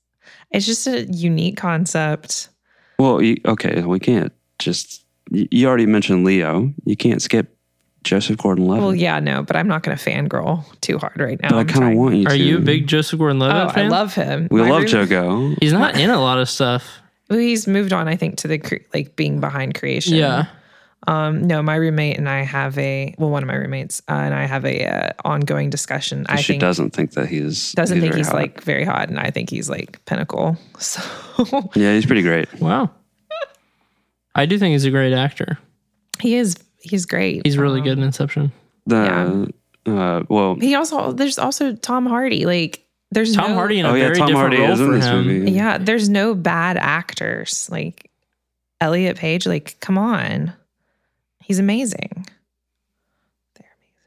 [0.52, 2.50] it's just a unique concept.
[2.98, 5.04] Well, you, okay, we can't just.
[5.32, 6.74] You you already mentioned Leo.
[6.86, 7.55] You can't skip
[8.06, 8.82] Joseph Gordon-Levitt.
[8.84, 11.50] Well, yeah, no, but I'm not going to fangirl too hard right now.
[11.50, 12.38] but I I'm kind of want you Are to.
[12.38, 14.48] you a big Joseph Gordon-Levitt Oh, I love him.
[14.50, 15.58] We My love room- Jogo.
[15.62, 16.88] He's not in a lot of stuff.
[17.30, 20.14] Well, he's moved on, I think, to the cre- like being behind creation.
[20.14, 20.46] Yeah.
[21.08, 21.46] Um.
[21.48, 24.46] No, my roommate and I have a well, one of my roommates uh, and I
[24.46, 26.26] have a uh, ongoing discussion.
[26.30, 28.36] I she think doesn't think that he's doesn't think very he's hot.
[28.36, 30.58] like very hot, and I think he's like pinnacle.
[30.80, 31.02] So
[31.76, 32.52] Yeah, he's pretty great.
[32.62, 32.92] Wow.
[34.36, 35.58] I do think he's a great actor.
[36.20, 36.56] he is.
[36.86, 37.42] He's great.
[37.46, 38.52] He's really Um, good in Inception.
[38.86, 39.52] The
[39.86, 39.92] Yeah.
[39.94, 42.46] Uh, well, He also there's also Tom Hardy.
[42.46, 44.80] Like there's Tom no, Hardy in a oh yeah, very Tom different Hardy role is
[44.80, 45.28] in for this him.
[45.28, 45.52] movie.
[45.52, 47.70] Yeah, there's no bad actors.
[47.72, 48.10] Like
[48.82, 50.54] Elliot Page, like, come on.
[51.44, 52.26] He's amazing.
[53.56, 54.02] They're amazing.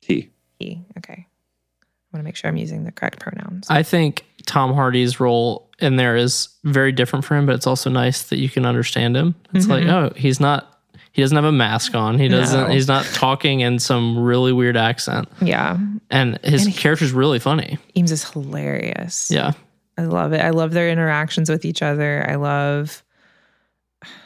[0.00, 0.82] He, He.
[0.98, 1.26] okay.
[1.26, 3.66] I want to make sure I'm using the correct pronouns.
[3.68, 7.90] I think Tom Hardy's role in there is very different for him, but it's also
[7.90, 9.34] nice that you can understand him.
[9.52, 10.73] It's like, oh, he's not
[11.14, 12.18] he doesn't have a mask on.
[12.18, 12.66] He doesn't No.
[12.74, 15.28] he's not talking in some really weird accent.
[15.40, 15.78] yeah.
[16.10, 17.78] And his And he- character's really funny.
[17.96, 19.30] Eames is hilarious.
[19.30, 19.52] Yeah.
[19.96, 20.40] I love it.
[20.42, 22.28] I love their interactions with each other.
[22.28, 23.02] I love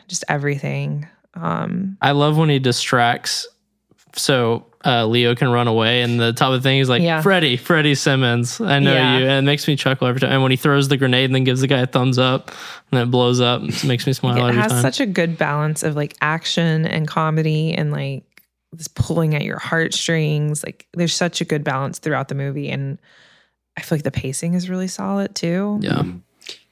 [0.09, 1.06] just everything.
[1.35, 3.47] Um, I love when he distracts
[4.16, 7.20] so uh, Leo can run away and the top of the thing is like Yeah.
[7.20, 8.60] Freddie, Freddie Simmons.
[8.60, 9.18] I know Yeah.
[9.18, 9.26] you.
[9.26, 10.30] And it makes me chuckle every time.
[10.32, 12.52] And when he throws the grenade and then gives the guy a thumbs up
[12.92, 14.82] and it blows up, it makes me smile it has time.
[14.82, 18.22] such a good balance of like action and comedy and like
[18.72, 20.62] this pulling at your heartstrings.
[20.62, 22.68] Like there's such a good balance throughout the movie.
[22.68, 22.98] And
[23.76, 25.78] I feel like the pacing is really solid too.
[25.82, 26.02] yeah.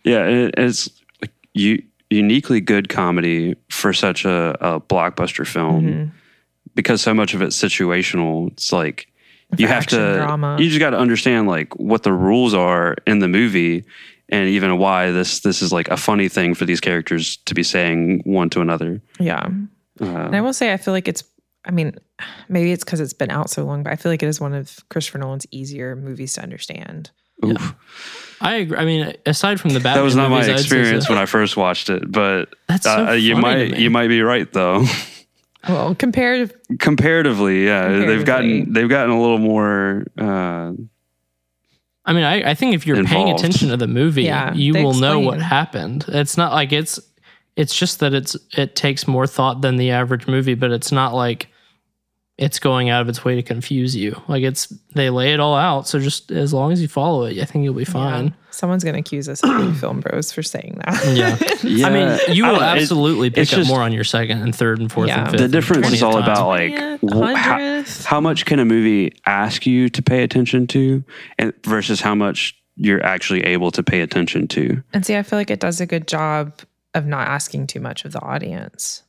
[0.04, 0.88] Yeah, it, it's
[1.20, 6.10] like u- uniquely good comedy for such a, a blockbuster film Mhm.
[6.76, 8.52] Because so much of it's situational.
[8.52, 9.08] It's like
[9.56, 10.56] you have to, drama.
[10.60, 13.84] you just got to understand like what the rules are in the movie,
[14.28, 17.64] and even why this this is like a funny thing for these characters to be
[17.64, 19.00] saying one to another.
[19.18, 19.48] Yeah.
[20.00, 21.24] Uh, And I will say, I feel like it's,
[21.64, 21.96] I mean,
[22.48, 24.52] maybe it's because it's been out so long, but I feel like it is one
[24.52, 27.10] of Christopher Nolan's easier movies to understand.
[27.44, 27.74] oof.
[28.40, 28.76] I agree.
[28.76, 31.14] I mean, aside from the Batman That was not my movies, I'd experience so.
[31.14, 34.52] when I first watched it, but That's so uh, you might you might be right
[34.52, 34.84] though.
[35.68, 40.06] Well, compared, Comparatively, yeah, they've gotten they've gotten a little more.
[40.16, 40.72] Uh,
[42.04, 44.84] I mean, I, I think if you're paying attention to the movie, Yeah, you they
[44.84, 46.04] will know what happened.
[46.08, 47.00] It's not like it's
[47.56, 51.14] it's just that it's it takes more thought than the average movie, but it's not
[51.14, 51.48] like
[52.38, 54.20] it's going out of its way to confuse you.
[54.28, 57.38] Like it's they lay it all out, so just as long as you follow it,
[57.40, 58.34] I think you'll be fine.
[58.50, 61.02] someone's going to accuse us of being film bros for saying that.
[61.16, 61.38] Yeah.
[61.62, 64.04] yeah, I mean, you will don't it- absolutely pick it's up just- more on your
[64.04, 65.22] second and third and fourth Yeah.
[65.22, 65.40] and fifth.
[65.40, 66.22] the difference is 20th all time.
[66.22, 71.02] about like wh- how, how much can a movie ask you to pay attention to,
[71.38, 74.82] and versus how much you're actually able to pay attention to.
[74.92, 76.52] And see, I feel like it does a good job
[76.92, 79.02] of not asking too much of the audience.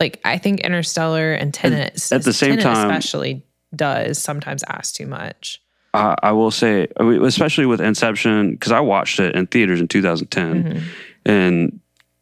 [0.00, 3.42] Like I think Interstellar and Tenet, at the same Tenet time- especially
[3.76, 5.60] does sometimes ask too much.
[5.94, 10.64] I I will say, especially with Inception, because I watched it in theaters in 2010,
[10.64, 10.82] Mhm.
[11.26, 11.80] and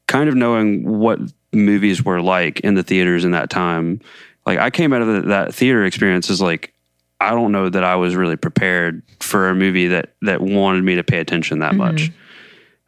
[0.09, 1.20] kind of knowing what
[1.52, 4.00] movies were like in the theaters in that time.
[4.46, 6.72] Like I came out of the, that theater experience as like,
[7.20, 10.96] I don't know that I was really prepared for a movie that that wanted me
[10.96, 12.10] to pay attention that much.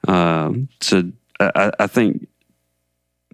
[0.09, 1.05] Um, so
[1.39, 2.27] I- I think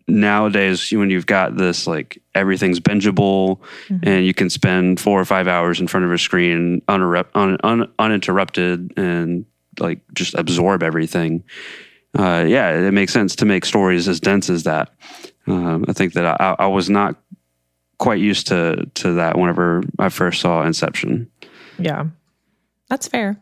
[0.09, 3.59] nowadays when you've got this like everything's bingeable
[4.05, 7.57] and you can spend four or five hours in front of a screen uninterrupt, un,
[7.65, 9.45] un, uninterrupted and
[9.81, 11.43] like just absorb everything
[12.19, 14.91] uh, yeah it makes sense to make stories as dense as that
[15.49, 17.17] um, i think that I, I was not
[17.99, 21.29] quite used to to that whenever i first saw inception
[21.79, 22.05] Yeah,
[22.89, 23.37] that's fair.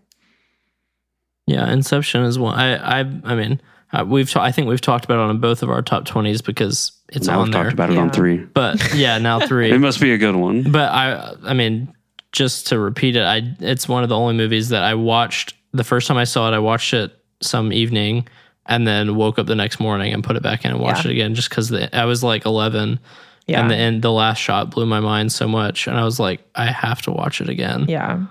[1.46, 2.58] Yeah, Inception is one.
[2.58, 3.60] I I I mean,
[3.94, 6.42] uh, we've ta- I think we've talked about it on both of our top twenties
[6.42, 7.62] because it's now on we've there.
[7.64, 9.70] talked about it on three but yeah, now three.
[9.70, 11.94] it must be a good one but I I mean,
[12.32, 15.84] just to repeat it, I it's one of the only movies that I watched the
[15.84, 16.54] first time I saw it.
[16.54, 18.26] I watched it some evening
[18.66, 21.10] and then woke up the next morning and put it back in and watched Yeah.
[21.10, 22.98] it again just because I was like eleven.
[23.46, 26.18] Yeah, And the end, the last shot blew my mind so much, and I was
[26.18, 27.84] like, I have to watch it again.
[27.88, 28.24] yeah.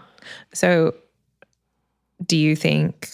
[0.55, 0.95] So,
[2.25, 3.11] do you think?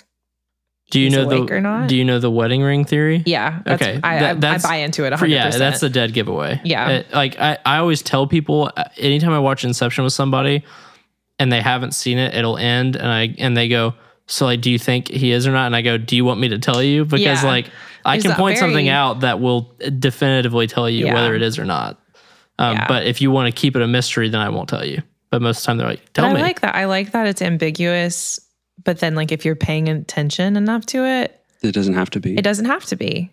[0.91, 1.87] Do you know the or not?
[1.87, 3.21] Do you know the wedding ring theory?
[3.25, 3.61] Yeah.
[3.63, 5.13] That's, Okay, I, that- I, that's- I buy into it.
[5.13, 5.29] 100%.
[5.29, 6.59] Yeah, that's the dead giveaway.
[6.63, 6.89] Yeah.
[6.89, 10.63] It- like I, I always tell people uh, anytime I watch Inception with somebody
[11.37, 13.93] and they haven't seen it, it'll end and I and they go,
[14.27, 15.67] So like do you think he is or not?
[15.67, 17.05] And I go, Do you want me to tell you?
[17.05, 17.49] Because Yeah.
[17.49, 17.69] like
[18.05, 21.13] I There's can point something out that will definitively tell you Yeah.
[21.13, 21.99] whether it is or not.
[22.57, 22.87] Um, Yeah.
[22.87, 25.03] but if you want to keep it a mystery, then I won't tell you.
[25.29, 26.41] But most of the time they're like, Tell I me.
[26.41, 26.73] like that.
[26.75, 28.39] I like that it's ambiguous,
[28.83, 32.37] but then like if you're paying attention enough to it, it doesn't have to be
[32.37, 33.31] it doesn't have to be.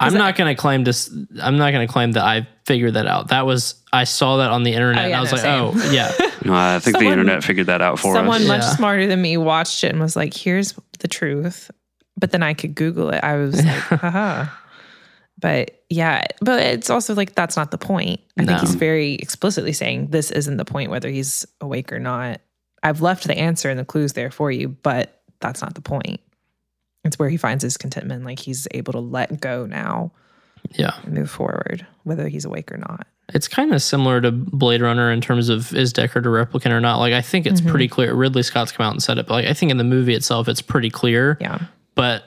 [0.00, 1.12] I'm not going to claim this.
[1.42, 3.28] I'm not going to claim that I figured that out.
[3.30, 5.36] That was I saw that on the internet Oh, and I was no,
[5.72, 5.88] like, same.
[5.88, 6.12] oh yeah,
[6.44, 8.76] No, i think the internet figured that out for Someone us Someone much Yeah.
[8.76, 11.68] smarter than me watched it and was like, "Here's the truth,"
[12.16, 13.24] but then I could Google it.
[13.24, 14.46] I was like, "Haha."
[15.40, 18.20] But yeah, but it's also like that's not the point.
[18.38, 22.40] I think he's very explicitly saying this isn't the point, whether he's awake or not.
[22.82, 26.20] I've left the answer and the clues there for you, but that's not the point.
[27.04, 30.12] It's where he finds his contentment, like he's able to let go now
[30.72, 30.92] yeah.
[31.02, 33.06] and move forward, whether he's awake or not.
[33.34, 36.80] It's kind of similar to Blade Runner in terms of is Deckard a replicant or
[36.80, 36.98] not.
[36.98, 37.70] Like I think it's mm-hmm.
[37.70, 38.14] pretty clear.
[38.14, 40.48] Ridley Scott's come out and said it, but like I think in the movie itself,
[40.48, 41.36] it's pretty clear.
[41.40, 41.58] Yeah.
[41.94, 42.24] But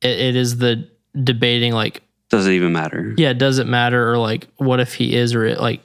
[0.00, 0.88] it, it is the
[1.22, 3.14] debating like Does it even matter?
[3.18, 5.82] yeah, does it matter or like what if he is or it, like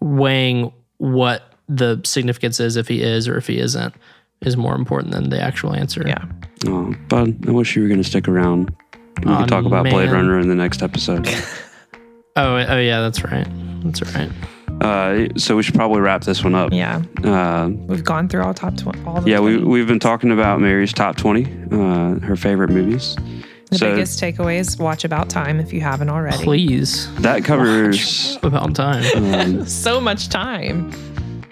[0.00, 3.94] weighing what the significance is if he is or if he isn't
[4.42, 6.04] is more important than the actual answer.
[6.06, 6.24] Yeah.
[6.66, 8.74] Oh, bud, I wish you were going to stick around.
[9.24, 10.10] We Aw, could talk about Blade.
[10.10, 11.28] Runner in the next episode.
[12.38, 13.46] Oh, oh yeah, that's right.
[13.82, 14.30] That's right.
[14.82, 16.70] uh, so we should probably wrap this one up.
[16.70, 17.02] Yeah.
[17.24, 19.04] Uh, We've gone through all top 20.
[19.06, 19.64] All the yeah, we, 20.
[19.66, 23.16] we've been talking about Mary's top 20, uh, her favorite movies.
[23.70, 26.44] The so biggest takeaway is watch About Time if you haven't already.
[26.44, 27.10] Please.
[27.22, 29.02] that covers About time.
[29.34, 30.90] um, So much time.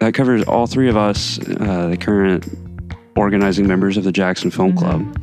[0.01, 2.47] That covers all three of us, uh, the current
[3.17, 4.79] organizing members of the Jackson Film Mm-hmm.
[5.13, 5.21] Club.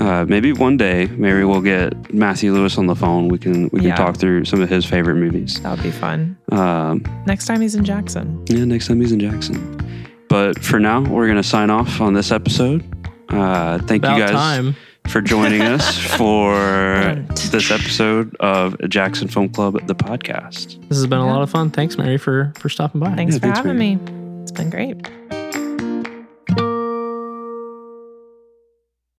[0.00, 3.28] Uh, maybe one day, Mary will get Matthew Lewis on the phone.
[3.28, 3.96] We can we can Yeah.
[3.96, 5.60] talk through some of his favorite movies.
[5.60, 6.36] That would be fun.
[6.50, 8.42] Um, Next time he's in Jackson.
[8.48, 9.76] yeah, next time he's in Jackson.
[10.28, 12.82] But for now, we're gonna sign off on this episode.
[13.28, 14.76] Uh, thank About you guys time.
[15.08, 17.26] For joining us for Right.
[17.50, 20.78] this episode of Jackson Film Club, the podcast.
[20.88, 21.70] This has been a lot of fun.
[21.70, 23.14] Thanks, Mary, for for stopping by.
[23.14, 23.98] Thanks Yeah, for thanks, having me.
[24.42, 25.08] It's been great.